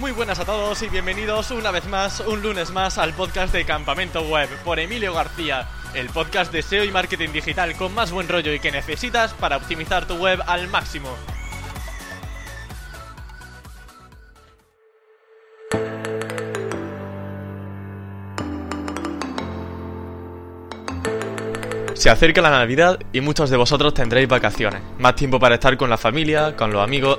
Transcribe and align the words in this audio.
Muy 0.00 0.12
buenas 0.12 0.38
a 0.38 0.46
todos 0.46 0.80
y 0.82 0.88
bienvenidos 0.88 1.50
una 1.50 1.70
vez 1.70 1.86
más, 1.86 2.20
un 2.20 2.40
lunes 2.40 2.70
más, 2.70 2.96
al 2.96 3.12
podcast 3.12 3.52
de 3.52 3.66
Campamento 3.66 4.22
Web 4.22 4.48
por 4.64 4.80
Emilio 4.80 5.12
García, 5.12 5.68
el 5.92 6.08
podcast 6.08 6.50
de 6.50 6.62
SEO 6.62 6.84
y 6.84 6.90
marketing 6.90 7.28
digital 7.32 7.76
con 7.76 7.94
más 7.94 8.10
buen 8.10 8.26
rollo 8.26 8.50
y 8.54 8.60
que 8.60 8.72
necesitas 8.72 9.34
para 9.34 9.58
optimizar 9.58 10.06
tu 10.06 10.14
web 10.14 10.40
al 10.46 10.68
máximo. 10.68 11.10
Se 21.92 22.08
acerca 22.08 22.40
la 22.40 22.48
Navidad 22.48 22.98
y 23.12 23.20
muchos 23.20 23.50
de 23.50 23.58
vosotros 23.58 23.92
tendréis 23.92 24.26
vacaciones, 24.26 24.80
más 24.98 25.14
tiempo 25.14 25.38
para 25.38 25.56
estar 25.56 25.76
con 25.76 25.90
la 25.90 25.98
familia, 25.98 26.56
con 26.56 26.72
los 26.72 26.82
amigos 26.82 27.18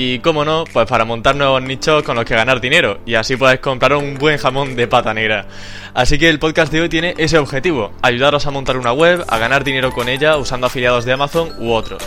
y, 0.00 0.20
como 0.20 0.44
no, 0.44 0.62
pues 0.72 0.86
para 0.86 1.04
montar 1.04 1.34
nuevos 1.34 1.60
nichos 1.60 2.04
con 2.04 2.14
los 2.14 2.24
que 2.24 2.36
ganar 2.36 2.60
dinero 2.60 3.00
y 3.04 3.16
así 3.16 3.36
podéis 3.36 3.58
comprar 3.58 3.94
un 3.94 4.14
buen 4.14 4.38
jamón 4.38 4.76
de 4.76 4.86
pata 4.86 5.12
negra. 5.12 5.46
Así 5.92 6.20
que 6.20 6.28
el 6.28 6.38
podcast 6.38 6.70
de 6.70 6.82
hoy 6.82 6.88
tiene 6.88 7.14
ese 7.18 7.36
objetivo, 7.36 7.90
ayudaros 8.00 8.46
a 8.46 8.52
montar 8.52 8.76
una 8.76 8.92
web, 8.92 9.24
a 9.26 9.38
ganar 9.38 9.64
dinero 9.64 9.90
con 9.90 10.08
ella 10.08 10.36
usando 10.36 10.68
afiliados 10.68 11.04
de 11.04 11.14
Amazon 11.14 11.52
u 11.58 11.72
otros. 11.72 12.00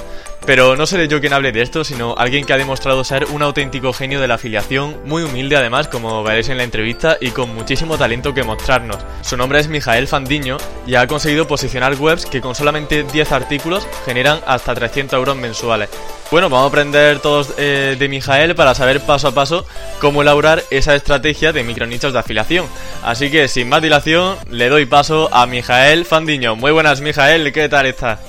Pero 0.45 0.77
no 0.77 0.85
seré 0.85 1.09
yo 1.09 1.19
quien 1.19 1.33
hable 1.33 1.51
de 1.51 1.61
esto, 1.61 1.83
sino 1.83 2.15
alguien 2.17 2.45
que 2.45 2.53
ha 2.53 2.57
demostrado 2.57 3.03
ser 3.03 3.25
un 3.25 3.43
auténtico 3.43 3.91
genio 3.91 4.21
de 4.21 4.27
la 4.29 4.35
afiliación, 4.35 4.95
muy 5.03 5.23
humilde 5.23 5.57
además, 5.57 5.89
como 5.89 6.23
veréis 6.23 6.47
en 6.47 6.57
la 6.57 6.63
entrevista, 6.63 7.17
y 7.19 7.31
con 7.31 7.53
muchísimo 7.53 7.97
talento 7.97 8.33
que 8.33 8.43
mostrarnos. 8.43 8.99
Su 9.21 9.35
nombre 9.35 9.59
es 9.59 9.67
Mijael 9.67 10.07
Fandiño 10.07 10.55
y 10.87 10.95
ha 10.95 11.05
conseguido 11.07 11.45
posicionar 11.45 11.95
webs 11.95 12.25
que 12.25 12.39
con 12.39 12.55
solamente 12.55 13.03
10 13.03 13.33
artículos 13.33 13.85
generan 14.05 14.39
hasta 14.47 14.73
300 14.73 15.17
euros 15.17 15.35
mensuales. 15.35 15.89
Bueno, 16.31 16.49
vamos 16.49 16.67
a 16.67 16.69
aprender 16.69 17.19
todos 17.19 17.53
eh, 17.57 17.97
de 17.99 18.07
Mijael 18.07 18.55
para 18.55 18.73
saber 18.73 19.01
paso 19.01 19.27
a 19.27 19.31
paso 19.33 19.65
cómo 19.99 20.21
elaborar 20.21 20.63
esa 20.71 20.95
estrategia 20.95 21.51
de 21.51 21.61
micronichos 21.65 22.13
de 22.13 22.19
afiliación. 22.19 22.67
Así 23.03 23.29
que 23.29 23.49
sin 23.49 23.67
más 23.67 23.81
dilación, 23.81 24.37
le 24.49 24.69
doy 24.69 24.85
paso 24.85 25.29
a 25.33 25.45
Mijael 25.45 26.05
Fandiño. 26.05 26.55
Muy 26.55 26.71
buenas, 26.71 27.01
Mijael, 27.01 27.51
¿qué 27.51 27.67
tal 27.67 27.85
estás? 27.85 28.21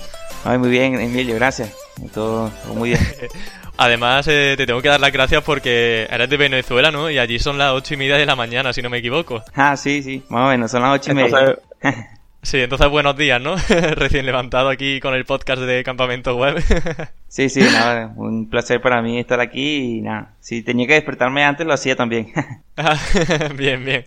Ay, 0.45 0.59
muy 0.59 0.69
bien, 0.69 1.01
Emilio, 1.01 1.37
gracias. 1.37 1.71
Todo, 2.13 2.51
muy 2.75 2.89
bien. 2.91 3.01
Además, 3.77 4.27
eh, 4.27 4.55
te 4.57 4.67
tengo 4.67 4.83
que 4.83 4.89
dar 4.89 5.01
las 5.01 5.13
gracias 5.13 5.45
porque 5.45 6.09
eres 6.11 6.29
de 6.29 6.37
Venezuela, 6.37 6.91
¿no? 6.91 7.09
Y 7.09 7.21
allí 7.21 7.39
son 7.39 7.57
las 7.57 7.73
ocho 7.73 7.95
y 7.95 7.99
media 7.99 8.17
de 8.17 8.27
la 8.27 8.35
mañana, 8.35 8.73
si 8.73 8.83
no 8.83 8.91
me 8.91 8.99
equivoco. 8.99 9.45
Ah, 9.55 9.77
sí, 9.77 10.03
sí, 10.03 10.25
más 10.29 10.47
o 10.47 10.49
menos, 10.49 10.73
son 10.73 10.83
las 10.83 10.93
ocho 10.97 11.13
y 11.13 11.15
media. 11.15 11.57
Sí, 12.45 12.61
entonces 12.61 12.91
buenos 12.91 13.17
días, 13.17 13.41
¿no? 13.41 13.55
Recién 13.95 14.27
levantado 14.27 14.69
aquí 14.69 14.99
con 14.99 15.15
el 15.15 15.25
podcast 15.25 15.63
de 15.63 15.85
Campamento 15.85 16.37
Web. 16.37 16.61
sí, 17.29 17.49
sí, 17.49 17.61
nada, 17.61 18.13
un 18.17 18.51
placer 18.51 18.81
para 18.81 19.01
mí 19.01 19.17
estar 19.21 19.39
aquí 19.39 19.99
y 19.99 20.01
nada, 20.01 20.35
si 20.41 20.61
tenía 20.63 20.89
que 20.89 20.95
despertarme 20.95 21.45
antes 21.45 21.65
lo 21.65 21.73
hacía 21.73 21.95
también. 21.95 22.33
bien, 23.57 23.85
bien. 23.85 24.05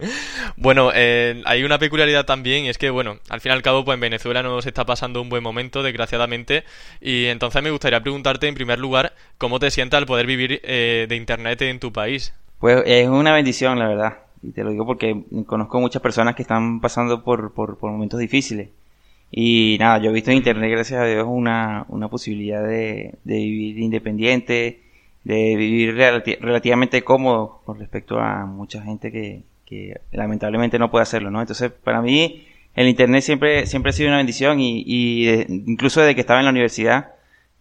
Bueno, 0.57 0.91
eh, 0.93 1.41
hay 1.45 1.63
una 1.63 1.79
peculiaridad 1.79 2.25
también 2.25 2.65
y 2.65 2.69
es 2.69 2.77
que, 2.77 2.89
bueno, 2.89 3.19
al 3.29 3.39
fin 3.39 3.53
y 3.53 3.55
al 3.55 3.61
cabo, 3.61 3.85
pues 3.85 3.95
en 3.95 4.01
Venezuela 4.01 4.43
nos 4.43 4.65
está 4.65 4.85
pasando 4.85 5.21
un 5.21 5.29
buen 5.29 5.41
momento, 5.41 5.81
desgraciadamente, 5.81 6.65
y 6.99 7.27
entonces 7.27 7.63
me 7.63 7.71
gustaría 7.71 8.01
preguntarte 8.01 8.49
en 8.49 8.55
primer 8.55 8.79
lugar, 8.79 9.13
¿cómo 9.37 9.59
te 9.59 9.71
sientes 9.71 9.97
al 9.97 10.05
poder 10.05 10.27
vivir 10.27 10.59
eh, 10.65 11.05
de 11.07 11.15
Internet 11.15 11.61
en 11.61 11.79
tu 11.79 11.93
país? 11.93 12.33
Pues 12.59 12.83
es 12.85 13.07
una 13.07 13.33
bendición, 13.33 13.79
la 13.79 13.87
verdad 13.87 14.24
y 14.45 14.51
te 14.51 14.63
lo 14.63 14.69
digo 14.69 14.85
porque 14.85 15.23
conozco 15.47 15.79
muchas 15.79 16.01
personas 16.01 16.35
que 16.35 16.43
están 16.43 16.79
pasando 16.79 17.23
por, 17.23 17.51
por, 17.53 17.77
momentos 17.81 18.19
difíciles. 18.19 18.69
Y 19.31 19.77
nada, 19.79 19.97
yo 19.97 20.11
he 20.11 20.13
visto 20.13 20.31
en 20.31 20.37
internet, 20.37 20.71
gracias 20.71 21.01
a 21.01 21.05
Dios, 21.05 21.25
una, 21.27 21.85
una 21.89 22.07
posibilidad 22.09 22.63
de, 22.63 23.15
de 23.23 23.35
vivir 23.35 23.79
independiente, 23.79 24.81
de 25.23 25.55
vivir 25.55 25.95
relativamente 25.95 27.01
cómodo 27.01 27.61
con 27.65 27.79
respecto 27.79 28.19
a 28.19 28.45
mucha 28.45 28.83
gente 28.83 29.11
que, 29.11 29.41
que 29.65 29.99
lamentablemente 30.11 30.77
no 30.77 30.91
puede 30.91 31.03
hacerlo, 31.03 31.31
¿no? 31.31 31.41
Entonces, 31.41 31.71
para 31.71 32.01
mí, 32.01 32.45
el 32.75 32.87
internet 32.87 33.23
siempre, 33.23 33.65
siempre 33.65 33.89
ha 33.89 33.93
sido 33.93 34.09
una 34.09 34.17
bendición 34.17 34.59
y, 34.59 34.83
y 34.85 35.45
incluso 35.49 36.01
desde 36.01 36.13
que 36.13 36.21
estaba 36.21 36.39
en 36.39 36.45
la 36.45 36.51
universidad, 36.51 37.14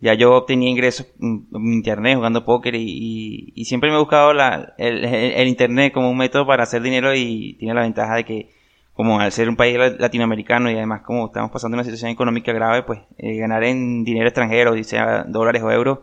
ya 0.05 0.13
yo 0.13 0.35
obtenía 0.35 0.69
ingresos 0.69 1.07
en 1.19 1.47
internet 1.53 2.17
jugando 2.17 2.45
póker 2.45 2.75
y, 2.75 3.65
siempre 3.65 3.89
me 3.89 3.97
he 3.97 3.99
buscado 3.99 4.33
el, 4.77 5.49
internet 5.49 5.95
como 5.95 6.11
un 6.11 6.19
método 6.19 6.47
para 6.47 6.65
hacer 6.65 6.83
dinero 6.83 7.15
y 7.15 7.55
tiene 7.59 7.73
la 7.73 7.81
ventaja 7.81 8.17
de 8.17 8.25
que 8.25 8.51
como 8.93 9.19
al 9.19 9.33
ser 9.33 9.49
un 9.49 9.57
país 9.57 9.79
latinoamericano 9.99 10.71
y 10.71 10.75
además 10.75 11.01
como 11.03 11.27
estamos 11.27 11.51
pasando 11.51 11.77
una 11.77 11.85
situación 11.85 12.11
económica 12.11 12.53
grave, 12.53 12.83
pues 12.83 13.01
eh, 13.17 13.39
ganar 13.39 13.65
en 13.65 14.05
dinero 14.05 14.27
extranjero, 14.29 14.75
sea 14.85 15.25
dólares 15.25 15.63
o 15.63 15.71
euros, 15.71 16.01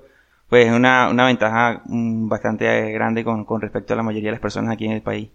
pues 0.50 0.66
es 0.66 0.74
una, 0.74 1.08
una 1.10 1.28
ventaja 1.28 1.84
mm, 1.86 2.28
bastante 2.28 2.92
grande 2.92 3.24
con, 3.24 3.46
con 3.46 3.62
respecto 3.62 3.94
a 3.94 3.98
la 3.98 4.04
mayoría 4.04 4.30
de 4.30 4.34
las 4.34 4.42
personas 4.42 4.74
aquí 4.74 4.86
en 4.86 4.94
el 4.94 5.04
país. 5.04 5.30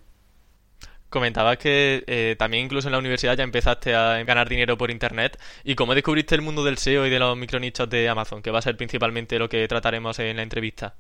Comentabas 1.08 1.56
que 1.58 2.02
eh, 2.06 2.34
también 2.38 2.64
incluso 2.64 2.88
en 2.88 2.92
la 2.92 2.98
universidad 2.98 3.36
ya 3.36 3.44
empezaste 3.44 3.94
a 3.94 4.22
ganar 4.24 4.48
dinero 4.48 4.76
por 4.76 4.90
internet. 4.90 5.38
¿Y 5.64 5.76
cómo 5.76 5.94
descubriste 5.94 6.34
el 6.34 6.42
mundo 6.42 6.64
del 6.64 6.78
SEO 6.78 7.06
y 7.06 7.10
de 7.10 7.18
los 7.18 7.36
micronichos 7.36 7.88
de 7.88 8.08
Amazon? 8.08 8.42
Que 8.42 8.50
va 8.50 8.58
a 8.58 8.62
ser 8.62 8.76
principalmente 8.76 9.38
lo 9.38 9.48
que 9.48 9.66
trataremos 9.68 10.18
en 10.18 10.36
la 10.36 10.42
entrevista. 10.42 10.94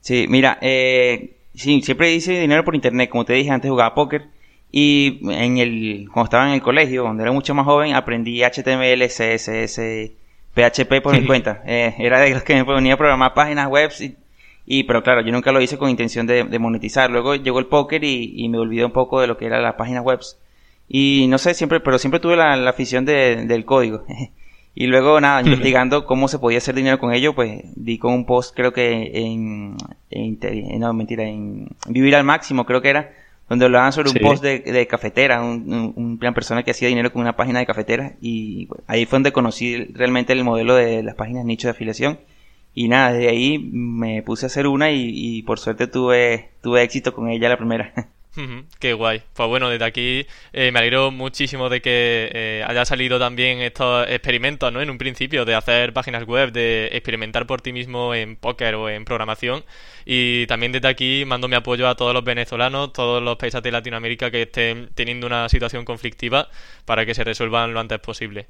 Sí, 0.00 0.26
mira, 0.28 0.58
eh, 0.62 1.36
sí, 1.54 1.82
siempre 1.82 2.12
hice 2.12 2.40
dinero 2.40 2.64
por 2.64 2.74
internet. 2.74 3.10
Como 3.10 3.24
te 3.24 3.34
dije 3.34 3.50
antes, 3.50 3.70
jugaba 3.70 3.94
póker. 3.94 4.28
Y 4.70 5.20
en 5.30 5.58
el, 5.58 6.08
cuando 6.10 6.24
estaba 6.24 6.48
en 6.48 6.54
el 6.54 6.62
colegio, 6.62 7.02
cuando 7.02 7.22
era 7.22 7.30
mucho 7.30 7.54
más 7.54 7.66
joven, 7.66 7.94
aprendí 7.94 8.42
HTML, 8.42 9.06
CSS, 9.06 9.78
PHP 10.54 11.02
por 11.02 11.12
mi 11.12 11.26
cuenta. 11.26 11.62
Eh, 11.66 11.94
era 11.98 12.20
de 12.20 12.30
los 12.30 12.42
que 12.42 12.54
me 12.54 12.64
ponía 12.64 12.94
a 12.94 12.96
programar 12.96 13.34
páginas 13.34 13.68
web 13.68 13.92
y 14.00 14.16
y, 14.64 14.84
pero 14.84 15.02
claro, 15.02 15.22
yo 15.22 15.32
nunca 15.32 15.52
lo 15.52 15.60
hice 15.60 15.78
con 15.78 15.90
intención 15.90 16.26
de, 16.26 16.58
monetizar. 16.58 17.10
Luego 17.10 17.34
llegó 17.34 17.58
el 17.58 17.66
póker 17.66 18.04
y, 18.04 18.48
me 18.48 18.58
olvidé 18.58 18.84
un 18.84 18.92
poco 18.92 19.20
de 19.20 19.26
lo 19.26 19.36
que 19.36 19.46
era 19.46 19.60
las 19.60 19.74
páginas 19.74 20.04
web. 20.04 20.20
Y 20.88 21.26
no 21.28 21.38
sé, 21.38 21.54
siempre, 21.54 21.80
pero 21.80 21.98
siempre 21.98 22.20
tuve 22.20 22.36
la, 22.36 22.68
afición 22.68 23.04
del 23.04 23.64
código. 23.64 24.04
y 24.74 24.86
luego, 24.86 25.20
nada, 25.20 25.42
investigando 25.42 26.06
cómo 26.06 26.28
se 26.28 26.38
podía 26.38 26.58
hacer 26.58 26.74
dinero 26.74 26.98
con 26.98 27.12
ello, 27.12 27.34
pues 27.34 27.62
di 27.74 27.98
con 27.98 28.14
un 28.14 28.24
post, 28.24 28.54
creo 28.54 28.72
que 28.72 29.10
en, 29.14 29.76
no, 30.78 30.92
mentira, 30.92 31.24
en 31.24 31.68
Vivir 31.88 32.14
al 32.14 32.24
Máximo, 32.24 32.64
creo 32.64 32.80
que 32.80 32.90
era, 32.90 33.12
donde 33.48 33.64
hablaban 33.64 33.92
sobre 33.92 34.10
un 34.10 34.16
post 34.18 34.44
de, 34.44 34.86
cafetera, 34.86 35.42
un, 35.42 36.16
una 36.20 36.32
persona 36.32 36.62
que 36.62 36.70
hacía 36.70 36.88
dinero 36.88 37.12
con 37.12 37.20
una 37.20 37.34
página 37.34 37.58
de 37.58 37.66
cafetera. 37.66 38.12
Y 38.20 38.68
ahí 38.86 39.06
fue 39.06 39.16
donde 39.16 39.32
conocí 39.32 39.76
realmente 39.92 40.32
el 40.32 40.44
modelo 40.44 40.76
de 40.76 41.02
las 41.02 41.16
páginas 41.16 41.44
nicho 41.44 41.66
de 41.66 41.72
afiliación 41.72 42.18
y 42.74 42.88
nada, 42.88 43.12
de 43.12 43.28
ahí 43.28 43.58
me 43.58 44.22
puse 44.22 44.46
a 44.46 44.48
hacer 44.48 44.66
una 44.66 44.90
y, 44.92 45.42
por 45.42 45.58
suerte 45.58 45.86
tuve, 45.86 46.50
tuve 46.62 46.82
éxito 46.82 47.14
con 47.14 47.28
ella 47.28 47.48
la 47.48 47.58
primera. 47.58 47.92
Qué 48.78 48.94
guay. 48.94 49.22
Pues 49.34 49.48
bueno, 49.48 49.68
desde 49.68 49.84
aquí 49.84 50.26
eh, 50.54 50.72
me 50.72 50.78
alegro 50.78 51.10
muchísimo 51.10 51.68
de 51.68 51.82
que 51.82 52.30
eh, 52.32 52.64
haya 52.66 52.86
salido 52.86 53.18
también 53.18 53.60
estos 53.60 54.08
experimentos, 54.08 54.72
¿no? 54.72 54.80
En 54.80 54.88
un 54.88 54.96
principio, 54.96 55.44
de 55.44 55.54
hacer 55.54 55.92
páginas 55.92 56.24
web, 56.24 56.50
de 56.50 56.88
experimentar 56.92 57.46
por 57.46 57.60
ti 57.60 57.74
mismo 57.74 58.14
en 58.14 58.36
póker 58.36 58.74
o 58.76 58.88
en 58.88 59.04
programación. 59.04 59.64
Y 60.06 60.46
también 60.46 60.72
desde 60.72 60.88
aquí 60.88 61.24
mando 61.26 61.46
mi 61.46 61.56
apoyo 61.56 61.86
a 61.88 61.94
todos 61.94 62.14
los 62.14 62.24
venezolanos, 62.24 62.94
todos 62.94 63.22
los 63.22 63.36
países 63.36 63.62
de 63.62 63.70
Latinoamérica 63.70 64.30
que 64.30 64.42
estén 64.42 64.88
teniendo 64.94 65.26
una 65.26 65.50
situación 65.50 65.84
conflictiva 65.84 66.48
para 66.86 67.04
que 67.04 67.14
se 67.14 67.24
resuelvan 67.24 67.74
lo 67.74 67.80
antes 67.80 67.98
posible. 67.98 68.46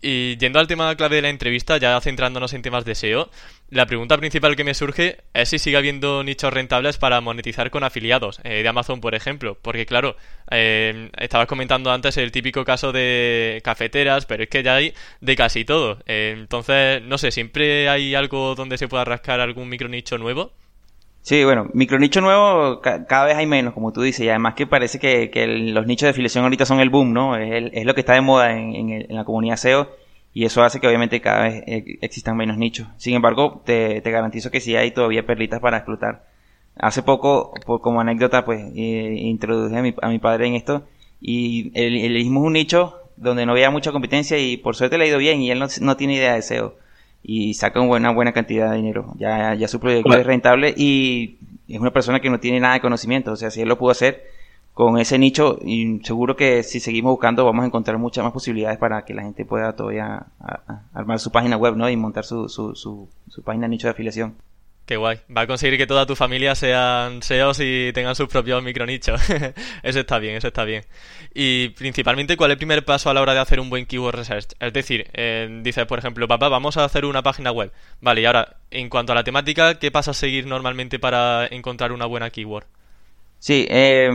Y 0.00 0.36
yendo 0.36 0.60
al 0.60 0.68
tema 0.68 0.94
clave 0.94 1.16
de 1.16 1.22
la 1.22 1.28
entrevista, 1.28 1.76
ya 1.76 2.00
centrándonos 2.00 2.52
en 2.52 2.62
temas 2.62 2.84
de 2.84 2.94
SEO, 2.94 3.30
la 3.70 3.86
pregunta 3.86 4.16
principal 4.16 4.54
que 4.54 4.62
me 4.62 4.72
surge 4.74 5.18
es 5.34 5.48
si 5.48 5.58
sigue 5.58 5.76
habiendo 5.76 6.22
nichos 6.22 6.52
rentables 6.52 6.98
para 6.98 7.20
monetizar 7.20 7.70
con 7.70 7.82
afiliados 7.82 8.40
eh, 8.44 8.62
de 8.62 8.68
Amazon, 8.68 9.00
por 9.00 9.14
ejemplo. 9.16 9.58
Porque 9.60 9.86
claro, 9.86 10.16
eh, 10.50 11.10
estabas 11.18 11.48
comentando 11.48 11.90
antes 11.90 12.16
el 12.16 12.30
típico 12.30 12.64
caso 12.64 12.92
de 12.92 13.60
cafeteras, 13.64 14.24
pero 14.24 14.44
es 14.44 14.48
que 14.48 14.62
ya 14.62 14.76
hay 14.76 14.94
de 15.20 15.36
casi 15.36 15.64
todo. 15.64 15.98
Eh, 16.06 16.34
entonces, 16.38 17.02
no 17.02 17.18
sé, 17.18 17.32
¿siempre 17.32 17.88
hay 17.88 18.14
algo 18.14 18.54
donde 18.54 18.78
se 18.78 18.88
pueda 18.88 19.04
rascar 19.04 19.40
algún 19.40 19.68
micro 19.68 19.88
nicho 19.88 20.16
nuevo? 20.16 20.52
Sí, 21.28 21.44
bueno, 21.44 21.68
micronicho 21.74 22.22
nuevo 22.22 22.80
cada 22.80 23.26
vez 23.26 23.36
hay 23.36 23.44
menos, 23.44 23.74
como 23.74 23.92
tú 23.92 24.00
dices, 24.00 24.24
y 24.24 24.30
además 24.30 24.54
que 24.54 24.66
parece 24.66 24.98
que, 24.98 25.46
los 25.46 25.86
nichos 25.86 26.06
de 26.06 26.10
afiliación 26.12 26.44
ahorita 26.44 26.64
son 26.64 26.80
el 26.80 26.88
boom, 26.88 27.12
¿no? 27.12 27.36
Es, 27.36 27.84
lo 27.84 27.94
que 27.94 28.00
está 28.00 28.14
de 28.14 28.22
moda 28.22 28.56
en, 28.56 29.04
la 29.10 29.24
comunidad 29.26 29.56
SEO 29.58 29.90
y 30.32 30.46
eso 30.46 30.62
hace 30.62 30.80
que 30.80 30.86
obviamente 30.86 31.20
cada 31.20 31.42
vez 31.42 31.64
eh, 31.66 31.98
existan 32.00 32.34
menos 32.34 32.56
nichos. 32.56 32.88
Sin 32.96 33.14
embargo, 33.14 33.60
te, 33.66 34.00
garantizo 34.00 34.50
que 34.50 34.62
sí 34.62 34.74
hay 34.74 34.90
todavía 34.92 35.26
perlitas 35.26 35.60
para 35.60 35.76
explotar. 35.76 36.24
Hace 36.78 37.02
poco, 37.02 37.52
por, 37.66 37.82
como 37.82 38.00
anécdota, 38.00 38.46
pues 38.46 38.62
eh, 38.74 39.16
introduje 39.18 39.76
a 40.00 40.08
mi, 40.08 40.18
padre 40.18 40.46
en 40.46 40.54
esto 40.54 40.86
y 41.20 41.72
elegimos 41.74 42.42
un 42.42 42.54
nicho 42.54 43.02
donde 43.18 43.44
no 43.44 43.52
había 43.52 43.70
mucha 43.70 43.92
competencia 43.92 44.38
y 44.38 44.56
por 44.56 44.76
suerte 44.76 44.96
le 44.96 45.04
ha 45.04 45.08
ido 45.08 45.18
bien 45.18 45.42
y 45.42 45.50
él 45.50 45.62
no 45.82 45.96
tiene 45.98 46.14
idea 46.14 46.32
de 46.32 46.40
SEO 46.40 46.87
y 47.22 47.54
saca 47.54 47.80
una 47.80 48.10
buena 48.10 48.32
cantidad 48.32 48.70
de 48.70 48.76
dinero. 48.76 49.14
Ya, 49.18 49.54
ya 49.54 49.68
su 49.68 49.80
proyecto 49.80 50.14
es 50.14 50.26
rentable 50.26 50.74
y 50.76 51.36
es 51.68 51.80
una 51.80 51.92
persona 51.92 52.20
que 52.20 52.30
no 52.30 52.40
tiene 52.40 52.60
nada 52.60 52.74
de 52.74 52.80
conocimiento. 52.80 53.32
O 53.32 53.36
sea, 53.36 53.50
si 53.50 53.60
él 53.60 53.68
lo 53.68 53.78
pudo 53.78 53.90
hacer 53.90 54.24
con 54.74 54.98
ese 54.98 55.18
nicho, 55.18 55.58
y 55.64 56.00
seguro 56.04 56.36
que 56.36 56.62
si 56.62 56.78
seguimos 56.78 57.10
buscando 57.10 57.44
vamos 57.44 57.64
a 57.64 57.66
encontrar 57.66 57.98
muchas 57.98 58.22
más 58.22 58.32
posibilidades 58.32 58.78
para 58.78 59.04
que 59.04 59.12
la 59.12 59.22
gente 59.22 59.44
pueda 59.44 59.74
todavía 59.74 60.26
armar 60.94 61.18
su 61.18 61.32
página 61.32 61.56
web 61.56 61.74
¿no? 61.74 61.90
y 61.90 61.96
montar 61.96 62.24
su, 62.24 62.48
su, 62.48 62.76
su, 62.76 63.08
su 63.28 63.42
página 63.42 63.66
de 63.66 63.70
nicho 63.70 63.88
de 63.88 63.92
afiliación. 63.92 64.36
Qué 64.88 64.96
guay. 64.96 65.18
Va 65.36 65.42
a 65.42 65.46
conseguir 65.46 65.76
que 65.76 65.86
toda 65.86 66.06
tu 66.06 66.16
familia 66.16 66.54
sean 66.54 67.20
SEOs 67.20 67.60
y 67.60 67.92
tengan 67.92 68.14
sus 68.14 68.26
propios 68.26 68.62
micronichos. 68.62 69.20
eso 69.82 70.00
está 70.00 70.18
bien, 70.18 70.36
eso 70.36 70.46
está 70.48 70.64
bien. 70.64 70.82
Y 71.34 71.68
principalmente, 71.68 72.38
¿cuál 72.38 72.52
es 72.52 72.54
el 72.54 72.58
primer 72.58 72.86
paso 72.86 73.10
a 73.10 73.12
la 73.12 73.20
hora 73.20 73.34
de 73.34 73.40
hacer 73.40 73.60
un 73.60 73.68
buen 73.68 73.84
keyword 73.84 74.14
research? 74.14 74.54
Es 74.58 74.72
decir, 74.72 75.10
eh, 75.12 75.60
dices, 75.62 75.84
por 75.84 75.98
ejemplo, 75.98 76.26
papá, 76.26 76.48
vamos 76.48 76.78
a 76.78 76.84
hacer 76.84 77.04
una 77.04 77.20
página 77.20 77.52
web. 77.52 77.70
Vale, 78.00 78.22
y 78.22 78.24
ahora, 78.24 78.56
en 78.70 78.88
cuanto 78.88 79.12
a 79.12 79.14
la 79.14 79.24
temática, 79.24 79.78
¿qué 79.78 79.90
pasa 79.90 80.12
a 80.12 80.14
seguir 80.14 80.46
normalmente 80.46 80.98
para 80.98 81.46
encontrar 81.48 81.92
una 81.92 82.06
buena 82.06 82.30
keyword? 82.30 82.64
Sí, 83.40 83.66
eh, 83.68 84.08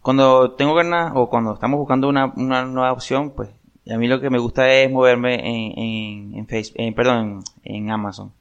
cuando 0.00 0.52
tengo 0.52 0.72
ganas 0.72 1.12
o 1.14 1.28
cuando 1.28 1.52
estamos 1.52 1.76
buscando 1.76 2.08
una, 2.08 2.32
una, 2.36 2.64
nueva 2.64 2.92
opción, 2.92 3.34
pues 3.36 3.50
a 3.86 3.98
mí 3.98 4.08
lo 4.08 4.18
que 4.18 4.30
me 4.30 4.38
gusta 4.38 4.66
es 4.72 4.90
moverme 4.90 5.34
en, 5.34 5.78
en, 5.78 6.38
en 6.38 6.46
Facebook, 6.46 6.94
perdón, 6.96 7.40
en 7.64 7.90
Amazon. 7.90 8.32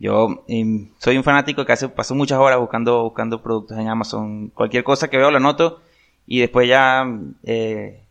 Yo 0.00 0.44
em, 0.48 0.88
soy 0.96 1.18
un 1.18 1.22
fanático 1.22 1.66
que 1.66 1.72
hace, 1.72 1.88
paso 1.90 2.14
muchas 2.14 2.38
horas 2.38 2.58
buscando, 2.58 3.02
buscando 3.02 3.42
productos 3.42 3.78
en 3.78 3.88
Amazon. 3.88 4.48
Cualquier 4.48 4.82
cosa 4.82 5.08
que 5.08 5.18
veo 5.18 5.30
lo 5.30 5.36
anoto 5.36 5.82
y 6.26 6.40
después 6.40 6.66
ya 6.66 7.04
eh, 7.44 8.02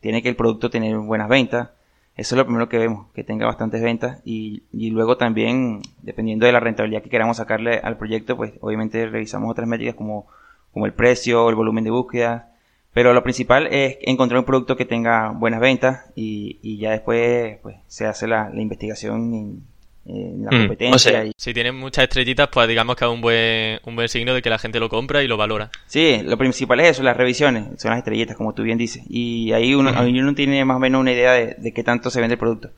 tiene 0.00 0.22
que 0.22 0.30
el 0.30 0.36
producto 0.36 0.70
tener 0.70 0.96
buenas 0.96 1.28
ventas. 1.28 1.70
Eso 2.16 2.34
es 2.34 2.38
lo 2.38 2.46
primero 2.46 2.70
que 2.70 2.78
vemos, 2.78 3.08
que 3.14 3.22
tenga 3.22 3.44
bastantes 3.44 3.82
ventas 3.82 4.22
y, 4.24 4.62
y 4.72 4.88
luego 4.90 5.18
también, 5.18 5.82
dependiendo 6.00 6.46
de 6.46 6.52
la 6.52 6.60
rentabilidad 6.60 7.02
que 7.02 7.10
queramos 7.10 7.36
sacarle 7.36 7.80
al 7.80 7.98
proyecto, 7.98 8.34
pues 8.38 8.54
obviamente 8.62 9.06
revisamos 9.06 9.50
otras 9.50 9.68
métricas 9.68 9.94
como, 9.94 10.26
como 10.72 10.86
el 10.86 10.94
precio, 10.94 11.50
el 11.50 11.54
volumen 11.54 11.84
de 11.84 11.90
búsqueda. 11.90 12.54
Pero 12.94 13.12
lo 13.12 13.22
principal 13.22 13.66
es 13.66 13.98
encontrar 14.00 14.38
un 14.38 14.46
producto 14.46 14.74
que 14.74 14.86
tenga 14.86 15.28
buenas 15.32 15.60
ventas 15.60 16.10
y, 16.14 16.58
y 16.62 16.78
ya 16.78 16.92
después 16.92 17.58
pues, 17.60 17.76
se 17.88 18.06
hace 18.06 18.26
la, 18.26 18.48
la 18.48 18.62
investigación 18.62 19.64
la 20.06 20.50
mm, 20.50 20.60
competencia. 20.60 21.24
Si 21.36 21.52
tienen 21.52 21.74
muchas 21.76 22.04
estrellitas, 22.04 22.48
pues 22.48 22.68
digamos 22.68 22.96
que 22.96 23.04
es 23.04 23.10
un 23.10 23.20
buen, 23.20 23.80
un 23.84 23.96
buen 23.96 24.08
signo 24.08 24.34
de 24.34 24.42
que 24.42 24.50
la 24.50 24.58
gente 24.58 24.78
lo 24.78 24.88
compra 24.88 25.22
y 25.22 25.28
lo 25.28 25.36
valora. 25.36 25.70
Sí, 25.86 26.20
lo 26.24 26.38
principal 26.38 26.80
es 26.80 26.92
eso, 26.92 27.02
las 27.02 27.16
revisiones, 27.16 27.80
son 27.80 27.90
las 27.90 27.98
estrellitas, 27.98 28.36
como 28.36 28.54
tú 28.54 28.62
bien 28.62 28.78
dices. 28.78 29.02
Y 29.08 29.52
ahí 29.52 29.74
uno, 29.74 29.90
uno 29.90 30.34
tiene 30.34 30.64
más 30.64 30.76
o 30.76 30.80
menos 30.80 31.00
una 31.00 31.12
idea 31.12 31.32
de, 31.32 31.54
de 31.58 31.72
qué 31.72 31.82
tanto 31.82 32.10
se 32.10 32.20
vende 32.20 32.34
el 32.34 32.38
producto. 32.38 32.70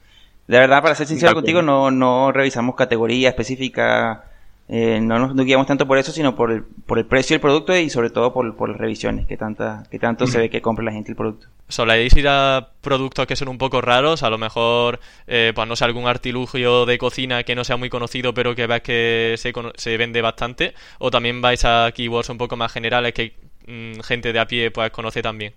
De 0.46 0.58
verdad, 0.58 0.82
para 0.82 0.94
ser 0.94 1.06
sincero 1.06 1.34
contigo, 1.34 1.60
no, 1.60 1.90
no 1.90 2.32
revisamos 2.32 2.74
categoría 2.74 3.28
específica 3.28 4.27
eh, 4.70 5.00
no 5.00 5.18
nos 5.18 5.46
guiamos 5.46 5.66
tanto 5.66 5.86
por 5.86 5.96
eso, 5.96 6.12
sino 6.12 6.36
por 6.36 6.52
el, 6.52 6.62
por 6.62 6.98
el 6.98 7.06
precio 7.06 7.34
del 7.34 7.40
producto 7.40 7.74
y 7.74 7.88
sobre 7.88 8.10
todo 8.10 8.34
por, 8.34 8.54
por 8.54 8.68
las 8.68 8.78
revisiones, 8.78 9.26
que, 9.26 9.38
tanta, 9.38 9.84
que 9.90 9.98
tanto 9.98 10.26
se 10.26 10.38
ve 10.40 10.50
que 10.50 10.60
compra 10.60 10.84
la 10.84 10.92
gente 10.92 11.12
el 11.12 11.16
producto. 11.16 11.46
¿Soléis 11.68 12.14
ir 12.16 12.28
a 12.28 12.68
productos 12.82 13.26
que 13.26 13.34
son 13.34 13.48
un 13.48 13.56
poco 13.56 13.80
raros? 13.80 14.22
A 14.22 14.30
lo 14.30 14.36
mejor, 14.36 15.00
eh, 15.26 15.52
pues 15.54 15.66
no 15.66 15.74
sé, 15.74 15.84
algún 15.84 16.06
artilugio 16.06 16.84
de 16.84 16.98
cocina 16.98 17.44
que 17.44 17.54
no 17.54 17.64
sea 17.64 17.78
muy 17.78 17.88
conocido, 17.88 18.34
pero 18.34 18.54
que 18.54 18.66
veas 18.66 18.82
que 18.82 19.34
se, 19.38 19.52
se 19.76 19.96
vende 19.96 20.20
bastante. 20.20 20.74
¿O 20.98 21.10
también 21.10 21.40
vais 21.40 21.64
a 21.64 21.90
keywords 21.92 22.28
un 22.28 22.38
poco 22.38 22.56
más 22.56 22.70
generales 22.70 23.14
que 23.14 23.34
mm, 23.66 24.00
gente 24.00 24.34
de 24.34 24.38
a 24.40 24.46
pie 24.46 24.70
pues 24.70 24.90
conoce 24.90 25.22
también? 25.22 25.54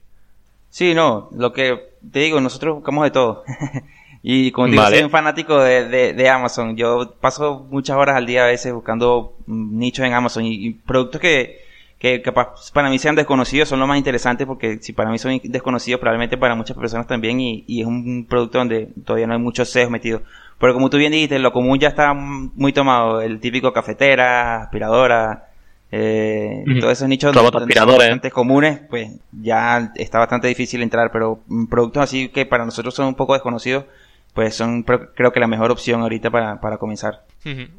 Sí, 0.70 0.94
no, 0.94 1.28
lo 1.36 1.52
que 1.52 1.96
te 2.14 2.20
digo, 2.20 2.40
nosotros 2.40 2.76
buscamos 2.76 3.04
de 3.04 3.12
todo. 3.12 3.44
Y 4.24 4.52
como 4.52 4.68
digo, 4.68 4.86
soy 4.86 5.04
un 5.04 5.10
fanático 5.10 5.60
de, 5.60 6.14
de, 6.14 6.30
Amazon. 6.30 6.76
Yo 6.78 7.16
paso 7.20 7.66
muchas 7.70 7.98
horas 7.98 8.16
al 8.16 8.26
día 8.26 8.44
a 8.44 8.48
veces 8.48 8.72
buscando 8.72 9.36
mm, 9.48 9.78
nichos 9.80 10.06
en 10.06 10.14
Amazon 10.14 10.46
y, 10.46 10.72
productos 10.72 11.20
que, 11.20 11.60
que 11.98 12.24
para 12.74 12.90
mí 12.90 13.00
sean 13.00 13.16
desconocidos 13.16 13.70
son 13.70 13.80
lo 13.80 13.88
más 13.88 13.98
interesantes 13.98 14.46
porque 14.48 14.78
si 14.82 14.94
para 14.94 15.10
mí 15.10 15.18
son 15.18 15.40
desconocidos 15.44 16.00
probablemente 16.00 16.38
para 16.38 16.56
muchas 16.56 16.78
personas 16.78 17.08
también 17.08 17.40
y, 17.40 17.64
y 17.68 17.82
es 17.82 17.88
un 17.88 18.26
producto 18.28 18.60
donde 18.60 18.90
todavía 19.06 19.28
no 19.28 19.34
hay 19.34 19.40
muchos 19.40 19.70
SEO 19.70 19.90
metidos. 19.90 20.22
Pero 20.60 20.76
como 20.76 20.92
tú 20.92 20.98
bien 20.98 21.12
dijiste, 21.12 21.40
lo 21.40 21.52
común 21.52 21.80
ya 21.80 21.88
está 21.88 22.14
muy 22.14 22.72
tomado. 22.72 23.22
El 23.22 23.40
típico 23.40 23.74
cafetera, 23.74 24.62
aspiradora, 24.62 25.48
eh, 25.94 26.64
todos 26.80 26.94
esos 26.94 27.10
nichos 27.10 27.36
bastante 27.36 28.32
comunes, 28.32 28.80
pues 28.90 29.12
ya 29.32 29.92
está 29.96 30.20
bastante 30.20 30.48
difícil 30.48 30.82
entrar, 30.82 31.12
pero 31.12 31.42
productos 31.70 32.04
así 32.04 32.30
que 32.30 32.46
para 32.46 32.64
nosotros 32.64 32.96
son 32.96 33.08
un 33.08 33.16
poco 33.16 33.34
desconocidos, 33.34 33.86
pues 34.34 34.56
son 34.56 34.84
creo 34.84 35.34
que 35.34 35.40
la 35.40 35.48
mejor 35.48 35.72
opción 35.72 36.02
ahorita 36.02 36.30
para, 36.30 36.62
para 36.62 36.78
comenzar. 36.78 37.26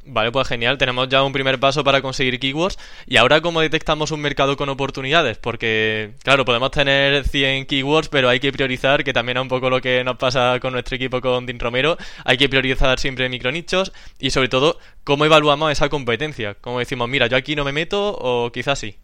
Vale, 0.04 0.32
pues 0.32 0.48
genial, 0.48 0.76
tenemos 0.76 1.08
ya 1.08 1.22
un 1.22 1.32
primer 1.32 1.58
paso 1.60 1.84
para 1.84 2.02
conseguir 2.02 2.38
keywords. 2.38 2.78
Y 3.06 3.16
ahora, 3.16 3.40
¿cómo 3.40 3.60
detectamos 3.60 4.10
un 4.10 4.20
mercado 4.20 4.56
con 4.56 4.68
oportunidades? 4.68 5.38
Porque, 5.38 6.14
claro, 6.22 6.44
podemos 6.44 6.72
tener 6.72 7.24
100 7.24 7.66
keywords, 7.66 8.08
pero 8.08 8.28
hay 8.28 8.40
que 8.40 8.52
priorizar, 8.52 9.04
que 9.04 9.12
también 9.12 9.38
es 9.38 9.42
un 9.42 9.48
poco 9.48 9.70
lo 9.70 9.80
que 9.80 10.02
nos 10.04 10.16
pasa 10.16 10.58
con 10.60 10.72
nuestro 10.72 10.96
equipo 10.96 11.20
con 11.20 11.46
Din 11.46 11.60
Romero. 11.60 11.96
Hay 12.24 12.36
que 12.36 12.48
priorizar 12.48 12.98
siempre 12.98 13.28
micronichos 13.28 13.92
y, 14.18 14.30
sobre 14.30 14.48
todo, 14.48 14.78
¿cómo 15.04 15.24
evaluamos 15.24 15.70
esa 15.70 15.88
competencia? 15.88 16.54
¿Cómo 16.60 16.80
decimos, 16.80 17.08
mira, 17.08 17.28
yo 17.28 17.36
aquí 17.36 17.54
no 17.54 17.64
me 17.64 17.72
meto 17.72 18.16
o 18.18 18.50
quizás 18.50 18.80
sí? 18.80 18.96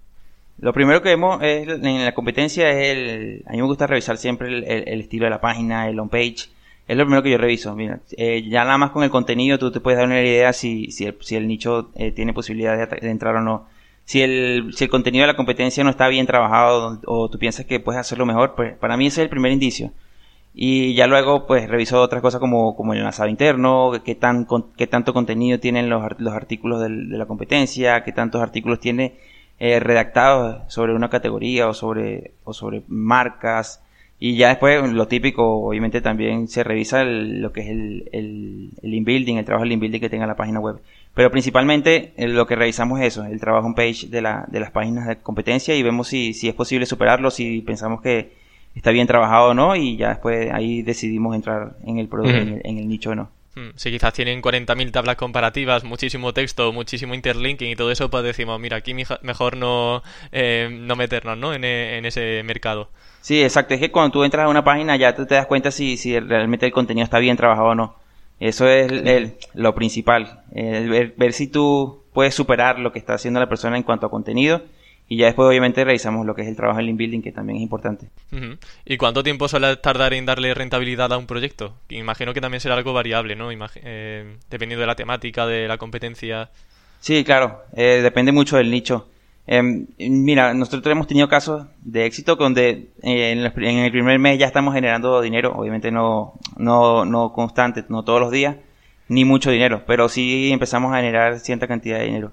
Lo 0.60 0.72
primero 0.72 1.00
que 1.02 1.10
vemos 1.10 1.40
es, 1.40 1.68
en 1.68 2.04
la 2.04 2.14
competencia 2.14 2.68
es 2.70 2.88
el... 2.88 3.44
A 3.46 3.52
mí 3.52 3.58
me 3.58 3.62
gusta 3.62 3.86
revisar 3.86 4.18
siempre 4.18 4.48
el, 4.48 4.64
el 4.64 5.00
estilo 5.00 5.26
de 5.26 5.30
la 5.30 5.40
página, 5.40 5.88
el 5.88 6.00
on-page 6.00 6.48
es 6.88 6.96
lo 6.96 7.05
primero 7.05 7.23
que 7.23 7.31
yo 7.31 7.38
reviso. 7.38 7.76
Mira, 7.76 8.00
eh, 8.17 8.43
ya 8.49 8.64
nada 8.64 8.79
más 8.79 8.90
con 8.90 9.05
el 9.05 9.11
contenido 9.11 9.58
tú 9.58 9.70
te 9.70 9.81
puedes 9.81 9.99
dar 9.99 10.06
una 10.06 10.20
idea 10.20 10.52
si, 10.55 10.90
si, 10.90 11.05
el, 11.05 11.17
si 11.20 11.37
el 11.37 11.46
nicho 11.46 11.90
eh, 11.94 12.12
tiene 12.12 12.32
posibilidad 12.32 12.88
de, 12.88 13.11
entrar 13.11 13.37
o 13.37 13.43
no. 13.43 13.67
Si 14.06 14.23
el, 14.23 14.73
si 14.75 14.85
el 14.85 14.90
contenido 14.90 15.23
de 15.25 15.32
la 15.32 15.37
competencia 15.37 15.85
no 15.85 15.90
está 15.90 16.08
bien 16.08 16.26
trabajado 16.26 16.99
o 17.05 17.29
tú 17.29 17.38
piensas 17.38 17.67
que 17.67 17.79
puedes 17.79 18.00
hacerlo 18.00 18.25
mejor, 18.25 18.55
pues 18.55 18.75
para 18.79 18.96
mí 18.96 19.06
ese 19.06 19.20
es 19.20 19.25
el 19.25 19.31
primer 19.31 19.52
indicio. 19.52 19.93
Y 20.55 20.94
ya 20.94 21.06
luego 21.06 21.46
pues 21.46 21.69
reviso 21.69 22.00
otras 22.00 22.23
cosas 22.23 22.40
como, 22.40 22.75
como 22.75 22.94
el 22.94 23.00
enlazado 23.00 23.29
interno, 23.29 23.93
qué, 24.05 24.14
tan, 24.14 24.46
qué 24.76 24.87
tanto 24.87 25.12
contenido 25.12 25.61
tienen 25.61 25.90
los, 25.90 26.02
los 26.19 26.32
artículos 26.32 26.81
de 26.81 26.88
la 26.88 27.26
competencia, 27.26 28.02
qué 28.02 28.12
tantos 28.12 28.40
artículos 28.40 28.81
tiene 28.81 29.19
eh, 29.61 29.79
redactados 29.79 30.73
sobre 30.73 30.94
una 30.94 31.11
categoría 31.11 31.69
o 31.69 31.75
sobre, 31.75 32.32
o 32.44 32.55
sobre 32.55 32.82
marcas, 32.88 33.82
y 34.20 34.36
ya 34.36 34.48
después, 34.48 34.82
lo 34.90 35.06
típico, 35.06 35.68
obviamente 35.68 36.00
también 36.00 36.48
se 36.48 36.64
revisa 36.64 37.04
lo 37.04 37.52
que 37.52 37.60
es 37.60 37.68
el, 37.68 38.08
el, 38.12 38.70
el 38.82 38.94
inbuilding, 38.94 39.36
el 39.36 39.44
trabajo 39.44 39.62
del 39.62 39.72
inbuilding 39.72 40.00
que 40.00 40.10
tenga 40.10 40.26
la 40.26 40.34
página 40.34 40.58
web. 40.58 40.80
Pero 41.14 41.30
principalmente 41.30 42.12
eh, 42.16 42.26
lo 42.26 42.46
que 42.46 42.56
revisamos 42.56 43.00
es 43.00 43.08
eso, 43.08 43.24
el 43.24 43.40
trabajo 43.40 43.68
en 43.68 43.74
page 43.74 44.08
de, 44.08 44.20
la, 44.20 44.44
de 44.48 44.58
las 44.58 44.72
páginas 44.72 45.06
de 45.06 45.16
competencia 45.18 45.74
y 45.74 45.82
vemos 45.82 46.08
si, 46.08 46.32
si 46.32 46.48
es 46.48 46.54
posible 46.54 46.86
superarlo, 46.86 47.30
si 47.30 47.60
pensamos 47.62 48.00
que 48.00 48.32
está 48.74 48.90
bien 48.90 49.06
trabajado 49.06 49.50
o 49.50 49.54
no 49.54 49.76
y 49.76 49.96
ya 49.96 50.10
después 50.10 50.50
ahí 50.52 50.82
decidimos 50.82 51.34
entrar 51.34 51.76
en 51.84 51.98
el 51.98 52.08
producto, 52.08 52.36
en, 52.36 52.78
el, 52.78 52.88
nicho 52.88 53.10
o 53.10 53.14
no. 53.14 53.30
Hmm, 53.58 53.70
si 53.74 53.90
quizás 53.90 54.12
tienen 54.12 54.40
40.000 54.40 54.92
tablas 54.92 55.16
comparativas, 55.16 55.82
muchísimo 55.82 56.32
texto, 56.32 56.72
muchísimo 56.72 57.14
interlinking 57.14 57.70
y 57.70 57.76
todo 57.76 57.90
eso, 57.90 58.08
pues 58.08 58.22
decimos, 58.22 58.60
mira, 58.60 58.76
aquí 58.76 58.94
mejor 58.94 59.56
no, 59.56 60.02
eh, 60.30 60.68
no 60.70 60.94
meternos 60.94 61.36
¿no? 61.36 61.52
En, 61.52 61.64
en 61.64 62.06
ese 62.06 62.42
mercado. 62.44 62.88
Sí, 63.20 63.42
exacto. 63.42 63.74
Es 63.74 63.80
que 63.80 63.90
cuando 63.90 64.12
tú 64.12 64.24
entras 64.24 64.46
a 64.46 64.48
una 64.48 64.62
página 64.62 64.96
ya 64.96 65.14
te, 65.14 65.24
das 65.24 65.46
cuenta 65.46 65.72
si, 65.72 65.96
si 65.96 66.18
realmente 66.20 66.66
el 66.66 66.72
contenido 66.72 67.04
está 67.04 67.18
bien 67.18 67.36
trabajado 67.36 67.68
o 67.68 67.74
no. 67.74 67.96
Eso 68.38 68.68
es 68.68 68.92
lo 69.54 69.74
principal. 69.74 70.42
ver, 70.52 71.14
ver, 71.16 71.32
si 71.32 71.48
tú 71.48 72.04
puedes 72.12 72.34
superar 72.34 72.78
lo 72.78 72.92
que 72.92 73.00
está 73.00 73.14
haciendo 73.14 73.40
la 73.40 73.48
persona 73.48 73.76
en 73.76 73.82
cuanto 73.82 74.06
a 74.06 74.10
contenido. 74.10 74.62
Y 75.08 75.16
ya 75.16 75.26
después, 75.26 75.48
obviamente, 75.48 75.84
revisamos 75.84 76.26
lo 76.26 76.34
que 76.34 76.42
es 76.42 76.48
el 76.48 76.56
trabajo 76.56 76.80
en 76.80 76.96
building, 76.96 77.22
que 77.22 77.32
también 77.32 77.56
es 77.56 77.62
importante. 77.62 78.08
¿Y 78.84 78.96
cuánto 78.98 79.22
tiempo 79.22 79.48
suele 79.48 79.76
tardar 79.76 80.12
en 80.12 80.26
darle 80.26 80.52
rentabilidad 80.52 81.12
a 81.12 81.16
un 81.16 81.26
proyecto? 81.26 81.74
Imagino 81.88 82.34
que 82.34 82.42
también 82.42 82.60
será 82.60 82.74
algo 82.74 82.92
variable, 82.92 83.34
¿no? 83.34 83.48
eh, 83.50 84.36
dependiendo 84.50 84.82
de 84.82 84.86
la 84.86 84.96
temática, 84.96 85.46
de 85.46 85.66
la 85.66 85.78
competencia. 85.78 86.50
Sí, 87.00 87.24
claro. 87.24 87.62
Eh, 87.74 88.00
depende 88.02 88.32
mucho 88.32 88.58
del 88.58 88.70
nicho. 88.70 89.08
Em, 89.46 89.86
mira, 89.98 90.52
nosotros 90.52 90.92
hemos 90.92 91.06
tenido 91.06 91.26
casos 91.26 91.66
de 91.80 92.04
éxito 92.04 92.36
donde 92.36 92.90
eh, 93.02 93.30
en, 93.32 93.38
el 93.38 93.90
primer 93.90 94.18
mes 94.18 94.38
ya 94.38 94.44
estamos 94.44 94.74
generando 94.74 95.22
dinero, 95.22 95.54
obviamente 95.56 95.90
no, 95.90 96.34
no, 96.58 97.06
no 97.06 97.32
constante, 97.32 97.82
no 97.88 98.04
todos 98.04 98.20
los 98.20 98.30
días, 98.30 98.56
ni 99.08 99.24
mucho 99.24 99.50
dinero, 99.50 99.84
pero 99.86 100.10
sí 100.10 100.52
empezamos 100.52 100.92
a 100.92 100.96
generar 100.96 101.38
cierta 101.40 101.66
cantidad 101.66 101.98
de 101.98 102.04
dinero. 102.04 102.32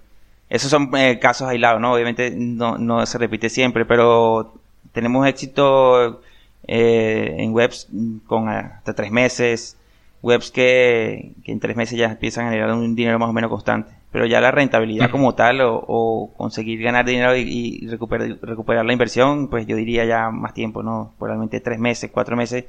Esos 0.49 0.69
son 0.69 0.89
eh, 0.95 1.19
casos 1.19 1.47
aislados, 1.47 1.81
¿no? 1.81 1.93
Obviamente 1.93 2.31
no, 2.35 2.77
no 2.77 3.05
se 3.05 3.17
repite 3.17 3.49
siempre, 3.49 3.85
pero 3.85 4.53
tenemos 4.91 5.27
éxito 5.27 6.21
eh, 6.67 7.35
en 7.39 7.53
webs 7.53 7.87
con 8.27 8.49
hasta 8.49 8.93
tres 8.93 9.11
meses, 9.11 9.77
webs 10.21 10.51
que, 10.51 11.33
que 11.43 11.51
en 11.51 11.59
tres 11.59 11.75
meses 11.75 11.97
ya 11.97 12.07
empiezan 12.07 12.47
a 12.47 12.51
generar 12.51 12.73
un 12.73 12.95
dinero 12.95 13.19
más 13.19 13.29
o 13.29 13.33
menos 13.33 13.49
constante 13.49 13.91
pero 14.15 14.27
ya 14.27 14.39
la 14.39 14.49
rentabilidad 14.49 15.09
como 15.11 15.35
tal 15.35 15.59
o, 15.61 16.33
conseguir 16.37 16.81
ganar 16.81 17.03
dinero 17.03 17.35
y, 17.35 17.85
recuperar, 17.85 18.37
recuperar 18.41 18.85
la 18.85 18.93
inversión, 18.93 19.49
pues 19.49 19.67
yo 19.67 19.75
diría 19.75 20.05
ya 20.05 20.29
más 20.29 20.53
tiempo, 20.53 20.81
¿no? 20.81 21.13
Probablemente 21.19 21.59
tres 21.59 21.79
meses, 21.79 22.11
cuatro 22.13 22.37
meses, 22.37 22.63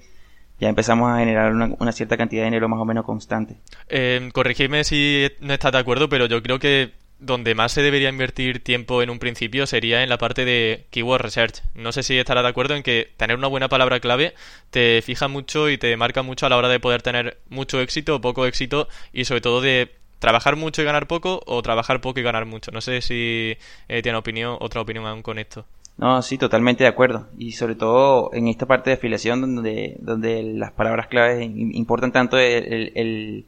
ya 0.59 0.69
empezamos 0.69 1.09
a 1.09 1.21
generar 1.21 1.53
una, 1.53 1.93
cierta 1.93 2.17
cantidad 2.17 2.43
de 2.43 2.47
dinero 2.47 2.69
más 2.69 2.81
o 2.81 2.85
menos 2.85 3.05
constante. 3.05 3.55
Eh, 3.89 4.29
corregidme 4.33 4.83
si 4.83 5.29
no 5.39 5.55
estás 5.55 5.71
de 5.71 5.79
acuerdo, 5.79 6.09
pero 6.09 6.27
yo 6.27 6.43
creo 6.43 6.59
que 6.59 6.91
donde 7.19 7.55
más 7.55 7.73
se 7.73 7.83
debería 7.83 8.09
invertir 8.09 8.63
tiempo 8.63 9.03
en 9.03 9.11
un 9.11 9.19
principio 9.19 9.67
sería 9.67 10.03
en 10.03 10.09
la 10.09 10.19
parte 10.19 10.45
de 10.45 10.87
keyword 10.91 11.23
research. 11.23 11.63
No 11.75 11.93
sé 11.93 12.03
si 12.03 12.19
estarás 12.19 12.45
de 12.45 12.51
acuerdo 12.51 12.75
en 12.75 12.83
que 12.83 13.11
tener 13.17 13.37
una 13.37 13.49
buena 13.49 13.69
palabra 13.69 14.01
clave 14.01 14.35
te 14.71 15.01
fija 15.03 15.29
mucho 15.29 15.71
y 15.71 15.79
te 15.79 15.97
marca 15.97 16.23
mucho 16.23 16.47
a 16.47 16.49
la 16.49 16.57
hora 16.57 16.69
de 16.69 16.81
poder 16.81 17.03
tener 17.03 17.39
mucho 17.49 17.81
éxito 17.81 18.17
o 18.17 18.21
poco 18.21 18.47
éxito 18.47 18.89
y 19.13 19.25
sobre 19.25 19.41
todo 19.41 19.61
de 19.61 19.91
¿Trabajar 20.19 20.57
mucho 20.57 20.81
y 20.81 20.85
ganar 20.87 21.07
poco 21.07 21.43
o 21.47 21.61
trabajar 21.61 22.01
poco 22.01 22.21
y 22.21 22.23
ganar 22.23 22.47
mucho? 22.47 22.71
No 22.71 22.81
sé 22.81 23.03
si 23.03 23.57
eh, 23.89 24.03
tiene 24.03 24.17
opinión, 24.17 24.57
otra 24.61 24.81
opinión 24.81 25.05
aún 25.05 25.23
con 25.23 25.39
esto. 25.39 25.67
No, 25.99 26.21
sí, 26.23 26.39
totalmente 26.39 26.85
de 26.85 26.89
acuerdo. 26.89 27.27
Y 27.39 27.53
sobre 27.53 27.75
todo 27.75 28.31
en 28.33 28.49
esta 28.49 28.67
parte 28.67 28.91
de 28.91 28.95
afiliación 28.95 29.41
donde, 29.41 29.97
donde 30.01 30.43
las 30.43 30.73
palabras 30.73 31.09
claves 31.09 31.43
importan 31.55 32.13
tanto 32.13 32.39
el, 32.39 33.45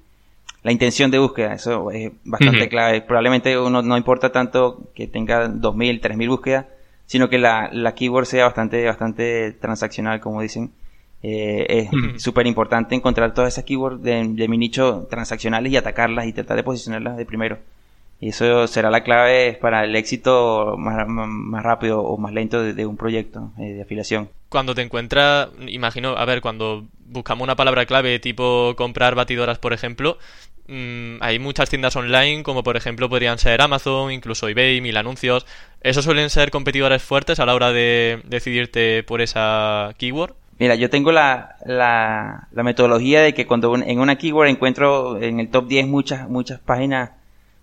la 0.62 0.72
intención 0.72 1.10
de 1.10 1.18
búsqueda. 1.18 1.54
Eso 1.54 1.90
es 1.90 2.12
bastante 2.24 2.68
clave. 2.68 3.00
Probablemente 3.02 3.58
uno 3.58 3.82
no 3.82 3.96
importa 3.96 4.32
tanto 4.32 4.90
que 4.94 5.06
tenga 5.06 5.48
2.000, 5.48 6.00
3.000 6.00 6.28
búsquedas, 6.28 6.66
sino 7.06 7.28
que 7.28 7.38
la, 7.38 7.70
la 7.72 7.94
keyword 7.94 8.26
sea 8.26 8.44
bastante, 8.44 8.84
bastante 8.84 9.52
transaccional, 9.52 10.20
como 10.20 10.42
dicen. 10.42 10.72
Eh, 11.20 11.88
es 12.14 12.22
súper 12.22 12.46
importante 12.46 12.94
encontrar 12.94 13.34
todas 13.34 13.54
esas 13.54 13.64
keywords 13.64 14.02
de, 14.02 14.46
mi 14.48 14.56
nicho 14.56 15.08
transaccionales 15.10 15.72
y 15.72 15.76
atacarlas 15.76 16.26
y 16.26 16.32
tratar 16.32 16.56
de 16.56 16.62
posicionarlas 16.62 17.16
de 17.16 17.26
primero. 17.26 17.58
Y 18.20 18.30
eso 18.30 18.66
será 18.66 18.90
la 18.90 19.04
clave 19.04 19.56
para 19.60 19.84
el 19.84 19.94
éxito 19.94 20.74
más, 20.76 21.06
más 21.06 21.62
rápido 21.62 22.00
o 22.02 22.18
más 22.18 22.32
lento 22.32 22.62
de, 22.62 22.86
un 22.86 22.96
proyecto 22.96 23.52
eh, 23.58 23.74
de 23.74 23.82
afiliación. 23.82 24.28
Cuando 24.48 24.74
te 24.74 24.82
encuentras, 24.82 25.48
imagino, 25.68 26.16
a 26.16 26.24
ver, 26.24 26.40
cuando 26.40 26.86
buscamos 27.06 27.44
una 27.44 27.54
palabra 27.54 27.86
clave 27.86 28.18
tipo 28.18 28.74
comprar 28.76 29.14
batidoras, 29.14 29.58
por 29.58 29.72
ejemplo, 29.72 30.18
mm, 30.66 31.18
hay 31.20 31.38
muchas 31.38 31.70
tiendas 31.70 31.94
online, 31.94 32.42
como 32.42 32.64
por 32.64 32.76
ejemplo 32.76 33.08
podrían 33.08 33.38
ser 33.38 33.62
Amazon, 33.62 34.10
incluso 34.10 34.48
eBay, 34.48 34.80
Mil 34.80 34.96
Anuncios. 34.96 35.46
¿Esos 35.80 36.04
suelen 36.04 36.28
ser 36.28 36.50
competidores 36.50 37.02
fuertes 37.02 37.38
a 37.38 37.46
la 37.46 37.54
hora 37.54 37.70
de 37.70 38.20
decidirte 38.24 39.04
por 39.04 39.20
esa 39.20 39.94
keyword? 39.96 40.34
Mira, 40.58 40.74
yo 40.74 40.90
tengo 40.90 41.12
la, 41.12 41.54
la, 41.64 42.48
la 42.50 42.62
metodología 42.64 43.22
de 43.22 43.32
que 43.32 43.46
cuando 43.46 43.76
en 43.76 44.00
una 44.00 44.16
keyword 44.16 44.48
encuentro 44.48 45.22
en 45.22 45.38
el 45.38 45.50
top 45.50 45.68
10 45.68 45.86
muchas, 45.86 46.28
muchas 46.28 46.58
páginas 46.58 47.10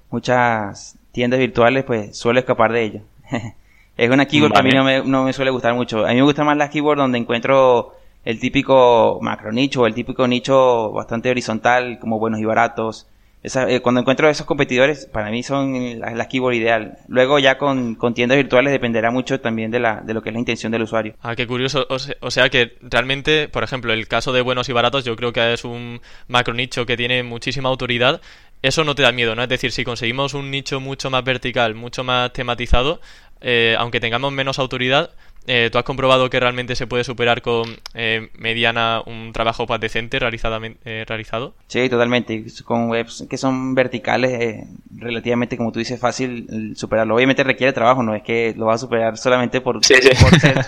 muchas 0.10 0.98
tiendas 1.12 1.40
virtuales, 1.40 1.84
pues 1.84 2.18
suelo 2.18 2.40
escapar 2.40 2.72
de 2.72 2.84
ellas. 2.84 3.04
es 3.98 4.10
una 4.10 4.26
keyword 4.26 4.54
que 4.54 4.60
a 4.60 4.64
mí 4.64 4.72
no 4.72 4.84
me, 4.84 5.04
no 5.04 5.24
me 5.24 5.34
suele 5.34 5.52
gustar 5.52 5.74
mucho. 5.74 6.06
A 6.06 6.10
mí 6.10 6.16
me 6.16 6.24
gusta 6.24 6.44
más 6.44 6.58
las 6.58 6.70
keywords 6.70 7.00
donde 7.00 7.18
encuentro 7.18 7.96
el 8.26 8.40
típico 8.40 9.20
macro 9.22 9.52
nicho 9.52 9.82
o 9.82 9.88
el 9.88 9.94
típico 9.94 10.28
nicho 10.28 10.92
bastante 10.92 11.30
horizontal, 11.30 12.00
como 12.00 12.20
buenos 12.20 12.40
y 12.40 12.46
baratos. 12.46 13.08
Eh, 13.44 13.80
cuando 13.82 14.02
encuentro 14.02 14.28
esos 14.28 14.48
competidores, 14.48 15.06
para 15.06 15.30
mí 15.30 15.44
son 15.44 16.00
las, 16.00 16.16
las 16.16 16.28
keywords 16.28 16.58
ideal. 16.58 16.98
Luego 17.08 17.38
ya 17.38 17.60
con, 17.60 17.94
con, 17.94 18.16
tiendas 18.16 18.38
virtuales 18.38 18.74
dependerá 18.74 19.12
mucho 19.12 19.40
también 19.40 19.70
de, 19.70 19.80
la, 19.80 20.02
de 20.02 20.16
lo 20.16 20.24
que 20.24 20.30
es 20.30 20.34
la 20.34 20.40
intención 20.40 20.72
del 20.72 20.82
usuario. 20.82 21.14
Ah, 21.22 21.36
qué 21.36 21.46
curioso. 21.46 21.86
O, 21.90 22.32
sea 22.32 22.50
que 22.50 22.76
realmente, 22.82 23.48
por 23.48 23.64
ejemplo, 23.64 23.94
el 23.94 24.08
caso 24.08 24.34
de 24.34 24.42
buenos 24.42 24.68
y 24.70 24.74
baratos 24.74 25.06
yo 25.06 25.16
creo 25.16 25.32
que 25.32 25.54
es 25.54 25.64
un 25.64 26.02
macro 26.28 26.56
nicho 26.56 26.88
que 26.88 26.98
tiene 26.98 27.22
muchísima 27.22 27.70
autoridad 27.70 28.20
eso 28.68 28.84
no 28.84 28.96
te 28.96 29.04
da 29.04 29.12
miedo, 29.12 29.36
¿no? 29.36 29.44
Es 29.44 29.50
decir, 29.50 29.72
si 29.72 29.84
conseguimos 29.84 30.34
un 30.34 30.50
nicho 30.50 30.80
mucho 30.80 31.10
más 31.10 31.24
vertical, 31.24 31.76
mucho 31.76 32.04
más 32.04 32.34
tematizado, 32.34 33.00
eh, 33.42 33.76
aunque 33.78 34.00
tengamos 34.00 34.32
menos 34.32 34.58
autoridad, 34.58 35.12
eh, 35.46 35.70
¿tú 35.72 35.78
has 35.78 35.84
comprobado 35.84 36.32
que 36.32 36.40
realmente 36.40 36.76
se 36.76 36.88
puede 36.88 37.04
superar 37.04 37.44
con 37.44 37.78
eh, 37.94 38.30
mediana 38.34 39.04
un 39.06 39.32
trabajo 39.34 39.68
más 39.68 39.80
decente 39.80 40.18
realizado? 40.18 41.54
Sí, 41.68 41.88
totalmente. 41.88 42.44
Con 42.64 42.90
webs 42.90 43.28
que 43.30 43.38
son 43.38 43.76
verticales, 43.76 44.66
relativamente, 44.96 45.58
como 45.58 45.72
tú 45.72 45.78
dices, 45.78 46.00
fácil 46.00 46.76
superarlo. 46.76 47.16
Obviamente 47.16 47.44
requiere 47.44 47.72
trabajo, 47.74 48.02
no 48.02 48.16
es 48.16 48.24
que 48.24 48.56
lo 48.58 48.66
va 48.66 48.74
a 48.74 48.80
superar 48.80 49.18
solamente 49.18 49.62
por, 49.62 49.80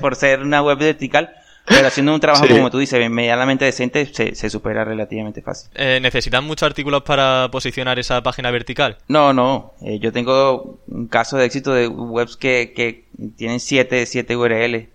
por 0.01 0.15
ser 0.15 0.41
una 0.41 0.61
web 0.61 0.77
vertical 0.77 1.33
pero 1.67 1.87
haciendo 1.87 2.13
un 2.13 2.19
trabajo, 2.19 2.47
como 2.47 2.69
tú 2.69 2.79
dices, 2.79 3.09
medianamente 3.09 3.65
decente, 3.65 4.05
se, 4.05 4.49
supera 4.49 4.85
relativamente 4.85 5.41
fácil. 5.41 5.69
Eh, 5.75 5.99
¿Necesitan 6.01 6.45
muchos 6.45 6.65
artículos 6.65 7.03
para 7.03 7.49
posicionar 7.51 7.99
esa 7.99 8.23
página 8.23 8.51
vertical? 8.51 8.97
No, 9.07 9.33
no. 9.33 9.73
Eh, 9.81 9.99
yo 9.99 10.13
tengo 10.13 10.79
un 10.87 11.07
caso 11.07 11.37
de 11.37 11.45
éxito 11.45 11.73
de 11.73 11.87
webs 11.87 12.37
que, 12.37 12.73
que 12.73 13.05
tienen 13.35 13.59
7 13.59 14.05
siete, 14.05 14.37
URL 14.37 14.87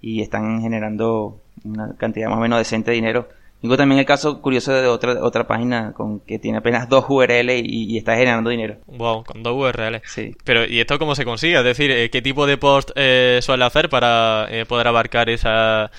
y 0.00 0.22
están 0.22 0.62
generando 0.62 1.40
una 1.64 1.96
cantidad 1.96 2.28
más 2.28 2.38
o 2.38 2.40
menos 2.40 2.58
decente 2.58 2.92
de 2.92 2.94
dinero. 2.94 3.28
Tengo 3.60 3.76
también 3.76 3.98
el 3.98 4.06
caso 4.06 4.40
curioso 4.40 4.72
de 4.72 4.86
otra 4.88 5.22
otra 5.22 5.46
página 5.46 5.92
con 5.92 6.20
que 6.20 6.38
tiene 6.38 6.58
apenas 6.58 6.88
dos 6.88 7.04
URL 7.08 7.50
y, 7.50 7.98
está 7.98 8.16
generando 8.16 8.48
dinero. 8.50 8.78
Wow, 8.86 9.24
con 9.24 9.42
dos 9.42 9.54
URL. 9.54 10.00
Sí. 10.06 10.34
Pero 10.44 10.64
¿y 10.64 10.80
esto 10.80 10.98
cómo 10.98 11.14
se 11.14 11.24
consigue? 11.24 11.58
Es 11.58 11.64
decir, 11.64 11.90
eh, 11.90 12.08
¿qué 12.10 12.22
tipo 12.22 12.46
de 12.46 12.56
post 12.56 12.90
suele 13.40 13.64
hacer 13.64 13.88
para 13.90 14.48
poder 14.66 14.88
abarcar 14.88 15.28
esa 15.28 15.90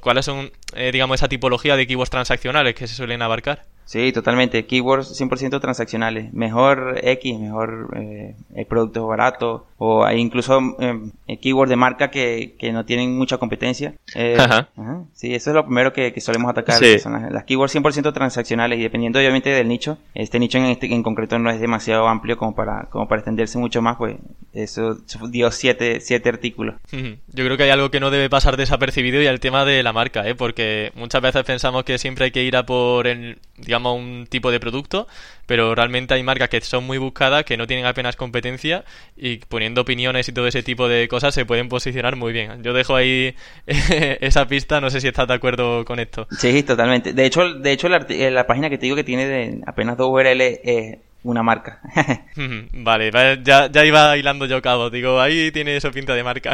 ¿cuáles 0.00 0.24
son, 0.24 0.50
eh, 0.74 0.90
digamos, 0.92 1.16
esa 1.16 1.28
tipología 1.28 1.76
de 1.76 1.86
keywords 1.86 2.10
transaccionales 2.10 2.74
que 2.74 2.86
se 2.86 2.94
suelen 2.94 3.22
abarcar? 3.22 3.64
Sí, 3.90 4.12
totalmente. 4.12 4.66
Keywords 4.66 5.20
100% 5.20 5.60
transaccionales. 5.60 6.32
Mejor 6.32 7.00
X, 7.02 7.40
mejor 7.40 7.88
eh, 7.96 8.36
el 8.54 8.66
producto 8.66 9.04
barato. 9.08 9.66
O 9.78 10.04
hay 10.04 10.20
incluso 10.20 10.60
eh, 10.78 11.38
keywords 11.38 11.70
de 11.70 11.74
marca 11.74 12.08
que, 12.08 12.54
que, 12.56 12.70
no 12.70 12.84
tienen 12.84 13.18
mucha 13.18 13.38
competencia. 13.38 13.94
Eh, 14.14 14.36
ajá. 14.38 14.68
Sí, 15.12 15.34
eso 15.34 15.50
es 15.50 15.56
lo 15.56 15.64
primero 15.64 15.92
que, 15.92 16.12
que 16.12 16.20
solemos 16.20 16.48
atacar. 16.48 16.80
Son 17.00 17.32
las, 17.32 17.42
keywords 17.42 17.74
100% 17.74 18.12
transaccionales 18.12 18.78
y 18.78 18.82
dependiendo 18.82 19.18
obviamente 19.18 19.50
del 19.50 19.66
nicho. 19.66 19.98
Este 20.14 20.38
nicho 20.38 20.58
en, 20.58 20.66
este, 20.66 20.86
en 20.86 21.02
concreto 21.02 21.40
no 21.40 21.50
es 21.50 21.58
demasiado 21.58 22.06
amplio 22.06 22.36
como 22.36 22.54
para, 22.54 22.84
como 22.90 23.08
para 23.08 23.18
extenderse 23.22 23.58
mucho 23.58 23.82
más. 23.82 23.96
Pues 23.96 24.18
eso 24.52 24.98
dio 25.30 25.50
siete, 25.50 25.98
siete 25.98 26.28
artículos. 26.28 26.76
Yo 26.92 27.44
creo 27.44 27.56
que 27.56 27.64
hay 27.64 27.70
algo 27.70 27.90
que 27.90 27.98
no 27.98 28.12
debe 28.12 28.30
pasar 28.30 28.56
desapercibido 28.56 29.20
y 29.20 29.26
el 29.26 29.40
tema 29.40 29.64
de 29.64 29.82
la 29.82 29.92
marca, 29.92 30.28
¿eh? 30.28 30.36
porque 30.36 30.92
muchas 30.94 31.22
veces 31.22 31.42
pensamos 31.42 31.82
que 31.82 31.98
siempre 31.98 32.26
hay 32.26 32.30
que 32.30 32.44
ir 32.44 32.56
a 32.56 32.64
por 32.64 33.08
el, 33.08 33.38
digamos, 33.56 33.79
un 33.86 34.26
tipo 34.28 34.50
de 34.50 34.60
producto, 34.60 35.06
pero 35.46 35.74
realmente 35.74 36.14
hay 36.14 36.22
marcas 36.22 36.48
que 36.48 36.60
son 36.60 36.84
muy 36.84 36.98
buscadas, 36.98 37.44
que 37.44 37.56
no 37.56 37.66
tienen 37.66 37.86
apenas 37.86 38.16
competencia 38.16 38.84
y 39.16 39.38
poniendo 39.38 39.80
opiniones 39.80 40.28
y 40.28 40.32
todo 40.32 40.46
ese 40.46 40.62
tipo 40.62 40.88
de 40.88 41.08
cosas 41.08 41.34
se 41.34 41.44
pueden 41.44 41.68
posicionar 41.68 42.16
muy 42.16 42.32
bien. 42.32 42.62
Yo 42.62 42.72
dejo 42.72 42.94
ahí 42.94 43.34
esa 43.66 44.46
pista, 44.46 44.80
no 44.80 44.90
sé 44.90 45.00
si 45.00 45.08
estás 45.08 45.28
de 45.28 45.34
acuerdo 45.34 45.84
con 45.84 45.98
esto. 45.98 46.26
Sí, 46.30 46.62
totalmente. 46.62 47.12
De 47.12 47.24
hecho, 47.26 47.54
de 47.54 47.72
hecho 47.72 47.88
la, 47.88 48.06
la 48.08 48.46
página 48.46 48.70
que 48.70 48.78
te 48.78 48.86
digo 48.86 48.96
que 48.96 49.04
tiene 49.04 49.26
de 49.26 49.60
apenas 49.66 49.96
dos 49.96 50.10
URL 50.10 50.40
es 50.40 50.98
una 51.22 51.42
marca. 51.42 51.80
vale, 52.72 53.10
ya, 53.42 53.70
ya 53.70 53.84
iba 53.84 54.16
hilando 54.16 54.46
yo 54.46 54.60
cabo. 54.62 54.90
Digo, 54.90 55.20
ahí 55.20 55.50
tiene 55.52 55.76
eso 55.76 55.90
pinta 55.90 56.14
de 56.14 56.22
marca. 56.22 56.52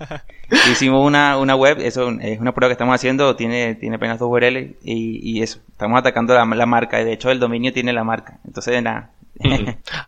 Hicimos 0.70 1.06
una, 1.06 1.36
una 1.38 1.54
web, 1.54 1.78
eso 1.80 2.10
es 2.20 2.40
una 2.40 2.54
prueba 2.54 2.70
que 2.70 2.72
estamos 2.72 2.94
haciendo, 2.94 3.36
tiene, 3.36 3.74
tiene 3.74 3.96
apenas 3.96 4.18
dos 4.18 4.28
URL 4.30 4.76
y, 4.82 5.20
y 5.22 5.42
eso, 5.42 5.60
estamos 5.70 5.98
atacando 5.98 6.34
la, 6.34 6.44
la 6.44 6.66
marca. 6.66 7.04
De 7.04 7.12
hecho, 7.12 7.30
el 7.30 7.38
dominio 7.38 7.72
tiene 7.72 7.92
la 7.92 8.04
marca. 8.04 8.38
Entonces, 8.44 8.82
nada, 8.82 9.10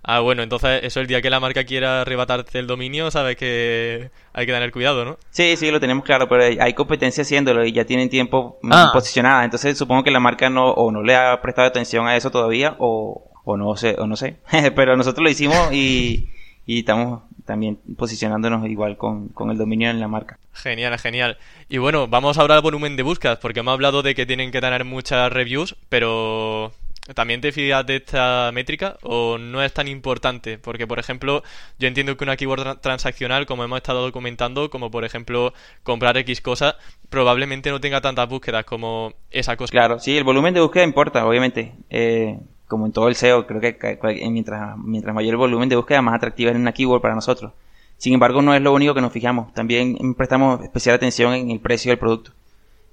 ah, 0.03 0.21
bueno, 0.21 0.43
entonces 0.43 0.81
eso 0.83 1.01
el 1.01 1.07
día 1.07 1.23
que 1.23 1.31
la 1.31 1.41
marca 1.41 1.65
quiera 1.65 2.03
arrebatarte 2.03 2.59
el 2.59 2.67
dominio, 2.67 3.11
sabes 3.11 3.37
que 3.37 4.11
hay 4.33 4.47
que 4.47 4.53
tener 4.53 4.73
cuidado, 4.73 5.05
¿no? 5.05 5.19
Sí, 5.31 5.57
sí, 5.57 5.71
lo 5.71 5.81
tenemos 5.81 6.05
claro, 6.05 6.29
pero 6.29 6.45
hay 6.45 6.75
competencia 6.75 7.23
haciéndolo 7.23 7.65
y 7.65 7.73
ya 7.73 7.85
tienen 7.85 8.09
tiempo 8.09 8.59
ah. 8.71 8.91
posicionada. 8.93 9.45
Entonces 9.45 9.79
supongo 9.79 10.03
que 10.03 10.11
la 10.11 10.21
marca 10.21 10.51
no 10.51 10.71
o 10.71 10.91
no 10.91 11.03
le 11.03 11.17
ha 11.17 11.41
prestado 11.41 11.69
atención 11.69 12.07
a 12.07 12.17
eso 12.17 12.31
todavía 12.31 12.77
o, 12.79 13.30
o 13.45 13.57
no 13.57 13.77
sé, 13.77 13.97
o 13.99 14.07
no 14.07 14.17
sé. 14.17 14.37
Pero 14.75 14.97
nosotros 14.97 15.23
lo 15.23 15.31
hicimos 15.31 15.73
y, 15.73 16.29
y 16.67 16.81
estamos 16.81 17.23
también 17.45 17.79
posicionándonos 17.97 18.69
igual 18.69 18.97
con, 18.97 19.29
con, 19.29 19.51
el 19.51 19.59
dominio 19.59 19.91
en 19.91 20.01
la 20.01 20.09
marca. 20.09 20.39
Genial, 20.53 20.99
genial. 20.99 21.39
Y 21.69 21.79
bueno, 21.79 22.07
vamos 22.07 22.39
ahora 22.39 22.55
al 22.55 22.63
volumen 22.63 22.97
de 22.97 23.03
búsquedas, 23.03 23.39
porque 23.39 23.61
hemos 23.61 23.73
hablado 23.73 24.03
de 24.03 24.15
que 24.15 24.27
tienen 24.27 24.53
que 24.53 24.61
tener 24.61 24.85
muchas 24.85 25.33
reviews, 25.33 25.75
pero 25.89 26.73
¿también 27.15 27.41
te 27.41 27.53
fías 27.53 27.85
de 27.87 27.97
esta 27.97 28.51
métrica 28.53 28.99
o 29.03 29.39
no 29.39 29.63
es 29.63 29.73
tan 29.73 29.89
importante? 29.89 30.59
Porque, 30.59 30.87
por 30.87 30.99
ejemplo, 30.99 31.43
yo 31.79 31.89
entiendo 31.89 32.17
que 32.17 32.25
una 32.25 32.37
keyword 32.37 32.79
transaccional, 32.81 33.47
como 33.47 33.65
hemos 33.65 33.79
estado 33.79 34.03
documentando, 34.03 34.71
como 34.71 34.91
por 34.91 35.05
ejemplo 35.05 35.53
comprar 35.83 36.17
X 36.19 36.41
cosa, 36.41 36.77
probablemente 37.09 37.71
no 37.71 37.81
tenga 37.81 38.01
tantas 38.01 38.29
búsquedas 38.29 38.65
como 38.65 39.15
esa 39.31 39.57
cosa. 39.57 39.71
Claro, 39.71 39.99
sí, 39.99 40.17
el 40.17 40.25
volumen 40.25 40.55
de 40.55 40.61
búsqueda 40.61 40.85
importa, 40.85 41.27
obviamente. 41.27 41.73
Eh, 41.89 42.39
como 42.71 42.87
en 42.87 42.93
todo 42.93 43.09
el 43.09 43.17
SEO, 43.17 43.47
creo 43.47 43.61
que 43.61 43.99
mientras, 44.31 44.79
mientras 44.79 45.15
mayor 45.15 45.33
el 45.33 45.37
volumen 45.37 45.69
de 45.69 45.77
búsqueda, 45.77 46.01
más 46.01 46.15
atractiva 46.15 46.51
es 46.51 46.57
una 46.57 46.73
keyword 46.73 47.03
para 47.03 47.15
nosotros. 47.15 47.53
Sin 47.99 48.15
embargo, 48.15 48.41
no 48.41 48.55
es 48.55 48.63
lo 48.63 48.73
único 48.73 48.95
que 48.95 49.03
nos 49.03 49.13
fijamos. 49.13 49.53
También 49.53 50.15
prestamos 50.15 50.63
especial 50.63 50.95
atención 50.95 51.35
en 51.35 51.51
el 51.51 51.61
precio 51.61 51.91
del 51.91 51.99
producto. 51.99 52.33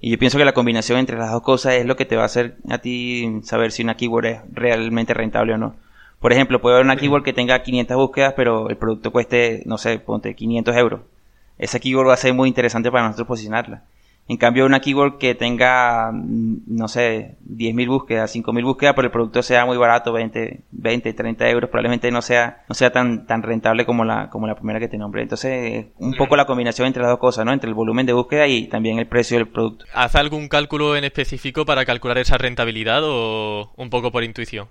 Y 0.00 0.10
yo 0.10 0.18
pienso 0.18 0.36
que 0.36 0.44
la 0.44 0.52
combinación 0.52 0.98
entre 0.98 1.16
las 1.16 1.32
dos 1.32 1.42
cosas 1.42 1.74
es 1.74 1.86
lo 1.86 1.96
que 1.96 2.04
te 2.04 2.16
va 2.16 2.22
a 2.22 2.26
hacer 2.26 2.56
a 2.68 2.78
ti 2.78 3.40
saber 3.42 3.72
si 3.72 3.82
una 3.82 3.96
keyword 3.96 4.26
es 4.26 4.40
realmente 4.52 5.14
rentable 5.14 5.54
o 5.54 5.58
no. 5.58 5.76
Por 6.20 6.32
ejemplo, 6.32 6.60
puede 6.60 6.76
haber 6.76 6.84
una 6.84 6.96
keyword 6.96 7.22
que 7.22 7.32
tenga 7.32 7.62
500 7.62 7.96
búsquedas, 7.96 8.34
pero 8.36 8.68
el 8.68 8.76
producto 8.76 9.12
cueste, 9.12 9.62
no 9.64 9.78
sé, 9.78 9.98
ponte 9.98 10.34
500 10.34 10.76
euros. 10.76 11.00
Esa 11.56 11.78
keyword 11.78 12.08
va 12.08 12.14
a 12.14 12.18
ser 12.18 12.34
muy 12.34 12.48
interesante 12.48 12.90
para 12.90 13.04
nosotros 13.04 13.28
posicionarla. 13.28 13.84
En 14.28 14.36
cambio, 14.36 14.66
una 14.66 14.80
keyword 14.80 15.16
que 15.16 15.34
tenga, 15.34 16.12
mm, 16.12 16.64
no 16.66 16.86
sé, 16.86 17.36
10.000 17.48 17.88
búsquedas, 17.88 18.30
5.000 18.30 18.62
búsquedas, 18.62 18.94
pero 18.94 19.06
el 19.06 19.12
producto 19.12 19.42
sea 19.42 19.64
muy 19.64 19.78
barato, 19.78 20.12
20, 20.12 20.64
20, 20.70 21.12
30 21.14 21.48
euros, 21.48 21.70
probablemente 21.70 22.10
no 22.10 22.20
sea, 22.20 22.62
no 22.68 22.74
sea 22.74 22.90
tan, 22.90 23.26
tan 23.26 23.42
rentable 23.42 23.86
como 23.86 24.04
la, 24.04 24.28
como 24.28 24.46
la 24.46 24.54
primera 24.54 24.78
que 24.78 24.88
te 24.88 24.98
nombré. 24.98 25.22
Entonces, 25.22 25.86
un 25.96 26.14
poco 26.14 26.36
la 26.36 26.44
combinación 26.44 26.86
entre 26.86 27.02
las 27.02 27.10
dos 27.10 27.18
cosas, 27.18 27.46
¿no? 27.46 27.52
Entre 27.52 27.68
el 27.68 27.74
volumen 27.74 28.04
de 28.04 28.12
búsqueda 28.12 28.46
y 28.46 28.68
también 28.68 28.98
el 28.98 29.06
precio 29.06 29.38
del 29.38 29.48
producto. 29.48 29.86
¿Hace 29.94 30.18
algún 30.18 30.48
cálculo 30.48 30.94
en 30.94 31.04
específico 31.04 31.64
para 31.64 31.86
calcular 31.86 32.18
esa 32.18 32.36
rentabilidad 32.36 33.00
o 33.04 33.72
un 33.76 33.88
poco 33.88 34.12
por 34.12 34.24
intuición? 34.24 34.68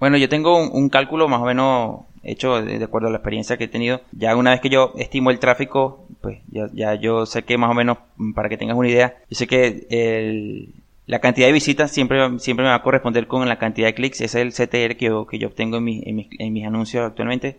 Bueno, 0.00 0.16
yo 0.16 0.28
tengo 0.28 0.56
un, 0.68 0.88
cálculo 0.88 1.28
más 1.28 1.40
o 1.40 1.44
menos 1.44 2.00
hecho 2.22 2.62
de, 2.62 2.82
acuerdo 2.82 3.08
a 3.08 3.10
la 3.10 3.18
experiencia 3.18 3.56
que 3.56 3.64
he 3.64 3.68
tenido. 3.68 4.00
Ya 4.12 4.36
una 4.36 4.52
vez 4.52 4.60
que 4.60 4.68
yo 4.68 4.92
estimo 4.96 5.30
el 5.30 5.40
tráfico, 5.40 6.06
pues 6.20 6.38
ya, 6.50 6.68
ya 6.72 6.94
yo 6.94 7.26
sé 7.26 7.42
que 7.42 7.58
más 7.58 7.70
o 7.70 7.74
menos, 7.74 7.98
mm, 8.16 8.32
para 8.32 8.48
que 8.48 8.56
tengas 8.56 8.76
una 8.76 8.88
idea, 8.88 9.16
yo 9.28 9.36
sé 9.36 9.46
que 9.46 9.86
el, 9.90 10.74
la 11.06 11.20
cantidad 11.20 11.48
de 11.48 11.52
visitas 11.52 11.90
siempre, 11.90 12.38
siempre 12.38 12.64
me 12.64 12.70
va 12.70 12.76
a 12.76 12.82
corresponder 12.82 13.26
con 13.26 13.48
la 13.48 13.58
cantidad 13.58 13.88
de 13.88 13.94
clics. 13.94 14.20
Ese 14.20 14.42
es 14.42 14.60
el 14.60 14.68
CTR 14.68 14.96
que 14.96 15.06
yo, 15.06 15.26
que 15.26 15.38
yo 15.38 15.48
obtengo 15.48 15.78
en, 15.78 15.88
en, 15.88 16.16
mis, 16.16 16.28
en 16.38 16.52
mis 16.52 16.66
anuncios 16.66 17.04
actualmente. 17.04 17.58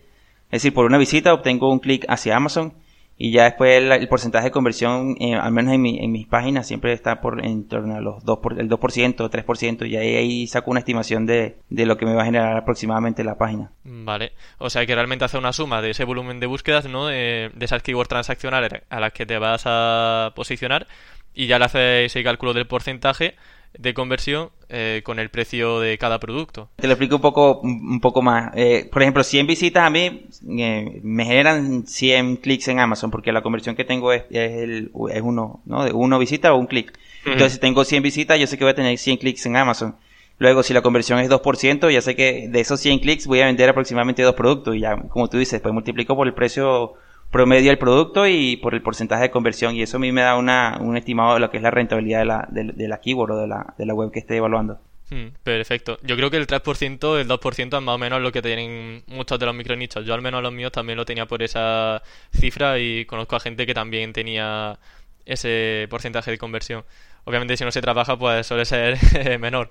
Es 0.51 0.63
decir, 0.63 0.74
por 0.74 0.86
una 0.86 0.98
visita 0.98 1.34
obtengo 1.34 1.72
un 1.72 1.79
clic 1.79 2.05
hacia 2.08 2.38
Amazon 2.38 2.74
y 3.22 3.32
ya 3.32 3.44
después 3.44 3.84
el, 3.84 4.08
porcentaje 4.08 4.46
de 4.46 4.52
conversión, 4.52 5.18
eh, 5.20 5.36
al 5.36 5.52
menos 5.52 5.74
en, 5.74 5.82
mi, 5.82 6.00
en 6.00 6.10
mis 6.10 6.26
páginas, 6.26 6.66
siempre 6.66 6.94
está 6.94 7.20
por 7.20 7.46
en 7.46 7.68
torno 7.68 7.98
a 7.98 8.00
los 8.00 8.24
2 8.24 8.40
por, 8.40 8.58
el 8.58 8.70
2%, 8.70 9.30
3%, 9.30 9.90
y 9.90 9.98
ahí, 9.98 10.16
ahí 10.16 10.48
saco 10.48 10.72
una 10.72 10.80
estimación 10.80 11.26
de, 11.26 11.58
de, 11.70 11.86
lo 11.86 11.98
que 11.98 12.06
me 12.06 12.16
va 12.16 12.22
a 12.22 12.26
generar 12.26 12.56
aproximadamente 12.56 13.26
la 13.26 13.38
página. 13.38 13.74
Vale, 13.84 14.32
o 14.58 14.70
sea 14.70 14.86
que 14.86 14.96
realmente 14.96 15.26
hace 15.26 15.38
una 15.38 15.52
suma 15.52 15.82
de 15.82 15.90
ese 15.90 16.06
volumen 16.06 16.40
de 16.40 16.48
búsquedas, 16.48 16.88
¿no? 16.88 17.08
De, 17.08 17.52
de 17.54 17.66
esas 17.66 17.84
keywords 17.84 18.08
transaccionales 18.08 18.72
a 18.90 19.00
las 19.02 19.12
que 19.12 19.26
te 19.26 19.38
vas 19.38 19.64
a 19.66 20.32
posicionar, 20.34 20.88
y 21.34 21.48
ya 21.48 21.60
le 21.60 21.66
haces 21.66 22.06
ese 22.06 22.24
cálculo 22.24 22.54
del 22.54 22.68
porcentaje 22.68 23.36
de 23.78 23.94
conversión 23.94 24.50
eh, 24.70 25.02
con 25.04 25.20
el 25.20 25.30
precio 25.30 25.80
de 25.80 25.98
cada 25.98 26.20
producto. 26.20 26.70
Te 26.76 26.88
lo 26.88 26.94
explico 26.94 27.16
un 27.16 27.22
poco, 27.22 27.60
un 27.62 28.00
poco 28.02 28.22
más. 28.22 28.52
Eh, 28.56 28.90
por 28.92 29.02
ejemplo, 29.02 29.24
100 29.24 29.48
visitas 29.48 29.84
a 29.84 29.90
mí 29.90 30.28
eh, 30.60 31.00
me 31.04 31.26
generan 31.26 31.88
100 31.88 32.38
clics 32.38 32.68
en 32.68 32.80
Amazon 32.80 33.12
porque 33.12 33.32
la 33.32 33.42
conversión 33.42 33.76
que 33.76 33.86
tengo 33.86 34.12
es, 34.14 34.24
es, 34.30 34.52
el, 34.62 34.92
es 35.12 35.22
uno, 35.22 35.62
¿no? 35.66 35.86
De 35.86 35.92
uno 35.92 36.20
visita 36.20 36.54
o 36.54 36.58
un 36.58 36.68
clic. 36.68 36.98
Entonces, 37.26 37.54
si 37.54 37.60
tengo 37.60 37.84
100 37.84 38.02
visitas, 38.04 38.40
yo 38.40 38.48
sé 38.48 38.58
que 38.58 38.64
voy 38.64 38.72
a 38.72 38.76
tener 38.76 38.98
100 38.98 39.18
clics 39.18 39.46
en 39.46 39.56
Amazon. 39.58 39.96
Luego, 40.38 40.64
si 40.64 40.74
la 40.74 40.82
conversión 40.82 41.20
es 41.20 41.30
2%, 41.30 41.92
ya 41.92 42.02
sé 42.02 42.16
que 42.16 42.48
de 42.48 42.60
esos 42.62 42.80
100 42.80 43.00
clics 43.00 43.28
voy 43.28 43.42
a 43.42 43.46
vender 43.48 43.70
aproximadamente 43.70 44.24
dos 44.24 44.36
productos. 44.36 44.76
Y 44.76 44.80
ya, 44.80 44.96
como 45.10 45.28
tú 45.28 45.38
dices, 45.38 45.60
pues 45.60 45.74
multiplico 45.74 46.16
por 46.16 46.28
el 46.28 46.34
precio 46.34 46.94
promedio 47.32 47.70
del 47.70 47.78
producto 47.78 48.28
y 48.28 48.58
por 48.58 48.74
el 48.74 48.82
porcentaje 48.82 49.24
de 49.24 49.32
conversión 49.32 49.76
y 49.76 49.84
eso 49.84 49.98
a 49.98 50.00
mí 50.00 50.12
me 50.12 50.22
da 50.22 50.36
una, 50.36 50.78
un 50.82 50.98
estimado 50.98 51.36
de 51.36 51.40
lo 51.40 51.52
que 51.52 51.58
es 51.58 51.64
la 51.64 51.72
rentabilidad 51.72 52.20
de 52.20 52.26
la, 52.26 52.48
de, 52.50 52.88
la 52.88 53.00
keyword 53.00 53.32
o 53.32 53.38
de 53.42 53.48
la, 53.48 53.74
de 53.78 53.86
la 53.86 53.94
web 53.94 54.12
que 54.12 54.20
esté 54.20 54.38
evaluando. 54.38 54.80
Hmm, 55.12 55.30
perfecto. 55.44 55.98
Yo 56.04 56.16
creo 56.16 56.30
que 56.30 56.38
el 56.38 56.46
3%, 56.46 57.20
el 57.20 57.28
2% 57.28 57.78
es 57.78 57.84
más 57.84 57.96
o 57.96 57.98
menos 57.98 58.22
lo 58.22 58.32
que 58.32 58.42
tienen 58.42 59.04
muchos 59.08 59.40
de 59.40 59.46
los 59.46 59.56
micronichos. 59.56 60.06
Yo 60.06 60.14
al 60.14 60.22
menos 60.22 60.44
los 60.44 60.54
míos 60.54 60.72
también 60.72 60.98
lo 60.98 61.06
tenía 61.06 61.26
por 61.26 61.42
esa 61.42 62.02
cifra 62.32 62.78
y 62.80 63.06
conozco 63.06 63.36
a 63.36 63.40
gente 63.40 63.66
que 63.66 63.74
también 63.74 64.14
tenía 64.14 64.78
ese 65.26 65.88
porcentaje 65.90 66.32
de 66.32 66.38
conversión. 66.38 66.84
Obviamente 67.26 67.58
si 67.58 67.64
no 67.64 67.72
se 67.72 67.82
trabaja 67.82 68.18
pues 68.18 68.48
suele 68.48 68.66
ser 68.66 68.98
menor. 69.40 69.70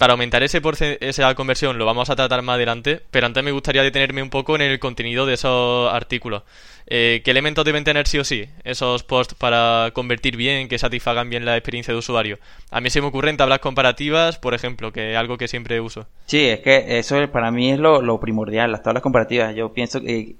Para 0.00 0.14
aumentar 0.14 0.42
ese 0.42 0.62
esa 1.00 1.34
conversión 1.34 1.76
lo 1.76 1.84
vamos 1.84 2.08
a 2.08 2.16
tratar 2.16 2.40
más 2.40 2.54
adelante, 2.54 3.02
pero 3.10 3.26
antes 3.26 3.44
me 3.44 3.52
gustaría 3.52 3.82
detenerme 3.82 4.22
un 4.22 4.30
poco 4.30 4.54
en 4.54 4.62
el 4.62 4.78
contenido 4.78 5.26
de 5.26 5.34
esos 5.34 5.92
artículos. 5.92 6.42
Eh, 6.86 7.20
¿Qué 7.22 7.30
elementos 7.30 7.66
deben 7.66 7.84
tener 7.84 8.08
sí 8.08 8.18
o 8.18 8.24
sí 8.24 8.46
esos 8.64 9.02
posts 9.02 9.34
para 9.34 9.90
convertir 9.92 10.38
bien, 10.38 10.68
que 10.68 10.78
satisfagan 10.78 11.28
bien 11.28 11.44
la 11.44 11.54
experiencia 11.54 11.92
de 11.92 11.98
usuario? 11.98 12.38
A 12.70 12.80
mí 12.80 12.88
se 12.88 13.02
me 13.02 13.08
ocurren 13.08 13.36
tablas 13.36 13.58
comparativas, 13.58 14.38
por 14.38 14.54
ejemplo, 14.54 14.90
que 14.90 15.12
es 15.12 15.18
algo 15.18 15.36
que 15.36 15.48
siempre 15.48 15.82
uso. 15.82 16.06
Sí, 16.24 16.46
es 16.46 16.60
que 16.60 16.98
eso 16.98 17.16
para 17.30 17.50
mí 17.50 17.70
es 17.70 17.78
lo, 17.78 18.18
primordial, 18.20 18.72
las 18.72 18.82
tablas 18.82 19.02
comparativas. 19.02 19.54
Yo 19.54 19.74
pienso 19.74 20.00
que 20.00 20.36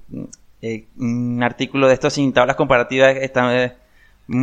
eh, 0.63 0.85
un 0.97 1.43
artículo 1.43 1.87
de 1.87 1.93
estos 1.93 2.13
sin 2.13 2.33
tablas 2.33 2.55
comparativas 2.55 3.15
está 3.15 3.43
Mm, 3.43 3.80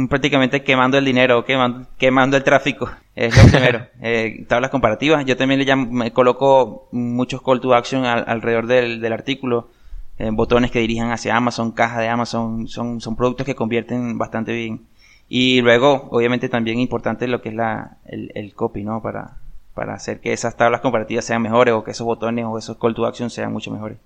prácticamente 0.09 0.63
quemando 0.63 0.99
el 0.99 1.05
dinero, 1.05 1.45
quemando, 1.45 1.89
quemando 1.99 2.37
el 2.37 2.45
tráfico. 2.45 2.91
Es 3.15 3.37
lo 3.37 3.51
primero. 3.51 3.85
eh, 4.01 4.45
tablas 4.49 4.71
comparativas. 4.71 5.25
Yo 5.25 5.37
también 5.37 5.59
le 5.59 5.67
llamo, 5.67 5.91
me 5.91 6.13
coloco 6.13 6.89
muchos 6.93 7.43
call 7.43 7.61
to 7.61 7.75
action 7.75 8.05
alrededor 8.05 8.69
del, 8.69 9.01
del 9.01 9.13
artículo. 9.13 9.71
Eh, 10.19 10.31
botones 10.33 10.71
que 10.71 10.79
dirijan 10.79 11.11
hacia 11.11 11.37
Amazon, 11.37 11.73
caja 11.73 12.01
de 12.01 12.09
Amazon. 12.09 12.69
Son, 12.69 13.01
son 13.01 13.17
productos 13.17 13.45
que 13.45 13.57
convierten 13.57 14.19
bastante 14.19 14.53
bien. 14.53 14.87
Y 15.29 15.61
luego, 15.63 16.09
obviamente, 16.13 16.49
también 16.49 16.79
importante 16.79 17.27
lo 17.27 17.43
que 17.43 17.49
es 17.49 17.57
la, 17.57 17.99
el, 18.07 18.31
el 18.37 18.55
copy, 18.55 18.85
¿no? 18.85 19.03
Para, 19.03 19.39
para 19.79 19.95
hacer 19.95 20.21
que 20.21 20.33
esas 20.33 20.57
tablas 20.57 20.81
comparativas 20.81 21.25
sean 21.25 21.41
mejores 21.41 21.73
o 21.73 21.85
que 21.85 21.93
esos 21.93 22.05
botones 22.05 22.45
o 22.45 22.59
esos 22.59 22.79
call 22.79 22.97
to 22.97 23.07
action 23.07 23.31
sean 23.31 23.53
mucho 23.53 23.71
mejores. 23.71 23.99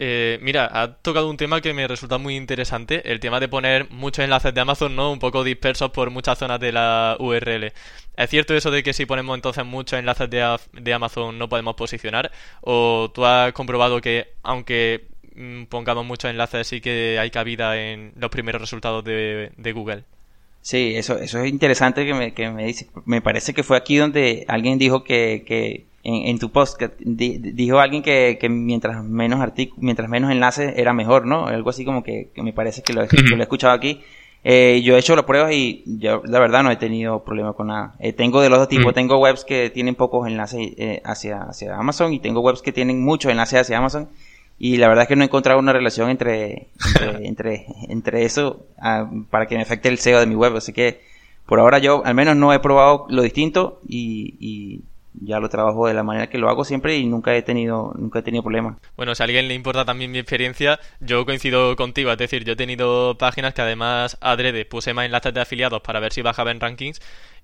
Eh, 0.00 0.38
mira, 0.42 0.70
ha 0.72 0.94
tocado 0.94 1.28
un 1.28 1.36
tema 1.36 1.60
que 1.60 1.74
me 1.74 1.88
resulta 1.88 2.18
muy 2.18 2.36
interesante, 2.36 3.10
el 3.10 3.18
tema 3.18 3.40
de 3.40 3.48
poner 3.48 3.90
muchos 3.90 4.24
enlaces 4.24 4.54
de 4.54 4.60
Amazon, 4.60 4.94
¿no? 4.94 5.10
Un 5.10 5.18
poco 5.18 5.42
dispersos 5.42 5.90
por 5.90 6.10
muchas 6.10 6.38
zonas 6.38 6.60
de 6.60 6.70
la 6.70 7.16
URL. 7.18 7.72
¿Es 8.16 8.30
cierto 8.30 8.54
eso 8.54 8.70
de 8.70 8.84
que 8.84 8.92
si 8.92 9.06
ponemos 9.06 9.34
entonces 9.36 9.64
muchos 9.64 9.98
enlaces 9.98 10.30
de, 10.30 10.92
Amazon 10.92 11.36
no 11.36 11.48
podemos 11.48 11.74
posicionar? 11.74 12.30
¿O 12.60 13.10
tú 13.12 13.24
has 13.24 13.52
comprobado 13.52 14.00
que 14.00 14.28
aunque 14.44 15.08
mm, 15.34 15.64
pongamos 15.64 16.06
muchos 16.06 16.30
enlaces 16.30 16.68
sí 16.68 16.80
que 16.80 17.18
hay 17.18 17.30
cabida 17.30 17.76
en 17.76 18.12
los 18.16 18.30
primeros 18.30 18.60
resultados 18.60 19.02
de, 19.04 19.72
Google? 19.74 20.04
Sí, 20.62 20.94
eso, 20.94 21.18
eso 21.18 21.40
es 21.42 21.50
interesante 21.50 22.06
que 22.06 22.14
me, 22.14 22.34
que 22.34 22.50
me 22.50 22.66
dice. 22.66 22.86
Me 23.04 23.20
parece 23.20 23.52
que 23.52 23.64
fue 23.64 23.76
aquí 23.76 23.96
donde 23.96 24.44
alguien 24.46 24.78
dijo 24.78 25.02
que, 25.02 25.44
que 25.44 25.87
en, 26.08 26.38
tu 26.38 26.50
post 26.50 26.78
que 26.78 26.90
dijo 26.98 27.80
alguien 27.80 28.02
que, 28.02 28.38
mientras 28.48 29.04
menos 29.04 29.40
mientras 29.76 30.08
menos 30.08 30.30
enlaces 30.30 30.72
era 30.76 30.94
mejor, 30.94 31.26
¿no? 31.26 31.46
Algo 31.46 31.70
así 31.70 31.84
como 31.84 32.02
que, 32.02 32.30
me 32.36 32.52
parece 32.52 32.82
que 32.82 32.94
lo, 32.94 33.02
he 33.02 33.08
escuchado 33.40 33.74
aquí. 33.74 34.00
Eh, 34.44 34.80
yo 34.84 34.96
he 34.96 35.00
hecho 35.00 35.16
las 35.16 35.24
pruebas 35.24 35.52
y 35.52 35.82
yo 35.84 36.22
la 36.24 36.38
verdad 36.38 36.62
no 36.62 36.70
he 36.70 36.76
tenido 36.76 37.24
problema 37.24 37.52
con 37.52 37.66
nada. 37.66 37.94
Eh, 37.98 38.12
tengo 38.12 38.40
de 38.40 38.48
los 38.48 38.58
dos 38.58 38.68
tipos, 38.68 38.94
tengo 38.94 39.18
webs 39.18 39.44
que 39.44 39.68
tienen 39.68 39.96
pocos 39.96 40.26
enlaces 40.26 40.72
eh, 40.78 41.02
hacia, 41.04 41.42
hacia 41.42 41.76
Amazon 41.76 42.14
y 42.14 42.20
tengo 42.20 42.40
webs 42.40 42.62
que 42.62 42.72
tienen 42.72 43.02
muchos 43.02 43.30
enlaces 43.30 43.60
hacia 43.60 43.78
Amazon 43.78 44.08
y 44.58 44.76
la 44.76 44.88
verdad 44.88 45.02
es 45.02 45.08
que 45.08 45.16
no 45.16 45.22
he 45.22 45.26
encontrado 45.26 45.58
una 45.58 45.72
relación 45.72 46.08
entre, 46.08 46.68
entre, 47.20 47.66
entre, 47.88 48.24
eso 48.24 48.64
ah, 48.78 49.10
para 49.28 49.46
que 49.46 49.56
me 49.56 49.62
afecte 49.62 49.88
el 49.88 49.98
SEO 49.98 50.20
de 50.20 50.26
mi 50.26 50.36
web. 50.36 50.56
Así 50.56 50.72
que 50.72 51.00
por 51.44 51.60
ahora 51.60 51.78
yo 51.78 52.02
al 52.06 52.14
menos 52.14 52.36
no 52.36 52.52
he 52.52 52.60
probado 52.60 53.06
lo 53.10 53.22
distinto 53.22 53.80
y 53.86 54.82
ya 55.20 55.40
lo 55.40 55.48
trabajo 55.48 55.86
de 55.86 55.94
la 55.94 56.02
manera 56.02 56.28
que 56.28 56.38
lo 56.38 56.48
hago 56.48 56.64
siempre 56.64 56.96
y 56.96 57.06
nunca 57.06 57.34
he 57.34 57.42
tenido 57.42 57.92
nunca 57.96 58.20
he 58.20 58.22
tenido 58.22 58.42
problemas. 58.42 58.76
Bueno, 58.96 59.14
si 59.14 59.22
a 59.22 59.24
alguien 59.24 59.48
le 59.48 59.54
importa 59.54 59.84
también 59.84 60.10
mi 60.10 60.18
experiencia, 60.18 60.78
yo 61.00 61.24
coincido 61.24 61.76
contigo, 61.76 62.10
es 62.10 62.18
decir, 62.18 62.44
yo 62.44 62.52
he 62.54 62.56
tenido 62.56 63.16
páginas 63.18 63.54
que 63.54 63.62
además 63.62 64.16
adrede 64.20 64.64
puse 64.64 64.94
más 64.94 65.06
enlaces 65.06 65.34
de 65.34 65.40
afiliados 65.40 65.80
para 65.82 66.00
ver 66.00 66.12
si 66.12 66.22
bajaba 66.22 66.50
en 66.50 66.60
rankings 66.60 67.00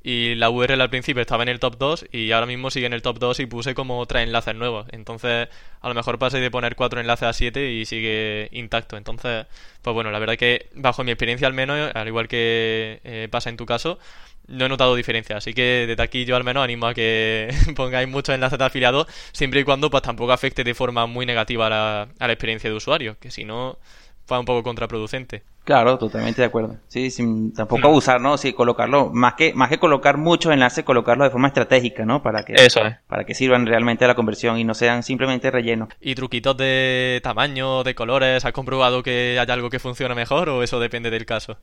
y 0.07 0.35
la 0.35 0.51
URL 0.51 0.83
al 0.83 0.91
principio 0.91 1.23
estaba 1.23 1.43
en 1.43 1.49
el 1.49 1.59
top 1.59 1.79
2 1.79 2.07
y 2.13 2.31
ahora 2.33 2.45
mismo 2.45 2.71
sigue 2.71 2.85
en 2.85 2.93
el 2.93 3.01
top 3.01 3.19
2 3.19 3.41
y 3.41 3.47
puse 3.47 3.75
como 3.75 4.05
tres 4.05 4.25
enlaces 4.25 4.55
nuevos. 4.55 4.87
Entonces, 4.93 5.49
a 5.81 5.89
lo 5.89 5.95
mejor 5.95 6.19
pasé 6.19 6.41
de 6.41 6.51
poner 6.51 6.77
cuatro 6.77 7.01
enlaces 7.01 7.27
a 7.27 7.33
siete 7.33 7.73
y 7.73 7.87
sigue 7.87 8.51
intacto. 8.53 8.99
Entonces, 8.99 9.47
pues 9.81 9.95
bueno, 9.95 10.11
la 10.11 10.19
verdad 10.19 10.37
que 10.37 10.69
bajo 10.75 11.05
mi 11.05 11.11
experiencia 11.11 11.47
al 11.47 11.55
menos, 11.55 11.91
al 11.95 12.07
igual 12.07 12.29
que 12.29 13.01
eh, 13.03 13.29
pasa 13.31 13.49
en 13.49 13.57
tu 13.57 13.65
caso, 13.65 13.99
no 14.49 14.67
he 14.67 14.69
notado 14.69 14.95
diferencia. 14.95 15.37
Así 15.37 15.55
que 15.55 15.87
desde 15.87 16.03
aquí 16.03 16.25
yo 16.25 16.37
al 16.37 16.45
menos 16.45 16.65
animo 16.65 16.87
a 16.87 16.95
que 16.95 17.49
pongáis 17.77 18.09
muchos 18.09 18.35
enlaces 18.35 18.59
de 18.59 18.65
afiliados, 18.65 19.07
siempre 19.33 19.61
y 19.61 19.65
cuando 19.65 19.91
pues 19.91 20.03
tampoco 20.03 20.33
afecte 20.33 20.65
de 20.65 20.75
forma 20.75 21.07
muy 21.07 21.27
negativa 21.27 21.67
a 21.67 21.71
la, 21.71 22.09
a 22.19 22.27
la 22.27 22.33
experiencia 22.33 22.71
de 22.71 22.77
usuario, 22.77 23.17
que 23.21 23.31
si 23.31 23.45
no, 23.45 23.79
fue 24.27 24.39
un 24.39 24.45
poco 24.45 24.63
contraproducente. 24.63 25.43
Claro, 25.65 25.97
totalmente 25.97 26.43
de 26.43 26.47
acuerdo. 26.47 26.77
Sí, 26.89 27.11
sin 27.11 27.55
tampoco 27.55 27.89
abusar, 27.89 28.21
¿no? 28.21 28.37
Sí, 28.37 28.53
colocarlo, 28.53 29.11
más 29.11 29.33
que, 29.35 29.55
más 29.55 29.71
que 29.71 29.79
colocar 29.79 30.19
muchos 30.19 30.53
enlaces, 30.53 30.85
colocarlos 30.85 31.27
de 31.27 31.31
forma 31.31 31.49
estratégica, 31.49 32.05
¿no? 32.05 32.23
Para 32.23 32.43
que, 32.45 32.53
Eso 32.55 32.81
para 33.07 33.25
que 33.25 33.35
sirvan 33.35 33.65
realmente 33.65 34.05
a 34.05 34.09
la 34.09 34.15
conversión 34.15 34.59
y 34.59 34.65
no 34.65 34.75
sean 34.75 35.03
simplemente 35.03 35.51
relleno. 35.51 35.89
¿Y 36.03 36.15
truquitos 36.15 36.57
de 36.59 37.21
tamaño, 37.23 37.83
de 37.83 37.95
colores? 37.95 38.45
¿Has 38.45 38.53
comprobado 38.53 39.03
que 39.03 39.39
hay 39.39 39.51
algo 39.51 39.71
que 39.71 39.79
funcione 39.79 40.15
mejor 40.15 40.51
o 40.51 40.63
eso 40.63 40.79
depende 40.81 41.11
del 41.11 41.25
caso? 41.25 41.57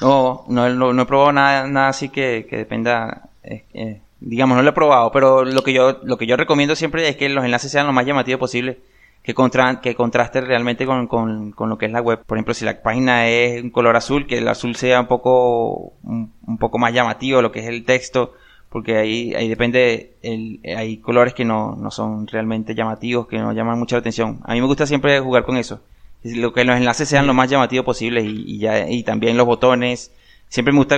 No, 0.00 0.44
no, 0.48 0.68
no, 0.68 1.02
he 1.02 1.06
probado 1.06 1.32
nada, 1.32 1.66
nada 1.66 1.88
así 1.88 2.10
que, 2.10 2.46
que 2.48 2.58
dependa, 2.58 3.28
eh, 3.42 3.64
eh, 3.74 4.00
digamos, 4.20 4.56
no 4.56 4.62
lo 4.62 4.70
he 4.70 4.72
probado, 4.72 5.10
pero 5.10 5.44
lo 5.44 5.62
que 5.62 5.72
yo, 5.72 5.98
lo 6.04 6.16
que 6.16 6.28
yo 6.28 6.36
recomiendo 6.36 6.76
siempre 6.76 7.08
es 7.08 7.16
que 7.16 7.28
los 7.28 7.44
enlaces 7.44 7.72
sean 7.72 7.88
lo 7.88 7.92
más 7.92 8.06
llamativos 8.06 8.38
posible, 8.38 8.78
que, 9.28 9.34
contra, 9.34 9.82
que 9.82 9.94
contraste 9.94 10.40
realmente 10.40 10.86
con, 10.86 11.06
con, 11.06 11.52
con, 11.52 11.68
lo 11.68 11.76
que 11.76 11.84
es 11.84 11.92
la 11.92 12.00
web. 12.00 12.24
Por 12.24 12.38
ejemplo, 12.38 12.54
si 12.54 12.64
la 12.64 12.80
página 12.80 13.28
es 13.28 13.62
un 13.62 13.68
color 13.68 13.94
azul, 13.94 14.26
que 14.26 14.38
el 14.38 14.48
azul 14.48 14.74
sea 14.74 15.02
un 15.02 15.06
poco, 15.06 15.92
un, 16.02 16.56
poco 16.58 16.78
más 16.78 16.94
llamativo, 16.94 17.42
lo 17.42 17.52
que 17.52 17.60
es 17.60 17.66
el 17.66 17.84
texto, 17.84 18.32
porque 18.70 18.96
ahí, 18.96 19.34
ahí 19.34 19.46
depende, 19.46 20.14
el, 20.22 20.60
hay 20.74 20.96
colores 20.96 21.34
que 21.34 21.44
no, 21.44 21.76
no 21.76 21.90
son 21.90 22.26
realmente 22.26 22.74
llamativos, 22.74 23.26
que 23.26 23.36
no 23.36 23.52
llaman 23.52 23.78
mucha 23.78 23.98
atención. 23.98 24.40
A 24.44 24.54
mí 24.54 24.62
me 24.62 24.66
gusta 24.66 24.86
siempre 24.86 25.20
jugar 25.20 25.44
con 25.44 25.58
eso 25.58 25.82
lo 26.24 26.52
que 26.52 26.64
los 26.64 26.76
enlaces 26.76 27.08
sean 27.08 27.26
lo 27.26 27.34
más 27.34 27.50
llamativos 27.50 27.84
posible 27.84 28.22
y, 28.22 28.58
ya, 28.58 28.88
y 28.88 29.02
también 29.02 29.36
los 29.36 29.46
botones. 29.46 30.10
Siempre 30.48 30.72
me 30.72 30.78
gusta 30.78 30.96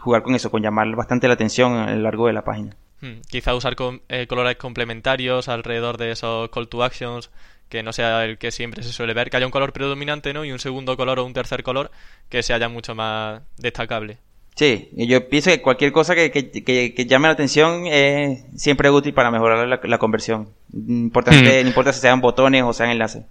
jugar 0.00 0.22
con 0.22 0.34
eso, 0.34 0.50
con 0.50 0.60
llamar 0.60 0.92
bastante 0.96 1.28
la 1.28 1.34
atención 1.34 1.74
a 1.74 1.94
lo 1.94 2.02
largo 2.02 2.26
de 2.26 2.32
la 2.32 2.42
página. 2.42 2.76
Hmm, 3.00 3.20
quizá 3.28 3.54
usar 3.54 3.76
eh, 4.08 4.26
colores 4.26 4.56
complementarios 4.56 5.48
alrededor 5.48 5.96
de 5.96 6.10
esos 6.10 6.50
call 6.50 6.68
to 6.68 6.82
actions, 6.82 7.30
que 7.70 7.82
no 7.82 7.94
sea 7.94 8.24
el 8.24 8.36
que 8.36 8.50
siempre 8.50 8.82
se 8.82 8.92
suele 8.92 9.14
ver, 9.14 9.30
que 9.30 9.38
haya 9.38 9.46
un 9.46 9.52
color 9.52 9.72
predominante 9.72 10.34
¿no? 10.34 10.44
y 10.44 10.52
un 10.52 10.58
segundo 10.58 10.96
color 10.96 11.20
o 11.20 11.24
un 11.24 11.32
tercer 11.32 11.62
color 11.62 11.90
que 12.28 12.42
se 12.42 12.52
haya 12.52 12.68
mucho 12.68 12.94
más 12.94 13.40
destacable. 13.56 14.18
Sí, 14.56 14.90
yo 14.92 15.28
pienso 15.28 15.50
que 15.50 15.62
cualquier 15.62 15.92
cosa 15.92 16.14
que, 16.14 16.30
que, 16.30 17.06
llame 17.06 17.28
la 17.28 17.32
atención 17.32 17.86
es 17.86 18.44
siempre 18.56 18.90
útil 18.90 19.14
para 19.14 19.30
mejorar 19.30 19.66
la, 19.66 19.98
conversión. 19.98 20.48
Importante, 20.72 21.62
no 21.62 21.68
importa 21.68 21.92
si 21.92 22.00
sean 22.00 22.20
botones 22.20 22.64
o 22.64 22.72
sean 22.74 22.90
enlaces. 22.90 23.24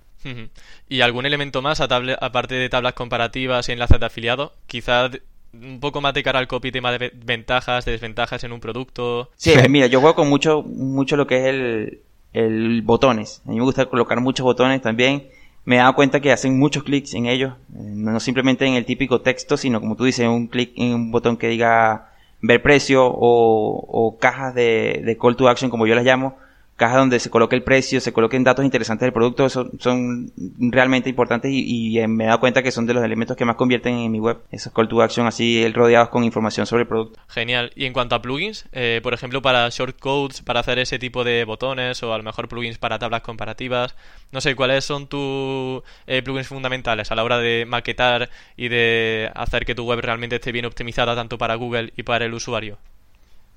¿Y 0.88 1.02
algún 1.02 1.25
elemento 1.25 1.62
más, 1.62 1.82
aparte 1.82 2.56
de 2.56 2.69
tablas 2.69 2.93
comparativas 2.93 3.69
y 3.69 3.73
enlaces 3.73 3.99
de 3.99 4.06
afiliados? 4.06 4.54
Quizás 4.65 5.12
un 5.54 5.80
poco 5.80 6.02
más 6.02 6.13
de 6.13 6.23
cara 6.23 6.39
al 6.39 6.47
copy, 6.47 6.71
tema 6.71 6.91
de 6.91 7.12
ventajas, 7.13 7.86
de 7.86 7.91
desventajas 7.91 8.43
en 8.43 8.52
un 8.52 8.60
producto. 8.60 9.30
Sí, 9.36 9.54
mira, 9.69 9.88
yo 9.88 9.99
juego 9.99 10.15
con 10.15 10.30
mucho, 10.30 10.63
mucho 10.63 11.15
lo 11.15 11.28
que 11.28 11.38
es 11.38 11.45
el, 11.45 11.99
el 12.34 12.82
botones. 12.82 13.42
A 13.46 13.50
mí 13.50 13.58
me 13.58 13.63
gusta 13.63 13.86
colocar 13.86 14.20
muchos 14.22 14.44
botones 14.44 14.82
también. 14.82 15.28
Me 15.65 15.76
he 15.76 15.80
dado 15.80 15.96
cuenta 15.96 16.20
que 16.20 16.32
hacen 16.32 16.58
muchos 16.58 16.84
clics 16.84 17.13
en 17.13 17.26
ellos, 17.26 17.54
eh, 17.76 17.80
no 17.80 18.20
simplemente 18.20 18.65
en 18.65 18.74
el 18.74 18.86
típico 18.86 19.22
texto, 19.22 19.58
sino 19.58 19.80
como 19.80 19.96
tú 19.96 20.06
dices, 20.06 20.28
un 20.28 20.48
clic 20.48 20.72
en 20.76 20.94
un 20.94 21.12
botón 21.12 21.38
que 21.38 21.48
diga 21.48 22.12
ver 22.42 22.62
precio 22.62 23.06
o, 23.06 24.18
cajas 24.20 24.56
de, 24.56 25.02
de 25.06 25.18
call 25.18 25.36
to 25.36 25.50
action, 25.50 25.70
como 25.70 25.86
yo 25.86 25.96
las 25.96 26.06
llamo, 26.06 26.38
caja 26.80 26.98
donde 26.98 27.20
se 27.20 27.30
coloque 27.30 27.56
el 27.56 27.62
precio, 27.62 28.02
se 28.02 28.13
coloquen 28.13 28.44
datos 28.44 28.65
interesantes 28.65 29.06
del 29.06 29.13
producto, 29.13 29.46
eso 29.46 29.70
son 29.78 30.32
realmente 30.58 31.10
importantes 31.10 31.52
y, 31.54 32.00
me 32.08 32.24
he 32.24 32.28
dado 32.28 32.39
cuenta 32.39 32.63
que 32.63 32.72
son 32.72 32.88
de 32.88 32.96
los 32.96 33.04
elementos 33.04 33.38
que 33.38 33.46
más 33.46 33.56
convierten 33.56 33.96
en 33.96 34.12
mi 34.12 34.20
web, 34.20 34.39
esos 34.50 34.74
call 34.74 34.88
to 34.88 35.02
action 35.02 35.28
así 35.28 35.68
rodeados 35.72 36.10
con 36.10 36.24
información 36.24 36.65
sobre 36.65 36.84
el 36.84 36.88
producto. 36.88 37.20
Genial. 37.28 37.72
Y 37.76 37.86
en 37.86 37.94
cuanto 37.94 38.15
a 38.15 38.22
plugins, 38.22 38.65
eh, 38.72 39.02
por 39.04 39.13
ejemplo, 39.13 39.42
para 39.42 39.70
shortcodes, 39.70 40.42
para 40.42 40.62
hacer 40.62 40.80
ese 40.80 40.98
tipo 40.98 41.24
de 41.24 41.44
botones 41.44 42.02
o 42.02 42.13
a 42.13 42.18
lo 42.18 42.24
mejor 42.24 42.48
plugins 42.48 42.78
para 42.78 42.98
tablas 42.98 43.22
comparativas, 43.22 43.96
no 44.32 44.42
sé, 44.42 44.56
¿cuáles 44.56 44.86
son 44.86 45.08
tus 45.08 45.84
eh, 46.08 46.22
plugins 46.24 46.48
fundamentales 46.48 47.12
a 47.12 47.15
la 47.15 47.24
hora 47.24 47.38
de 47.38 47.65
maquetar 47.68 48.30
y 48.56 48.70
de 48.70 49.30
hacer 49.36 49.65
que 49.65 49.76
tu 49.76 49.84
web 49.84 50.00
realmente 50.00 50.38
esté 50.38 50.52
bien 50.54 50.65
optimizada 50.65 51.15
tanto 51.15 51.38
para 51.38 51.56
Google 51.56 51.94
y 51.98 52.04
para 52.04 52.26
el 52.26 52.34
usuario? 52.34 52.78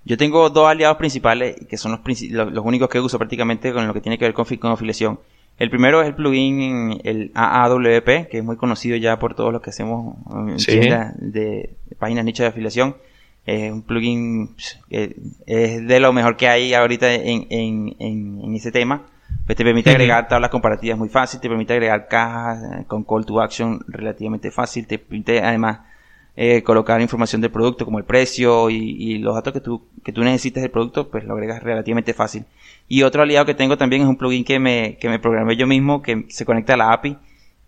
Yo 0.05 0.17
tengo 0.17 0.51
dos 0.51 0.69
aliados 0.69 0.97
principales 0.97 1.57
que 1.69 1.77
son 1.77 1.93
los, 1.93 2.21
los, 2.53 2.65
únicos 2.65 2.88
que 2.88 2.99
uso 2.99 3.19
prácticamente 3.19 3.73
con 3.73 3.87
lo 3.87 3.95
que 3.95 4.01
tiene 4.01 4.19
que 4.19 4.25
ver 4.25 4.35
con, 4.35 4.45
con 4.45 4.73
afiliación. 4.73 5.21
El 5.59 5.71
primero 5.71 6.01
es 6.01 6.09
el 6.09 6.15
plugin, 6.15 7.01
el 7.05 7.31
AAWP, 7.35 8.29
que 8.29 8.38
es 8.38 8.45
muy 8.45 8.57
conocido 8.57 8.97
ya 8.97 9.19
por 9.19 9.35
todos 9.35 9.53
los 9.53 9.62
que 9.62 9.71
hacemos 9.71 10.17
de, 10.67 11.07
de, 11.19 11.71
páginas 11.99 12.25
nicho 12.25 12.43
de 12.43 12.49
afiliación. 12.49 12.97
Es 13.47 13.71
un 13.71 13.83
plugin 13.83 14.57
que 14.88 15.15
es 15.47 15.87
de 15.87 16.01
lo 16.01 16.12
mejor 16.12 16.37
que 16.37 16.49
hay 16.49 16.75
ahorita 16.75 17.12
en, 17.15 17.47
en, 17.51 17.97
en, 17.99 18.55
ese 18.55 18.73
tema. 18.73 19.07
Pues 19.47 19.57
te 19.57 19.65
permite 19.65 19.91
agregar 19.91 20.29
tablas 20.29 20.51
comparativas 20.51 20.99
muy 20.99 21.09
fácil, 21.09 21.41
te 21.41 21.49
permite 21.49 21.73
agregar 21.73 22.07
cajas 22.09 22.59
eh, 22.62 22.85
con 22.87 23.05
call 23.05 23.27
to 23.27 23.41
action 23.41 23.81
relativamente 23.88 24.51
fácil, 24.51 24.87
te 24.87 24.99
permite 24.99 25.41
además 25.43 25.81
eh, 26.35 26.62
colocar 26.62 27.01
información 27.01 27.42
del 27.42 27.51
producto 27.51 27.85
como 27.85 27.99
el 27.99 28.05
precio 28.05 28.71
y, 28.71 29.18
los 29.18 29.35
datos 29.35 29.53
que 29.53 29.61
tú, 29.61 29.83
que 30.03 30.12
tú 30.12 30.23
necesites 30.23 30.62
del 30.62 30.71
producto, 30.71 31.11
pues 31.11 31.25
lo 31.25 31.35
agregas 31.35 31.62
relativamente 31.62 32.14
fácil. 32.14 32.45
Y 32.88 33.03
otro 33.03 33.23
aliado 33.23 33.45
que 33.47 33.55
tengo 33.55 33.77
también 33.77 34.03
es 34.03 34.09
un 34.09 34.16
plugin 34.16 34.45
que 34.45 34.59
me, 34.59 34.97
que 34.99 35.09
me 35.09 35.18
programé 35.18 35.57
yo 35.57 35.66
mismo, 35.66 36.03
que 36.03 36.25
se 36.29 36.45
conecta 36.47 36.75
a 36.75 36.77
la 36.79 36.92
API. 36.92 37.18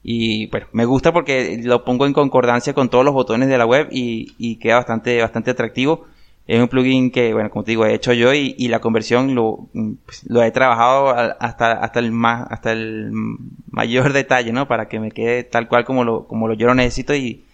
Y 0.03 0.49
pues 0.49 0.65
me 0.73 0.85
gusta 0.85 1.13
porque 1.13 1.61
lo 1.63 1.85
pongo 1.85 2.07
en 2.07 2.13
concordancia 2.13 2.75
con 2.75 2.91
todos 2.91 3.05
los 3.05 3.15
botones 3.15 3.49
de 3.49 3.59
la 3.59 3.67
web 3.67 3.89
y, 3.91 4.57
queda 4.57 4.77
bastante, 4.77 5.21
bastante 5.21 5.51
atractivo. 5.51 6.07
Es 6.47 6.61
un 6.61 6.69
plugin 6.69 7.11
que, 7.11 7.33
bueno, 7.33 7.51
como 7.51 7.65
te 7.65 7.73
digo, 7.73 7.87
he 7.87 7.95
hecho 7.95 8.13
yo 8.13 8.33
y, 8.35 8.69
la 8.69 8.81
conversión 8.81 9.35
lo, 9.35 9.69
pues, 10.05 10.25
lo 10.29 10.43
he 10.43 10.51
trabajado 10.51 11.09
hasta, 11.41 11.73
hasta 11.73 12.01
el 12.01 12.13
más, 12.13 12.47
hasta 12.51 12.73
el 12.73 13.11
mayor 13.71 14.13
detalle, 14.15 14.53
¿no? 14.53 14.69
Para 14.69 14.89
que 14.89 15.01
me 15.01 15.11
quede 15.11 15.45
tal 15.45 15.69
cual 15.69 15.85
como 15.85 16.05
lo, 16.05 16.27
como 16.27 16.49
lo 16.49 16.55
yo 16.55 16.67
lo 16.67 16.75
necesito 16.75 17.15
y, 17.15 17.45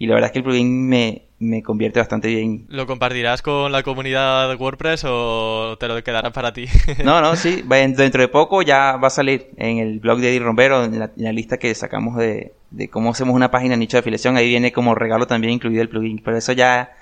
y 0.00 0.06
la 0.06 0.14
verdad 0.14 0.28
es 0.28 0.32
que 0.32 0.38
el 0.38 0.44
plugin 0.44 0.88
me, 0.88 1.26
me 1.40 1.62
convierte 1.62 2.00
bastante 2.00 2.28
bien. 2.28 2.64
¿Lo 2.70 2.86
compartirás 2.86 3.42
con 3.42 3.70
la 3.70 3.82
comunidad 3.82 4.58
WordPress 4.58 5.04
o 5.06 5.76
te 5.78 5.88
lo 5.88 6.02
quedarás 6.02 6.32
para 6.32 6.54
ti? 6.54 6.64
no, 7.04 7.20
no, 7.20 7.36
sí. 7.36 7.62
Dentro 7.68 8.22
de 8.22 8.28
poco 8.28 8.62
ya 8.62 8.96
va 8.96 9.08
a 9.08 9.10
salir 9.10 9.50
en 9.58 9.76
el 9.76 10.00
blog 10.00 10.20
de 10.20 10.30
Eddie 10.30 10.40
Rombero, 10.40 10.84
en 10.84 10.98
la, 10.98 11.32
lista 11.32 11.58
que 11.58 11.74
sacamos 11.74 12.16
de, 12.16 12.54
de, 12.70 12.88
cómo 12.88 13.10
hacemos 13.10 13.34
una 13.34 13.50
página 13.50 13.76
nicho 13.76 13.98
de 13.98 14.00
afiliación. 14.00 14.38
Ahí 14.38 14.48
viene 14.48 14.72
como 14.72 14.94
regalo 14.94 15.26
también 15.26 15.52
incluido 15.52 15.82
el 15.82 15.90
plugin. 15.90 16.22
Pero 16.24 16.38
eso 16.38 16.52
ya 16.52 16.94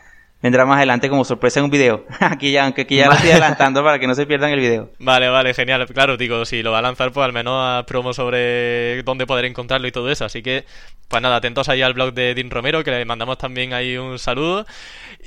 vendrá 0.42 0.64
más 0.64 0.76
adelante 0.76 1.08
como 1.08 1.24
sorpresa 1.24 1.60
en 1.60 1.64
un 1.64 1.70
video. 1.70 2.04
aquí 2.20 2.52
ya, 2.52 2.64
aunque 2.64 2.82
aquí 2.82 2.96
ya 2.96 3.06
lo 3.06 3.12
estoy 3.14 3.30
adelantando 3.30 3.82
para 3.82 3.98
que 3.98 4.06
no 4.06 4.14
se 4.14 4.26
pierdan 4.26 4.50
el 4.50 4.60
video. 4.60 4.90
Vale, 4.98 5.28
vale, 5.28 5.54
genial. 5.54 5.86
Claro, 5.86 6.16
digo, 6.16 6.44
si 6.44 6.62
lo 6.62 6.72
va 6.72 6.78
a 6.78 6.82
lanzar, 6.82 7.12
pues 7.12 7.24
al 7.24 7.32
menos 7.32 7.54
a 7.56 7.84
promo 7.86 8.12
sobre 8.12 9.02
dónde 9.02 9.26
poder 9.26 9.44
encontrarlo 9.44 9.88
y 9.88 9.92
todo 9.92 10.10
eso. 10.10 10.24
Así 10.24 10.42
que, 10.42 10.64
pues 11.08 11.22
nada, 11.22 11.36
atentos 11.36 11.68
ahí 11.68 11.82
al 11.82 11.94
blog 11.94 12.12
de 12.14 12.34
Dean 12.34 12.50
Romero, 12.50 12.84
que 12.84 12.90
le 12.90 13.04
mandamos 13.04 13.38
también 13.38 13.72
ahí 13.72 13.96
un 13.96 14.18
saludo. 14.18 14.66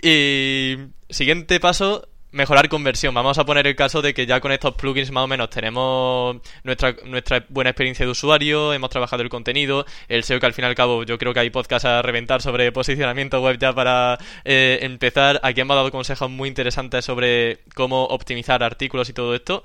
Y 0.02 0.78
siguiente 1.10 1.60
paso, 1.60 2.08
mejorar 2.32 2.70
conversión. 2.70 3.14
Vamos 3.14 3.38
a 3.38 3.46
poner 3.46 3.68
el 3.68 3.76
caso 3.76 4.02
de 4.02 4.14
que 4.14 4.26
ya 4.26 4.40
con 4.40 4.52
estos 4.52 4.76
plugins 4.76 5.12
más 5.12 5.24
o 5.24 5.28
menos 5.28 5.50
tenemos 5.50 6.38
nuestra, 6.64 6.96
nuestra 7.06 7.46
buena 7.50 7.72
experiencia 7.72 8.06
de 8.06 8.12
usuario, 8.12 8.74
hemos 8.74 8.90
trabajado 8.90 9.24
el 9.24 9.30
contenido, 9.30 9.86
el 10.08 10.24
SEO 10.24 10.40
que 10.40 10.46
al 10.46 10.54
fin 10.54 10.66
y 10.66 10.68
al 10.68 10.76
cabo 10.76 11.04
yo 11.04 11.18
creo 11.18 11.34
que 11.34 11.42
hay 11.42 11.50
podcast 11.50 11.86
a 11.86 12.02
reventar 12.02 12.42
sobre 12.42 12.72
posicionamiento 12.72 13.42
web 13.42 13.58
ya 13.60 13.74
para 13.74 14.18
eh, 14.46 14.80
empezar. 14.82 15.40
Aquí 15.44 15.62
hemos 15.62 15.76
dado 15.76 15.92
consejos 15.92 16.30
muy 16.30 16.50
interesantes 16.50 17.06
sobre 17.06 17.60
cómo 17.76 18.06
optimizar 18.06 18.64
artículos 18.64 19.10
y 19.10 19.14
todo 19.14 19.36
esto. 19.36 19.64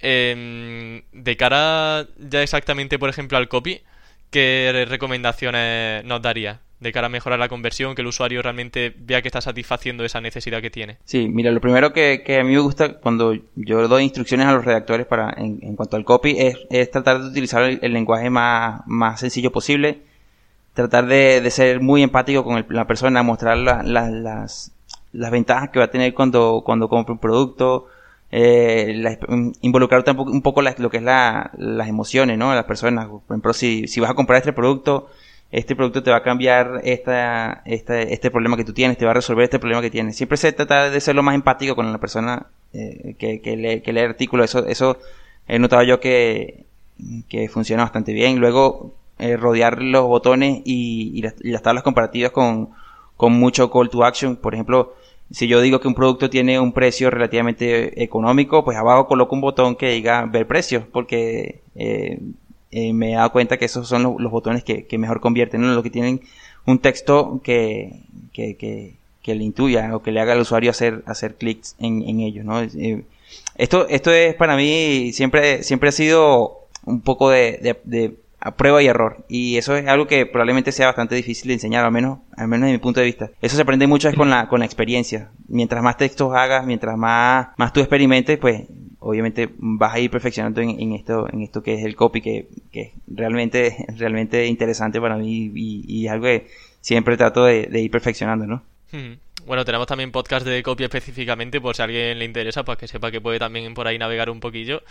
Em, 0.00 1.02
de 1.12 1.36
cara 1.36 2.06
ya 2.18 2.42
exactamente, 2.42 2.98
por 2.98 3.08
ejemplo, 3.08 3.38
al 3.38 3.48
copy, 3.48 3.82
¿qué 4.30 4.84
recomendaciones 4.88 6.04
nos 6.04 6.20
daría? 6.20 6.63
De 6.80 6.92
cara 6.92 7.06
a 7.06 7.10
mejorar 7.10 7.38
la 7.38 7.48
conversión, 7.48 7.94
que 7.94 8.02
el 8.02 8.08
usuario 8.08 8.42
realmente 8.42 8.94
vea 8.98 9.22
que 9.22 9.28
está 9.28 9.40
satisfaciendo 9.40 10.04
esa 10.04 10.20
necesidad 10.20 10.60
que 10.60 10.70
tiene? 10.70 10.98
Sí, 11.04 11.28
mira, 11.28 11.50
lo 11.50 11.60
primero 11.60 11.92
que, 11.92 12.22
a 12.38 12.44
mí 12.44 12.52
me 12.52 12.58
gusta 12.58 12.94
cuando 13.00 13.34
yo 13.54 13.88
doy 13.88 14.04
instrucciones 14.04 14.46
a 14.46 14.52
los 14.52 14.64
redactores 14.64 15.06
para 15.06 15.32
en, 15.36 15.76
cuanto 15.76 15.96
al 15.96 16.04
copy 16.04 16.36
es, 16.38 16.90
tratar 16.90 17.22
de 17.22 17.28
utilizar 17.28 17.62
el, 17.62 17.92
lenguaje 17.92 18.28
más, 18.30 18.82
más, 18.86 19.20
sencillo 19.20 19.50
posible, 19.50 20.02
tratar 20.74 21.06
de, 21.06 21.50
ser 21.50 21.80
muy 21.80 22.02
empático 22.02 22.44
con 22.44 22.66
la 22.68 22.86
persona, 22.86 23.22
mostrar 23.22 23.56
las, 23.56 24.72
las 25.12 25.30
ventajas 25.30 25.70
que 25.70 25.78
va 25.78 25.86
a 25.86 25.90
tener 25.90 26.12
cuando, 26.12 26.62
cuando 26.64 26.88
compra 26.88 27.12
un 27.12 27.20
producto, 27.20 27.86
eh, 28.36 29.16
involucrar 29.60 30.02
un 30.08 30.16
poco, 30.16 30.30
un 30.32 30.42
poco 30.42 30.60
lo 30.60 30.90
que 30.90 30.96
es 30.96 31.02
la, 31.04 31.52
las 31.56 31.88
emociones, 31.88 32.36
¿no? 32.36 32.50
De 32.50 32.56
las 32.56 32.64
personas. 32.64 33.06
Por 33.06 33.22
ejemplo, 33.28 33.52
si, 33.52 33.86
si 33.86 34.00
vas 34.00 34.10
a 34.10 34.14
comprar 34.14 34.38
este 34.38 34.52
producto, 34.52 35.08
este 35.50 35.76
producto 35.76 36.02
te 36.02 36.10
va 36.10 36.18
a 36.18 36.22
cambiar 36.22 36.80
esta, 36.84 37.62
este 37.64 38.30
problema 38.30 38.56
que 38.56 38.64
tú 38.64 38.72
tienes, 38.72 38.98
te 38.98 39.04
va 39.04 39.12
a 39.12 39.14
resolver 39.14 39.44
este 39.44 39.58
problema 39.58 39.82
que 39.82 39.90
tienes. 39.90 40.16
Siempre 40.16 40.36
se 40.36 40.52
trata 40.52 40.90
de 40.90 41.00
ser 41.00 41.14
lo 41.14 41.22
más 41.22 41.34
empático 41.34 41.76
con 41.76 41.92
la 41.92 41.98
persona 41.98 42.46
eh, 42.72 43.14
que, 43.18 43.56
lee, 43.56 43.80
que 43.80 43.92
lee 43.92 44.00
el 44.00 44.10
artículo. 44.10 44.42
Eso, 44.42 44.66
eso 44.66 44.98
he 45.46 45.58
notado 45.58 45.84
yo 45.84 46.00
que, 46.00 46.64
que 47.28 47.48
funciona 47.48 47.84
bastante 47.84 48.12
bien. 48.12 48.40
Luego, 48.40 48.94
eh, 49.18 49.36
rodear 49.36 49.80
los 49.80 50.06
botones 50.06 50.62
y, 50.64 51.22
las, 51.22 51.62
tablas 51.62 51.84
comparativas 51.84 52.32
con, 52.32 52.70
con 53.16 53.32
mucho 53.32 53.70
call 53.70 53.90
to 53.90 54.04
action. 54.04 54.36
Por 54.36 54.54
ejemplo, 54.54 54.94
si 55.30 55.46
yo 55.46 55.60
digo 55.60 55.80
que 55.80 55.88
un 55.88 55.94
producto 55.94 56.28
tiene 56.28 56.58
un 56.58 56.72
precio 56.72 57.10
relativamente 57.10 58.02
económico, 58.02 58.64
pues 58.64 58.76
abajo 58.76 59.06
coloco 59.06 59.34
un 59.34 59.40
botón 59.40 59.76
que 59.76 59.90
diga 59.90 60.26
ver 60.26 60.48
precio, 60.48 60.88
porque 60.92 61.60
eh, 61.76 62.18
eh, 62.76 62.92
me 62.92 63.12
he 63.12 63.14
dado 63.14 63.30
cuenta 63.30 63.56
que 63.56 63.66
esos 63.66 63.86
son 63.86 64.02
los, 64.02 64.32
botones 64.32 64.64
que, 64.64 64.98
mejor 64.98 65.20
convierten, 65.20 65.60
¿no? 65.60 65.72
los 65.72 65.84
que 65.84 65.90
tienen 65.90 66.22
un 66.66 66.80
texto 66.80 67.40
que, 67.44 68.00
que, 68.32 68.96
le 69.26 69.44
intuya 69.44 69.94
o 69.94 70.02
que 70.02 70.10
le 70.10 70.20
haga 70.20 70.32
al 70.32 70.40
usuario 70.40 70.72
hacer, 70.72 71.04
hacer 71.06 71.36
clics 71.36 71.76
en, 71.78 72.02
en 72.02 72.18
ellos. 72.18 72.44
¿no? 72.44 72.60
Eh, 72.60 73.04
esto, 73.54 73.86
esto 73.88 74.10
es 74.10 74.34
para 74.34 74.56
mí 74.56 75.12
siempre, 75.12 75.62
siempre 75.62 75.90
ha 75.90 75.92
sido 75.92 76.66
un 76.84 77.00
poco 77.00 77.30
de, 77.30 77.78
de, 77.84 78.16
prueba 78.56 78.82
y 78.82 78.88
error. 78.88 79.24
Y 79.28 79.56
eso 79.56 79.76
es 79.76 79.86
algo 79.86 80.08
que 80.08 80.26
probablemente 80.26 80.72
sea 80.72 80.86
bastante 80.86 81.14
difícil 81.14 81.46
de 81.48 81.54
enseñar, 81.54 81.84
al 81.84 81.92
menos, 81.92 82.18
al 82.36 82.48
menos 82.48 82.66
de 82.66 82.72
mi 82.72 82.78
punto 82.78 82.98
de 82.98 83.06
vista. 83.06 83.30
Eso 83.40 83.54
se 83.54 83.62
aprende 83.62 83.86
mucho 83.86 84.08
es 84.08 84.16
con 84.16 84.30
la, 84.30 84.48
con 84.48 84.58
la 84.58 84.66
experiencia. 84.66 85.30
Mientras 85.46 85.80
más 85.80 85.96
textos 85.96 86.34
hagas, 86.34 86.66
mientras 86.66 86.98
más, 86.98 87.48
más 87.56 87.72
tú 87.72 87.78
experimentes, 87.78 88.36
pues 88.38 88.64
obviamente 89.04 89.50
vas 89.58 89.94
a 89.94 90.00
ir 90.00 90.10
perfeccionando 90.10 90.62
en, 90.62 90.92
esto 90.92 91.28
en 91.30 91.42
esto 91.42 91.62
que 91.62 91.74
es 91.74 91.84
el 91.84 91.94
copy 91.94 92.22
que, 92.22 92.48
que 92.72 92.80
es 92.80 92.92
realmente 93.06 93.86
realmente 93.98 94.46
interesante 94.46 95.00
para 95.00 95.16
mí 95.16 95.52
y, 95.54 96.08
algo 96.08 96.24
que 96.24 96.48
siempre 96.80 97.16
trato 97.16 97.44
de, 97.44 97.68
ir 97.80 97.90
perfeccionando 97.90 98.46
no 98.46 98.62
hmm. 98.92 99.46
bueno 99.46 99.64
tenemos 99.64 99.86
también 99.86 100.10
podcast 100.10 100.46
de 100.46 100.62
copy 100.62 100.84
específicamente 100.84 101.60
por 101.60 101.76
si 101.76 101.82
a 101.82 101.84
alguien 101.84 102.18
le 102.18 102.24
interesa 102.24 102.64
para 102.64 102.78
que 102.78 102.88
sepa 102.88 103.10
que 103.10 103.20
puede 103.20 103.38
también 103.38 103.74
por 103.74 103.86
ahí 103.86 103.98
navegar 103.98 104.30
un 104.30 104.40
poquillo. 104.40 104.82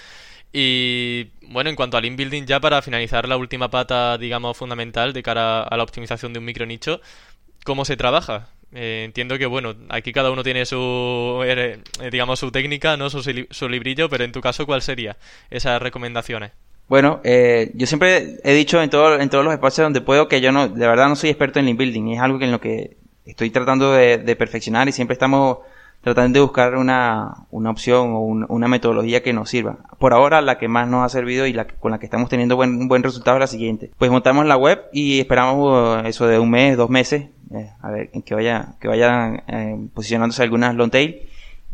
Y 0.56 1.30
bueno 1.42 1.72
en 1.72 1.76
cuanto 1.76 1.98
al 1.98 2.06
inbuilding 2.06 2.46
ya 2.46 2.60
para 2.60 2.84
finalizar 2.84 3.28
la 3.28 3.38
última 3.38 3.70
pata 3.72 4.20
digamos 4.20 4.56
fundamental 4.56 5.12
de 5.12 5.24
cara 5.24 5.64
a 5.64 5.76
la 5.76 5.84
optimización 5.84 6.32
de 6.32 6.38
un 6.38 6.46
micro 6.46 6.68
nicho 6.68 7.02
cómo 7.66 7.86
se 7.86 7.98
trabaja 7.98 8.50
eh, 8.76 9.04
entiendo 9.06 9.38
que, 9.38 9.46
bueno, 9.46 9.76
aquí 9.90 10.12
cada 10.12 10.32
uno 10.32 10.44
tiene 10.44 10.66
su, 10.66 11.42
eh, 11.46 11.80
digamos, 12.12 12.40
su 12.40 12.52
técnica, 12.52 12.98
¿no? 12.98 13.10
Su, 13.10 13.22
su, 13.22 13.70
librillo, 13.70 14.10
pero 14.10 14.24
en 14.24 14.32
tu 14.32 14.42
caso, 14.42 14.66
¿cuál 14.66 14.82
sería 14.82 15.18
esas 15.50 15.82
recomendaciones? 15.82 16.52
Bueno, 16.88 17.22
eh, 17.24 17.72
yo 17.76 17.88
siempre 17.88 18.38
he 18.44 18.54
dicho 18.54 18.82
en, 18.82 18.90
todo, 18.90 19.20
en 19.20 19.30
todos 19.30 19.46
los 19.46 19.54
espacios 19.54 19.86
donde 19.86 20.02
puedo 20.02 20.28
que 20.28 20.42
yo 20.42 20.52
no, 20.52 20.68
de 20.68 20.88
verdad 20.88 21.08
no 21.08 21.16
soy 21.16 21.30
experto 21.30 21.60
en 21.60 21.66
link 21.66 21.78
building, 21.78 22.10
es 22.10 22.20
algo 22.20 22.40
que 22.40 22.46
en 22.46 22.52
lo 22.52 22.60
que 22.60 22.98
estoy 23.26 23.50
tratando 23.52 23.94
de, 23.94 24.36
perfeccionar 24.36 24.88
y 24.90 24.92
siempre 24.92 25.14
estamos 25.14 25.60
tratando 26.02 26.38
de 26.38 26.44
buscar 26.44 26.76
una, 26.76 27.46
una 27.50 27.70
opción 27.70 28.12
o 28.14 28.20
una 28.20 28.68
metodología 28.68 29.24
que 29.24 29.32
nos 29.32 29.50
sirva. 29.50 29.78
Por 29.98 30.14
ahora 30.14 30.42
la 30.42 30.58
que 30.58 30.68
más 30.68 30.90
nos 30.90 31.06
ha 31.06 31.10
servido 31.10 31.48
y 31.48 31.54
la 31.54 31.66
con 31.66 31.92
la 31.92 32.00
que 32.00 32.06
estamos 32.06 32.30
teniendo 32.30 32.58
buen, 32.58 32.90
buen 32.90 33.04
resultado 33.04 33.38
es 33.38 33.42
la 33.42 33.48
siguiente. 33.48 33.92
Pues 33.98 34.12
montamos 34.12 34.46
la 34.46 34.58
web 34.58 34.82
y 34.92 35.22
esperamos 35.22 36.04
uh, 36.04 36.06
eso 36.06 36.28
de 36.28 36.40
un 36.40 36.50
mes, 36.50 36.76
dos 36.76 36.90
meses, 36.90 37.30
eh, 37.54 37.72
a 37.82 37.92
ver, 37.92 38.10
que 38.10 38.36
vaya, 38.36 38.76
que 38.80 38.88
vayan 38.88 39.44
eh, 39.48 39.88
posicionándose 39.94 40.44
algunas 40.44 40.76
long 40.76 40.90
tail 40.90 41.22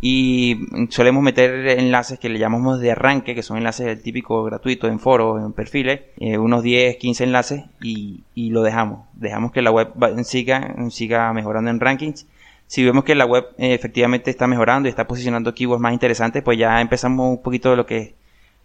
y 0.02 0.58
solemos 0.90 1.22
meter 1.22 1.68
enlaces 1.68 2.20
que 2.20 2.30
le 2.30 2.40
llamamos 2.40 2.80
de 2.80 2.92
arranque, 2.92 3.36
que 3.36 3.44
son 3.44 3.58
enlaces 3.58 4.02
típicos 4.02 4.46
gratuitos 4.46 4.90
en 4.90 5.00
foros, 5.00 5.44
en 5.44 5.52
perfiles, 5.52 6.02
eh, 6.18 6.38
unos 6.38 6.64
10, 6.64 6.98
15 6.98 7.24
enlaces 7.26 7.64
y, 7.82 8.24
y, 8.34 8.52
lo 8.52 8.62
dejamos. 8.64 9.08
Dejamos 9.14 9.52
que 9.52 9.62
la 9.62 9.72
web 9.72 9.90
siga, 10.24 10.74
siga 10.90 11.34
mejorando 11.34 11.70
en 11.70 11.80
rankings 11.80 12.26
si 12.70 12.86
vemos 12.86 13.04
que 13.04 13.16
la 13.16 13.26
web 13.26 13.48
efectivamente 13.58 14.30
está 14.30 14.46
mejorando 14.46 14.88
y 14.88 14.92
está 14.92 15.08
posicionando 15.08 15.56
keywords 15.56 15.82
más 15.82 15.92
interesantes, 15.92 16.44
pues 16.44 16.60
ya 16.60 16.80
empezamos 16.82 17.28
un 17.28 17.42
poquito 17.42 17.72
de 17.72 17.76
lo 17.76 17.88
que 17.88 17.98
es 17.98 18.14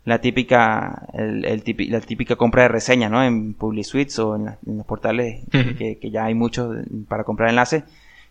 la 0.05 0.21
típica, 0.21 1.07
el, 1.14 1.62
la 1.90 2.01
típica 2.01 2.37
compra 2.37 2.62
de 2.62 2.69
reseñas, 2.69 3.11
¿no? 3.11 3.23
En 3.25 3.55
Public 3.55 3.85
Suites 3.85 4.19
o 4.19 4.37
en, 4.37 4.57
los 4.67 4.87
portales 4.87 5.43
que, 5.51 6.11
ya 6.11 6.25
hay 6.25 6.35
muchos 6.35 6.77
para 7.09 7.25
comprar 7.25 7.49
enlaces 7.51 7.85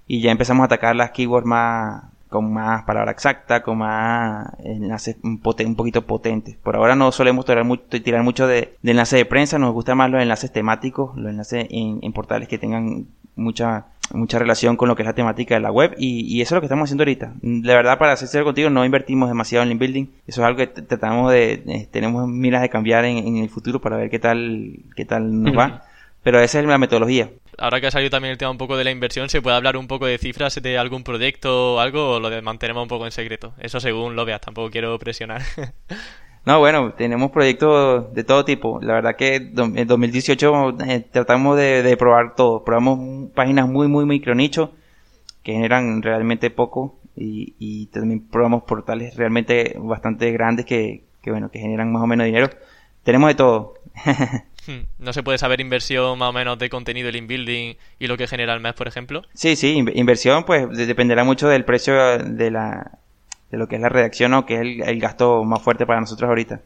y 0.08 0.22
ya 0.22 0.32
empezamos 0.32 0.64
a 0.64 0.66
atacar 0.66 0.96
las 0.96 1.12
keywords 1.12 1.48
más, 1.48 2.04
con 2.30 2.54
más 2.54 2.84
palabra 2.84 3.12
exacta, 3.12 3.64
con 3.64 3.80
más 3.80 4.48
enlaces 4.64 5.18
un, 5.24 5.42
un 5.44 5.76
poquito 5.76 6.06
potentes. 6.06 6.56
Por 6.58 6.76
ahora 6.76 6.96
no 6.96 7.12
solemos 7.12 7.46
tirar, 7.46 7.64
mucho, 7.64 7.84
tirar 7.90 8.22
mucho 8.24 8.46
de, 8.46 8.78
enlaces 8.84 9.18
de 9.18 9.26
prensa, 9.26 9.58
nos 9.58 9.74
gustan 9.74 9.98
más 9.98 10.12
los 10.12 10.22
enlaces 10.22 10.52
temáticos, 10.52 11.18
los 11.18 11.32
enlaces 11.32 11.68
en 11.70 12.14
portales 12.14 12.48
que 12.48 12.60
tengan 12.60 13.08
mucha 13.36 13.88
mucha 14.12 14.40
relación 14.40 14.76
con 14.76 14.90
lo 14.90 14.96
que 14.96 15.04
es 15.04 15.08
la 15.08 15.16
temática 15.16 15.56
de 15.56 15.62
la 15.62 15.72
web 15.72 15.96
y, 15.98 16.42
eso 16.42 16.54
es 16.54 16.58
lo 16.58 16.62
que 16.62 16.66
estamos 16.66 16.88
haciendo 16.88 17.04
ahorita. 17.04 17.34
La 17.42 17.76
verdad, 17.76 17.98
para 17.98 18.16
ser 18.16 18.28
sincero 18.28 18.46
contigo, 18.46 18.70
no 18.70 18.86
invertimos 18.86 19.30
demasiado 19.30 19.64
en 19.64 19.70
link 19.70 19.80
building. 19.80 20.06
Eso 20.28 20.42
es 20.42 20.48
algo 20.48 20.58
que 20.58 20.68
tratamos 20.68 21.32
de, 21.32 21.64
eh, 21.66 21.88
tenemos 21.92 22.28
miras 22.28 22.62
de 22.62 22.70
cambiar 22.70 23.06
en, 23.06 23.38
el 23.38 23.50
futuro 23.50 23.80
para 23.82 23.98
ver 23.98 24.10
qué 24.10 24.20
tal, 24.20 24.80
qué 24.96 25.06
tal 25.06 25.42
nos 25.44 25.58
va. 25.58 25.84
Pero 26.24 26.40
esa 26.40 26.60
es 26.60 26.66
la 26.66 26.78
metodología. 26.78 27.30
Ahora 27.58 27.82
que 27.82 27.88
ha 27.88 27.92
salido 27.92 28.10
también 28.10 28.32
el 28.32 28.38
tema 28.38 28.50
un 28.50 28.58
poco 28.58 28.78
de 28.78 28.86
la 28.86 28.92
inversión, 28.92 29.30
¿se 29.30 29.42
puede 29.42 29.58
hablar 29.58 29.76
un 29.76 29.88
poco 29.88 30.06
de 30.06 30.18
cifras 30.18 30.56
de 30.62 30.78
algún 30.78 31.04
proyecto 31.04 31.76
o 31.76 31.80
algo 31.80 32.12
o 32.12 32.20
lo 32.20 32.42
mantenemos 32.42 32.82
un 32.82 32.88
poco 32.88 33.06
en 33.06 33.12
secreto? 33.12 33.54
Eso 33.60 33.82
según 33.82 34.16
lo 34.16 34.24
veas, 34.24 34.40
tampoco 34.40 34.72
quiero 34.72 34.98
presionar. 35.00 35.42
No, 36.46 36.60
bueno, 36.60 36.94
tenemos 36.94 37.32
proyectos 37.32 38.14
de 38.14 38.24
todo 38.24 38.44
tipo. 38.44 38.80
La 38.82 38.96
verdad 38.96 39.16
que 39.16 39.36
en 39.36 39.88
2018 39.88 40.78
eh, 40.86 41.06
tratamos 41.10 41.58
de, 41.58 41.96
probar 41.98 42.36
todo. 42.36 42.64
Probamos 42.64 43.32
páginas 43.34 43.70
muy, 43.70 43.88
muy 43.88 44.06
micronicho 44.06 44.72
que 45.42 45.54
generan 45.54 46.02
realmente 46.02 46.50
poco 46.50 46.96
y, 47.16 47.54
y 47.60 47.88
también 47.88 48.28
probamos 48.28 48.64
portales 48.64 49.16
realmente 49.16 49.76
bastante 49.80 50.32
grandes 50.32 50.66
que, 50.66 51.04
que, 51.22 51.32
bueno, 51.32 51.50
que 51.50 51.60
generan 51.60 51.92
más 51.92 52.04
o 52.04 52.08
menos 52.08 52.26
dinero. 52.26 52.50
Tenemos 53.04 53.30
de 53.30 53.36
todo. 53.36 53.76
Hmm. 54.66 54.86
¿No 54.98 55.12
se 55.12 55.24
puede 55.24 55.38
saber 55.38 55.60
inversión 55.60 56.18
más 56.18 56.30
o 56.30 56.32
menos 56.32 56.58
de 56.58 56.70
contenido 56.70 57.08
del 57.08 57.18
inbuilding 57.18 57.76
y 58.00 58.08
lo 58.08 58.16
que 58.16 58.28
genera 58.28 58.54
el 58.54 58.62
mes, 58.62 58.74
por 58.74 58.88
ejemplo? 58.88 59.24
Sí, 59.34 59.58
sí, 59.58 59.84
inversión 59.94 60.46
pues 60.46 60.70
dependerá 60.88 61.26
mucho 61.26 61.50
del 61.50 61.66
precio 61.66 62.18
de 62.18 62.50
la, 62.50 63.00
de 63.54 63.60
lo 63.60 63.68
que 63.68 63.76
es 63.76 63.82
la 63.84 63.90
redacción 63.90 64.34
o 64.34 64.48
que 64.48 64.56
es 64.56 64.62
el, 64.62 65.00
gasto 65.00 65.44
más 65.44 65.62
fuerte 65.62 65.86
para 65.86 66.02
nosotros 66.02 66.28
ahorita. 66.28 66.62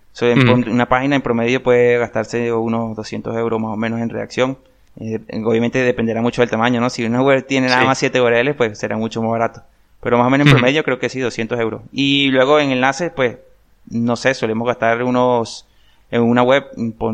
Una 0.72 0.88
página 0.88 1.18
en 1.18 1.22
promedio 1.22 1.62
puede 1.62 1.98
gastarse 1.98 2.54
unos 2.54 2.96
200 2.96 3.36
euros 3.36 3.60
más 3.60 3.74
o 3.74 3.76
menos 3.76 4.00
en 4.00 4.10
redacción. 4.10 4.58
Eh, 4.98 5.20
obviamente 5.44 5.80
dependerá 5.80 6.22
mucho 6.22 6.42
del 6.42 6.50
tamaño, 6.50 6.80
¿no? 6.80 6.90
Si 6.90 7.04
una 7.04 7.22
web 7.22 7.46
tiene 7.46 7.68
nada 7.68 7.84
más 7.84 7.98
7 7.98 8.22
URLs, 8.22 8.56
pues 8.56 8.80
será 8.80 8.96
mucho 8.96 9.22
más 9.22 9.32
barato. 9.32 9.64
Pero 10.02 10.18
más 10.18 10.28
o 10.28 10.30
menos 10.30 10.48
en 10.48 10.54
promedio 10.54 10.86
creo 10.86 10.98
que 10.98 11.10
sí, 11.10 11.20
200 11.20 11.60
euros. 11.60 11.82
Y 11.92 12.30
luego 12.30 12.58
en 12.58 12.72
enlaces, 12.72 13.12
pues, 13.14 13.36
no 13.90 14.16
sé, 14.16 14.34
solemos 14.34 14.66
gastar 14.66 15.04
unos, 15.04 15.68
en 16.10 16.22
una 16.22 16.42
web, 16.42 16.64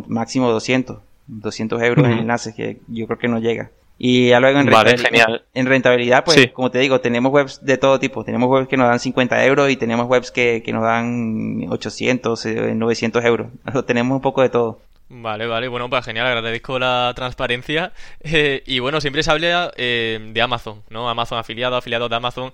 máximo 0.07 0.51
200, 0.51 0.99
200 1.25 1.81
euros 1.81 2.05
en 2.05 2.19
enlaces, 2.19 2.53
que 2.53 2.77
yo 2.89 3.07
creo 3.07 3.17
que 3.17 3.27
no 3.27 3.39
llega. 3.39 3.71
Y 3.97 4.29
ya 4.29 4.39
luego 4.39 4.59
en, 4.59 4.67
rentabilidad, 4.67 5.41
en 5.53 5.65
rentabilidad, 5.65 6.23
pues, 6.25 6.51
como 6.51 6.71
te 6.71 6.79
digo, 6.79 6.99
tenemos 6.99 7.31
webs 7.31 7.63
de 7.63 7.77
todo 7.77 7.99
tipo. 7.99 8.23
Tenemos 8.23 8.49
webs 8.49 8.67
que 8.67 8.75
nos 8.75 8.87
dan 8.87 8.99
50 8.99 9.45
euros 9.45 9.69
y 9.69 9.75
tenemos 9.75 10.07
webs 10.07 10.31
que, 10.31 10.61
que 10.65 10.73
nos 10.73 10.83
dan 10.83 11.65
800, 11.69 12.45
900 12.75 13.23
eh, 13.23 13.27
euros. 13.27 13.47
tenemos 13.85 14.15
un 14.15 14.21
poco 14.21 14.41
de 14.41 14.49
todo. 14.49 14.79
Vale, 15.09 15.45
vale, 15.45 15.67
bueno, 15.67 15.89
pues 15.89 16.03
genial, 16.05 16.25
agradezco 16.27 16.79
la 16.79 17.13
transparencia. 17.15 17.93
Eh, 18.25 18.63
y 18.65 18.79
bueno, 18.79 18.99
siempre 19.01 19.21
se 19.21 19.31
habla 19.31 19.71
eh, 19.75 20.19
de 20.33 20.41
Amazon, 20.41 20.81
¿no? 20.89 21.09
Amazon 21.09 21.37
afiliado, 21.37 21.75
afiliado 21.75 22.09
de 22.09 22.15
Amazon. 22.15 22.51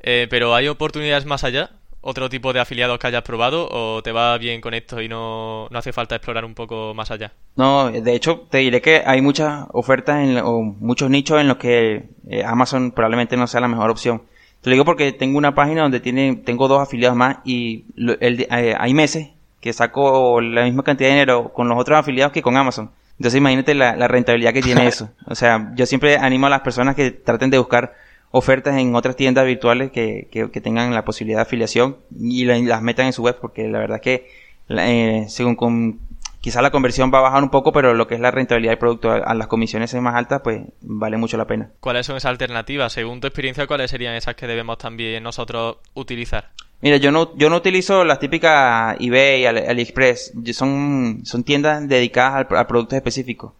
pero 0.00 0.54
¿hay 0.54 0.68
oportunidades 0.68 1.26
más 1.26 1.44
allá? 1.44 1.70
Otro 2.02 2.28
tipo 2.28 2.52
de 2.52 2.60
afiliados 2.60 2.98
que 2.98 3.06
hayas 3.06 3.22
probado 3.22 3.68
o 3.70 4.02
te 4.02 4.12
va 4.12 4.36
bien 4.36 4.60
con 4.60 4.74
esto 4.74 5.00
y 5.00 5.08
no, 5.08 5.68
no 5.70 5.78
hace 5.78 5.92
falta 5.92 6.16
explorar 6.16 6.44
un 6.44 6.54
poco 6.54 6.92
más 6.94 7.10
allá? 7.10 7.32
No, 7.56 7.90
de 7.90 8.14
hecho 8.14 8.46
te 8.50 8.58
diré 8.58 8.82
que 8.82 9.02
hay 9.06 9.22
muchas 9.22 9.66
ofertas 9.72 10.18
en, 10.18 10.38
o 10.38 10.60
muchos 10.60 11.08
nichos 11.08 11.40
en 11.40 11.48
los 11.48 11.56
que 11.56 12.08
eh, 12.28 12.44
Amazon 12.44 12.90
probablemente 12.90 13.36
no 13.36 13.46
sea 13.46 13.60
la 13.60 13.68
mejor 13.68 13.90
opción. 13.90 14.22
Te 14.60 14.70
lo 14.70 14.74
digo 14.74 14.84
porque 14.84 15.12
tengo 15.12 15.38
una 15.38 15.54
página 15.54 15.82
donde 15.82 16.00
tiene, 16.00 16.36
tengo 16.36 16.68
dos 16.68 16.82
afiliados 16.82 17.16
más 17.16 17.38
y 17.44 17.84
el, 17.96 18.46
eh, 18.50 18.76
hay 18.78 18.94
meses 18.94 19.30
que 19.60 19.72
saco 19.72 20.40
la 20.40 20.64
misma 20.64 20.82
cantidad 20.82 21.08
de 21.08 21.14
dinero 21.14 21.52
con 21.52 21.68
los 21.68 21.78
otros 21.78 21.98
afiliados 21.98 22.32
que 22.32 22.42
con 22.42 22.56
Amazon. 22.56 22.90
Entonces 23.18 23.38
imagínate 23.38 23.74
la, 23.74 23.94
la 23.94 24.08
rentabilidad 24.08 24.52
que 24.52 24.62
tiene 24.62 24.86
eso. 24.88 25.10
O 25.26 25.36
sea, 25.36 25.70
yo 25.76 25.86
siempre 25.86 26.16
animo 26.16 26.46
a 26.48 26.50
las 26.50 26.62
personas 26.62 26.96
que 26.96 27.12
traten 27.12 27.50
de 27.50 27.58
buscar 27.58 27.94
ofertas 28.32 28.76
en 28.78 28.94
otras 28.96 29.14
tiendas 29.14 29.46
virtuales 29.46 29.92
que, 29.92 30.28
que, 30.30 30.60
tengan 30.60 30.92
la 30.94 31.04
posibilidad 31.04 31.38
de 31.38 31.42
afiliación 31.42 31.98
y 32.18 32.44
las 32.44 32.82
metan 32.82 33.06
en 33.06 33.12
su 33.12 33.22
web 33.22 33.36
porque 33.40 33.68
la 33.68 33.78
verdad 33.78 34.00
que 34.00 34.26
eh, 34.70 35.26
según 35.28 35.54
con, 35.54 36.00
quizá 36.40 36.62
la 36.62 36.70
conversión 36.70 37.12
va 37.12 37.18
a 37.18 37.22
bajar 37.22 37.42
un 37.42 37.50
poco 37.50 37.72
pero 37.72 37.92
lo 37.92 38.08
que 38.08 38.14
es 38.14 38.20
la 38.20 38.30
rentabilidad 38.30 38.72
del 38.72 38.78
producto 38.78 39.12
a, 39.12 39.34
las 39.34 39.46
comisiones 39.48 39.94
más 39.94 40.14
altas 40.14 40.40
pues 40.42 40.62
vale 40.80 41.18
mucho 41.18 41.36
la 41.36 41.46
pena. 41.46 41.70
¿Cuáles 41.80 42.06
son 42.06 42.16
esas 42.16 42.30
alternativas? 42.30 42.94
Según 42.94 43.20
tu 43.20 43.26
experiencia, 43.26 43.66
¿cuáles 43.66 43.90
serían 43.90 44.14
esas 44.14 44.34
que 44.34 44.46
debemos 44.46 44.78
también 44.78 45.22
nosotros 45.22 45.76
utilizar? 45.92 46.48
Mira, 46.80 46.96
yo 46.96 47.12
no, 47.12 47.36
yo 47.36 47.50
no 47.50 47.56
utilizo 47.56 48.02
las 48.02 48.18
típicas 48.18 48.96
eBay, 48.98 49.46
AliExpress. 49.46 50.32
Son, 50.52 51.20
son 51.24 51.44
tiendas 51.44 51.86
dedicadas 51.86 52.46
a 52.50 52.66
productos 52.66 52.96
específicos. 52.96 53.52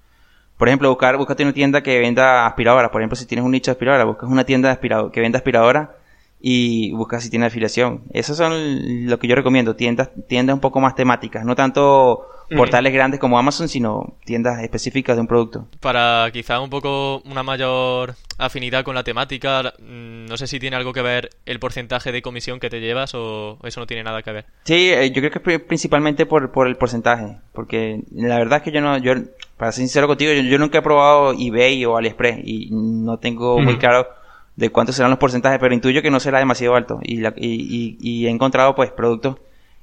Por 0.57 0.69
ejemplo, 0.69 0.88
buscar, 0.88 1.17
búscate 1.17 1.43
una 1.43 1.53
tienda 1.53 1.83
que 1.83 1.99
venda 1.99 2.47
aspiradoras. 2.47 2.91
Por 2.91 3.01
ejemplo, 3.01 3.17
si 3.17 3.27
tienes 3.27 3.45
un 3.45 3.53
nicho 3.53 3.71
de 3.71 3.73
aspiradora, 3.73 4.05
buscas 4.05 4.31
una 4.31 4.45
tienda 4.45 4.69
de 4.69 4.75
aspirador, 4.75 5.11
que 5.11 5.21
venda 5.21 5.38
aspiradora 5.38 5.97
y 6.41 6.93
buscas 6.93 7.23
si 7.23 7.31
tiene 7.31 7.47
afiliación. 7.47 8.03
Esos 8.12 8.37
son 8.37 9.07
lo 9.07 9.19
que 9.19 9.29
yo 9.29 9.37
recomiendo, 9.37 9.77
tiendas, 9.77 10.11
tiendas 10.29 10.55
un 10.55 10.61
poco 10.61 10.81
más 10.81 10.97
temáticas, 10.97 11.45
no 11.45 11.55
tanto 11.55 12.27
portales 12.57 12.93
grandes 12.93 13.21
como 13.21 13.38
Amazon, 13.38 13.69
sino 13.69 14.17
tiendas 14.25 14.61
específicas 14.62 15.17
de 15.17 15.21
un 15.21 15.27
producto. 15.27 15.69
Para 15.81 16.29
quizá 16.33 16.61
un 16.61 16.69
poco 16.69 17.23
una 17.25 17.43
mayor 17.43 18.15
afinidad 18.38 18.85
con 18.85 18.95
la 18.95 19.05
temática, 19.05 19.73
mm, 19.79 20.27
no 20.27 20.37
sé 20.37 20.47
si 20.47 20.59
tiene 20.59 20.77
algo 20.77 20.93
que 20.93 21.01
ver 21.01 21.31
el 21.47 21.61
porcentaje 21.61 22.12
de 22.12 22.23
comisión 22.23 22.61
que 22.61 22.71
te 22.71 22.81
llevas 22.81 23.15
o 23.15 23.59
eso 23.62 23.81
no 23.81 23.87
tiene 23.87 24.03
nada 24.03 24.23
que 24.23 24.33
ver. 24.33 24.47
Sí, 24.65 24.91
eh, 24.93 25.12
yo 25.12 25.23
creo 25.23 25.31
que 25.31 25.55
es 25.55 25.61
principalmente 25.61 26.27
por, 26.27 26.51
por 26.51 26.67
el 26.67 26.77
porcentaje, 26.77 27.38
porque 27.53 28.03
la 28.11 28.38
verdad 28.38 28.59
es 28.59 28.62
que 28.65 28.73
yo 28.73 28.81
no, 28.81 28.99
yo, 28.99 29.15
para 29.62 29.70
ser 29.70 29.83
sincero 29.83 30.09
contigo, 30.09 30.33
yo, 30.33 30.59
nunca 30.59 30.79
he 30.79 30.83
probado 30.83 31.35
eBay 31.38 31.85
o 31.85 31.96
AliExpress 31.96 32.40
y 32.42 32.70
no 32.72 33.20
tengo 33.20 33.61
muy 33.61 33.79
claro 33.79 34.09
de 34.57 34.70
cuántos 34.70 34.96
serán 34.96 35.12
los 35.12 35.20
porcentajes, 35.20 35.61
pero 35.61 35.72
intuyo 35.72 36.03
que 36.03 36.11
no 36.11 36.18
será 36.18 36.40
demasiado 36.40 36.75
alto. 36.75 36.98
Y, 37.01 37.18
la, 37.18 37.33
y, 37.37 37.96
y, 38.01 38.27
he 38.27 38.29
encontrado 38.29 38.75
pues 38.75 38.90
productos 38.90 39.37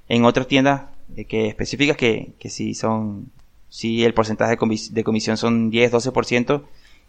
en 0.10 0.26
otras 0.26 0.48
tiendas 0.48 0.82
eh, 1.16 1.24
que 1.24 1.48
específicas 1.48 1.96
que, 1.96 2.34
que 2.40 2.50
sí 2.50 2.74
son, 2.74 3.28
sí 3.70 4.04
el 4.04 4.14
porcentaje 4.14 4.58
de, 4.92 5.04
comisión 5.06 5.38
son 5.38 5.70
10, 5.70 5.94
12% 5.94 6.62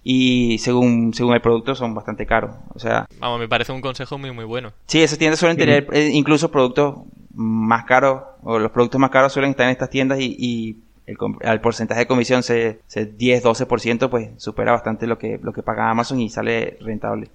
y 0.04 0.59
según, 0.61 1.12
según 1.12 1.35
el 1.35 1.40
producto 1.40 1.74
son 1.74 1.92
bastante 1.92 2.24
caros. 2.24 2.54
O 2.72 2.78
sea, 2.78 3.09
vamos, 3.18 3.40
me 3.40 3.48
parece 3.48 3.72
un 3.72 3.80
consejo 3.80 4.16
muy, 4.16 4.30
muy 4.30 4.44
bueno. 4.44 4.72
Sí, 4.87 5.02
esas 5.02 5.18
tiendas 5.18 5.40
suelen 5.40 5.56
tener 5.56 5.88
eh, 5.92 6.11
incluso 6.12 6.52
productos 6.52 6.98
más 7.35 7.85
caros 7.85 8.22
o 8.44 8.61
los 8.61 8.70
productos 8.70 9.00
más 9.00 9.11
caros 9.11 9.33
suelen 9.33 9.50
estar 9.50 9.66
en 9.66 9.72
estas 9.72 9.90
tiendas 9.90 10.20
y, 10.20 10.37
y 10.38 10.76
el, 11.11 11.16
el, 11.40 11.61
porcentaje 11.61 12.01
de 12.01 12.07
comisión 12.07 12.42
se, 12.42 12.81
se 12.87 13.16
10-12%, 13.16 14.09
pues 14.09 14.31
supera 14.37 14.73
bastante 14.73 15.07
lo 15.07 15.18
que, 15.18 15.38
lo 15.42 15.53
que 15.53 15.62
paga 15.62 15.90
Amazon 15.90 16.20
y 16.20 16.29
sale 16.29 16.77
rentable. 16.81 17.31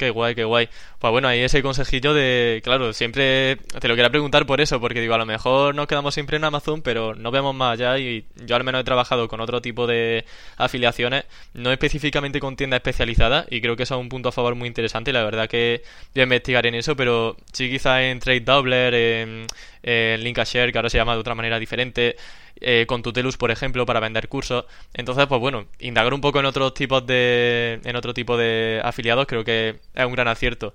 Qué 0.00 0.08
guay, 0.08 0.34
qué 0.34 0.44
guay. 0.44 0.70
Pues 0.98 1.10
bueno, 1.10 1.28
ahí 1.28 1.40
ese 1.40 1.62
consejillo 1.62 2.14
de, 2.14 2.62
claro, 2.64 2.94
siempre 2.94 3.56
te 3.56 3.86
lo 3.86 3.94
quería 3.96 4.08
preguntar 4.08 4.46
por 4.46 4.62
eso, 4.62 4.80
porque 4.80 4.98
digo, 4.98 5.12
a 5.12 5.18
lo 5.18 5.26
mejor 5.26 5.74
nos 5.74 5.86
quedamos 5.86 6.14
siempre 6.14 6.38
en 6.38 6.44
Amazon, 6.44 6.80
pero 6.80 7.14
no 7.14 7.30
vemos 7.30 7.54
más 7.54 7.74
allá 7.74 7.98
y 7.98 8.24
yo 8.46 8.56
al 8.56 8.64
menos 8.64 8.80
he 8.80 8.84
trabajado 8.84 9.28
con 9.28 9.42
otro 9.42 9.60
tipo 9.60 9.86
de 9.86 10.24
afiliaciones, 10.56 11.24
no 11.52 11.70
específicamente 11.70 12.40
con 12.40 12.56
tiendas 12.56 12.78
especializadas 12.78 13.46
y 13.50 13.60
creo 13.60 13.76
que 13.76 13.82
eso 13.82 13.96
es 13.96 14.00
un 14.00 14.08
punto 14.08 14.30
a 14.30 14.32
favor 14.32 14.54
muy 14.54 14.68
interesante 14.68 15.10
y 15.10 15.12
la 15.12 15.22
verdad 15.22 15.50
que 15.50 15.82
voy 16.14 16.22
a 16.22 16.24
investigar 16.24 16.64
en 16.64 16.76
eso, 16.76 16.96
pero 16.96 17.36
sí 17.52 17.68
quizá 17.68 18.02
en 18.02 18.20
Trade 18.20 18.40
Doubler, 18.40 18.94
en, 18.94 19.46
en 19.82 20.22
Linkashare, 20.22 20.72
que 20.72 20.78
ahora 20.78 20.90
se 20.90 20.98
llama 20.98 21.14
de 21.14 21.20
otra 21.20 21.34
manera 21.34 21.58
diferente, 21.58 22.16
eh, 22.60 22.84
con 22.86 23.02
Tutelus, 23.02 23.36
por 23.36 23.50
ejemplo, 23.50 23.86
para 23.86 24.00
vender 24.00 24.28
cursos. 24.28 24.64
Entonces, 24.94 25.26
pues 25.26 25.40
bueno, 25.40 25.66
indagar 25.78 26.14
un 26.14 26.20
poco 26.20 26.40
en 26.40 26.46
otros 26.46 26.74
tipos 26.74 27.06
de, 27.06 27.80
en 27.84 27.96
otro 27.96 28.14
tipo 28.14 28.36
de 28.36 28.80
afiliados 28.84 29.26
creo 29.26 29.44
que 29.44 29.76
es 29.94 30.04
un 30.04 30.12
gran 30.12 30.28
acierto. 30.28 30.74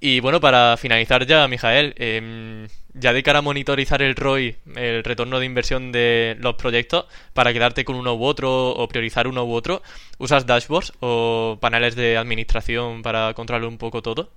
Y 0.00 0.20
bueno, 0.20 0.40
para 0.40 0.76
finalizar 0.76 1.26
ya, 1.26 1.48
Mijael, 1.48 1.92
em, 1.96 2.68
ya 2.94 3.12
de 3.12 3.22
cara 3.24 3.40
a 3.40 3.42
monitorizar 3.42 4.00
el 4.00 4.14
ROI, 4.14 4.56
el 4.76 5.02
retorno 5.02 5.40
de 5.40 5.46
inversión 5.46 5.90
de 5.90 6.36
los 6.40 6.54
proyectos, 6.54 7.06
para 7.34 7.52
quedarte 7.52 7.84
con 7.84 7.96
uno 7.96 8.14
u 8.14 8.24
otro 8.24 8.70
o 8.70 8.88
priorizar 8.88 9.26
uno 9.26 9.44
u 9.44 9.52
otro, 9.52 9.82
¿usas 10.18 10.46
dashboards 10.46 10.92
o 11.00 11.58
paneles 11.60 11.96
de 11.96 12.16
administración 12.16 13.02
para 13.02 13.34
controlar 13.34 13.66
un 13.66 13.78
poco 13.78 14.00
todo? 14.00 14.30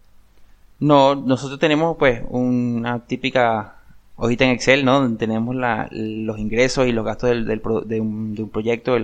No, 0.80 1.14
nosotros 1.14 1.60
tenemos 1.60 1.96
pues 1.98 2.24
una 2.28 3.06
típica 3.06 3.81
hojita 4.22 4.46
en 4.46 4.52
Excel, 4.52 4.86
¿no? 4.86 5.02
Donde 5.02 5.18
tenemos 5.18 5.56
los 5.56 6.40
ingresos 6.40 6.88
y 6.88 6.92
los 6.92 7.04
gastos 7.04 7.32
del, 7.32 7.46
de, 7.46 8.00
un, 8.00 8.50
proyecto. 8.54 8.96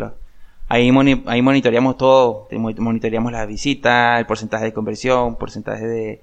ahí, 0.69 0.91
ahí 1.25 1.41
monitoreamos 1.41 1.97
todo, 1.97 2.47
monitoreamos 2.51 3.31
las 3.31 3.47
visitas, 3.47 4.19
el 4.19 4.27
porcentaje 4.27 4.65
de 4.65 4.73
conversión, 4.73 5.35
porcentaje 5.35 5.85
de, 5.85 6.21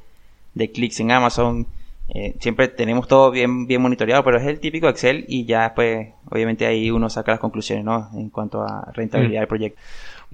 de 0.54 0.70
clics 0.70 1.00
en 1.00 1.10
Amazon. 1.10 1.66
Eh, 2.08 2.36
siempre 2.38 2.68
tenemos 2.68 3.08
todo 3.08 3.32
bien, 3.32 3.66
bien 3.66 3.82
monitoreado, 3.82 4.22
pero 4.22 4.36
es 4.36 4.46
el 4.46 4.60
típico 4.60 4.88
Excel 4.88 5.24
y 5.26 5.44
ya 5.44 5.72
pues 5.74 6.10
obviamente 6.30 6.64
ahí 6.66 6.90
uno 6.90 7.10
saca 7.10 7.32
las 7.32 7.40
conclusiones, 7.40 7.84
¿no? 7.84 8.10
En 8.14 8.30
cuanto 8.30 8.62
a 8.62 8.92
rentabilidad 8.92 9.40
mm. 9.40 9.42
del 9.42 9.48
proyecto. 9.48 9.80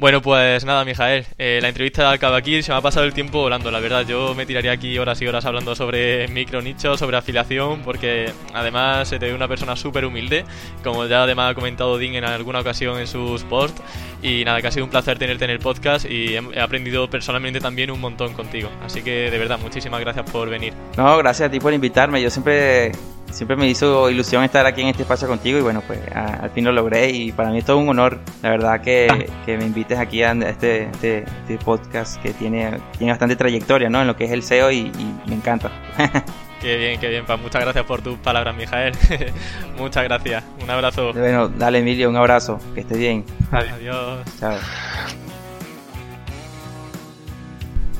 Bueno, 0.01 0.23
pues 0.23 0.65
nada, 0.65 0.83
Mijael, 0.87 1.27
eh, 1.37 1.59
la 1.61 1.69
entrevista 1.69 2.11
acaba 2.11 2.39
aquí, 2.39 2.63
se 2.63 2.73
me 2.73 2.79
ha 2.79 2.81
pasado 2.81 3.05
el 3.05 3.13
tiempo 3.13 3.41
volando, 3.41 3.71
la 3.71 3.81
verdad. 3.81 4.07
Yo 4.07 4.35
me 4.35 4.47
tiraría 4.47 4.73
aquí 4.73 4.97
horas 4.97 5.21
y 5.21 5.27
horas 5.27 5.45
hablando 5.45 5.77
sobre 5.77 6.27
micro 6.29 6.63
nicho, 6.63 6.97
sobre 6.97 7.19
afiliación, 7.19 7.83
porque 7.83 8.33
además 8.55 9.09
se 9.09 9.19
te 9.19 9.27
ve 9.27 9.35
una 9.35 9.47
persona 9.47 9.77
súper 9.77 10.07
humilde, 10.07 10.47
como 10.83 11.05
ya 11.05 11.25
además 11.25 11.51
ha 11.51 11.55
comentado 11.55 11.99
Dean 11.99 12.15
en 12.15 12.25
alguna 12.25 12.61
ocasión 12.61 12.99
en 12.99 13.07
sus 13.07 13.43
posts. 13.43 13.83
Y 14.23 14.43
nada, 14.47 14.63
que 14.63 14.69
ha 14.69 14.73
sido 14.73 14.87
un 14.87 14.91
placer 14.91 15.19
tenerte 15.19 15.45
en 15.45 15.51
el 15.51 15.59
podcast 15.59 16.07
y 16.07 16.35
he 16.35 16.61
aprendido 16.61 17.11
personalmente 17.11 17.61
también 17.61 17.91
un 17.91 18.01
montón 18.01 18.33
contigo. 18.33 18.71
Así 18.83 19.03
que 19.03 19.31
de 19.31 19.39
verdad, 19.39 19.59
muchísimas 19.59 20.01
gracias 20.01 20.31
por 20.31 20.49
venir. 20.49 20.73
No, 20.97 21.19
gracias 21.19 21.49
a 21.49 21.51
ti 21.51 21.61
por 21.61 21.75
invitarme. 21.75 22.23
Yo 22.23 22.31
siempre 22.31 22.93
siempre 23.33 23.57
me 23.57 23.69
hizo 23.69 24.11
ilusión 24.11 24.45
estar 24.45 24.67
aquí 24.67 24.83
en 24.83 24.89
este 24.89 25.03
espacio 25.03 25.29
contigo 25.29 25.59
y 25.59 25.63
bueno, 25.63 25.83
pues 25.87 26.01
al 26.15 26.51
fin 26.51 26.65
lo 26.65 26.73
logré 26.73 27.11
y 27.11 27.33
para 27.33 27.51
mí 27.51 27.59
es 27.59 27.65
todo 27.65 27.79
un 27.79 27.89
honor, 27.89 28.19
la 28.43 28.51
verdad, 28.51 28.81
que, 28.81 29.09
ah. 29.11 29.45
que 29.45 29.57
me 29.57 29.65
invites 29.65 29.99
aquí 29.99 30.23
a 30.23 30.33
este, 30.33 30.85
este, 30.85 31.19
este, 31.19 31.59
podcast 31.65 32.21
que 32.23 32.33
tiene, 32.33 32.79
tiene 32.99 33.13
bastante 33.13 33.37
trayectoria 33.37 33.89
¿no? 33.89 34.01
en 34.01 34.07
lo 34.07 34.17
que 34.17 34.25
es 34.25 34.33
el 34.33 34.43
SEO 34.43 34.71
y, 34.71 34.91
me 35.27 35.35
encanta. 35.35 35.71
Qué 36.61 36.77
bien, 36.77 37.01
qué 37.01 37.09
bien. 37.09 37.25
Pues 37.25 37.41
muchas 37.41 37.63
gracias 37.63 37.87
por 37.87 38.03
tus 38.03 38.19
palabras, 38.19 38.55
Mijael. 38.55 38.93
muchas 39.79 40.05
gracias. 40.05 40.45
Un 40.63 40.69
abrazo. 40.69 41.11
Bueno, 41.15 41.49
dale, 41.49 41.79
Emilio, 41.79 42.11
un 42.11 42.17
abrazo. 42.17 42.59
Que 42.75 42.81
estés 42.81 42.99
bien. 42.99 43.25
Adiós. 43.51 44.27
Chao. 44.39 44.59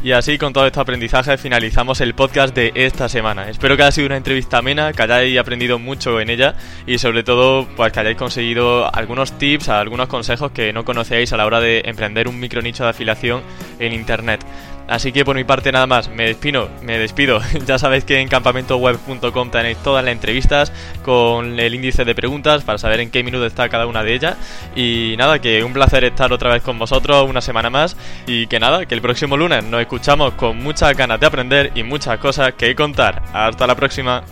Y 0.03 0.13
así 0.13 0.39
con 0.39 0.55
todo 0.55 0.67
este 0.67 0.81
aprendizaje 0.81 1.37
finalizamos 1.37 2.01
el 2.01 2.15
podcast 2.15 2.55
de 2.55 2.73
esta 2.75 3.07
semana. 3.11 3.51
Espero 3.51 3.77
que 3.77 3.83
haya 3.83 3.93
sido 3.93 4.07
una 4.07 4.17
entrevista 4.17 4.57
amena, 4.57 4.95
que 4.95 5.03
hayáis 5.03 5.39
aprendido 5.39 5.79
mucho 5.79 6.21
en 6.21 6.31
ella 6.31 6.55
y 6.87 6.97
sobre 6.97 7.23
todo 7.23 7.69
pues 7.77 7.93
que 7.93 8.01
hayáis 8.01 8.17
conseguido 8.17 8.93
algunos 8.95 9.37
tips, 9.37 9.69
algunos 9.69 10.09
consejos 10.09 10.53
que 10.53 10.73
no 10.73 10.87
conocíais 10.87 11.35
a 11.35 11.37
la 11.37 11.45
hora 11.45 11.61
de 11.61 11.83
emprender 11.85 12.29
un 12.29 12.41
micro 12.41 12.63
nicho 12.63 12.85
de 12.85 12.91
afiliación 12.91 13.43
en 13.79 13.93
internet. 13.93 14.41
Así 14.91 15.13
que 15.13 15.25
por 15.25 15.37
mi 15.37 15.45
parte 15.45 15.71
nada 15.71 15.87
más, 15.87 16.09
me 16.09 16.27
despido, 16.27 16.69
me 16.83 16.99
despido. 16.99 17.41
ya 17.67 17.79
sabéis 17.79 18.05
que 18.05 18.19
en 18.19 18.27
campamentoweb.com 18.27 19.51
tenéis 19.51 19.79
todas 19.79 20.05
las 20.05 20.11
entrevistas 20.11 20.73
con 21.05 21.61
el 21.61 21.75
índice 21.77 22.05
de 22.05 22.13
preguntas 22.13 22.65
para 22.65 22.77
saber 22.77 22.99
en 22.99 23.09
qué 23.13 23.23
minuto 23.23 23.47
está 23.47 23.69
cada 23.69 23.87
una 23.87 24.03
de 24.03 24.15
ellas. 24.15 24.37
Y 24.75 25.15
nada, 25.17 25.39
que 25.39 25.63
un 25.63 25.73
placer 25.73 26.03
estar 26.03 26.33
otra 26.33 26.53
vez 26.53 26.63
con 26.63 26.77
vosotros 26.77 27.31
una 27.31 27.41
semana 27.41 27.71
más. 27.71 27.97
Y 28.27 28.49
que 28.49 28.59
nada, 28.59 28.85
que 28.85 28.97
el 28.97 29.01
próximo 29.01 29.37
lunes 29.37 29.63
nos 29.63 29.81
escuchamos 29.81 30.35
con 30.35 30.59
muchas 30.59 30.97
ganas 30.97 31.21
de 31.21 31.27
aprender 31.27 31.71
y 31.77 31.85
muchas 31.85 32.19
cosas 32.19 32.55
que 32.55 32.75
contar. 32.75 33.23
Hasta 33.33 33.69
la 33.69 33.77
próxima. 33.77 34.25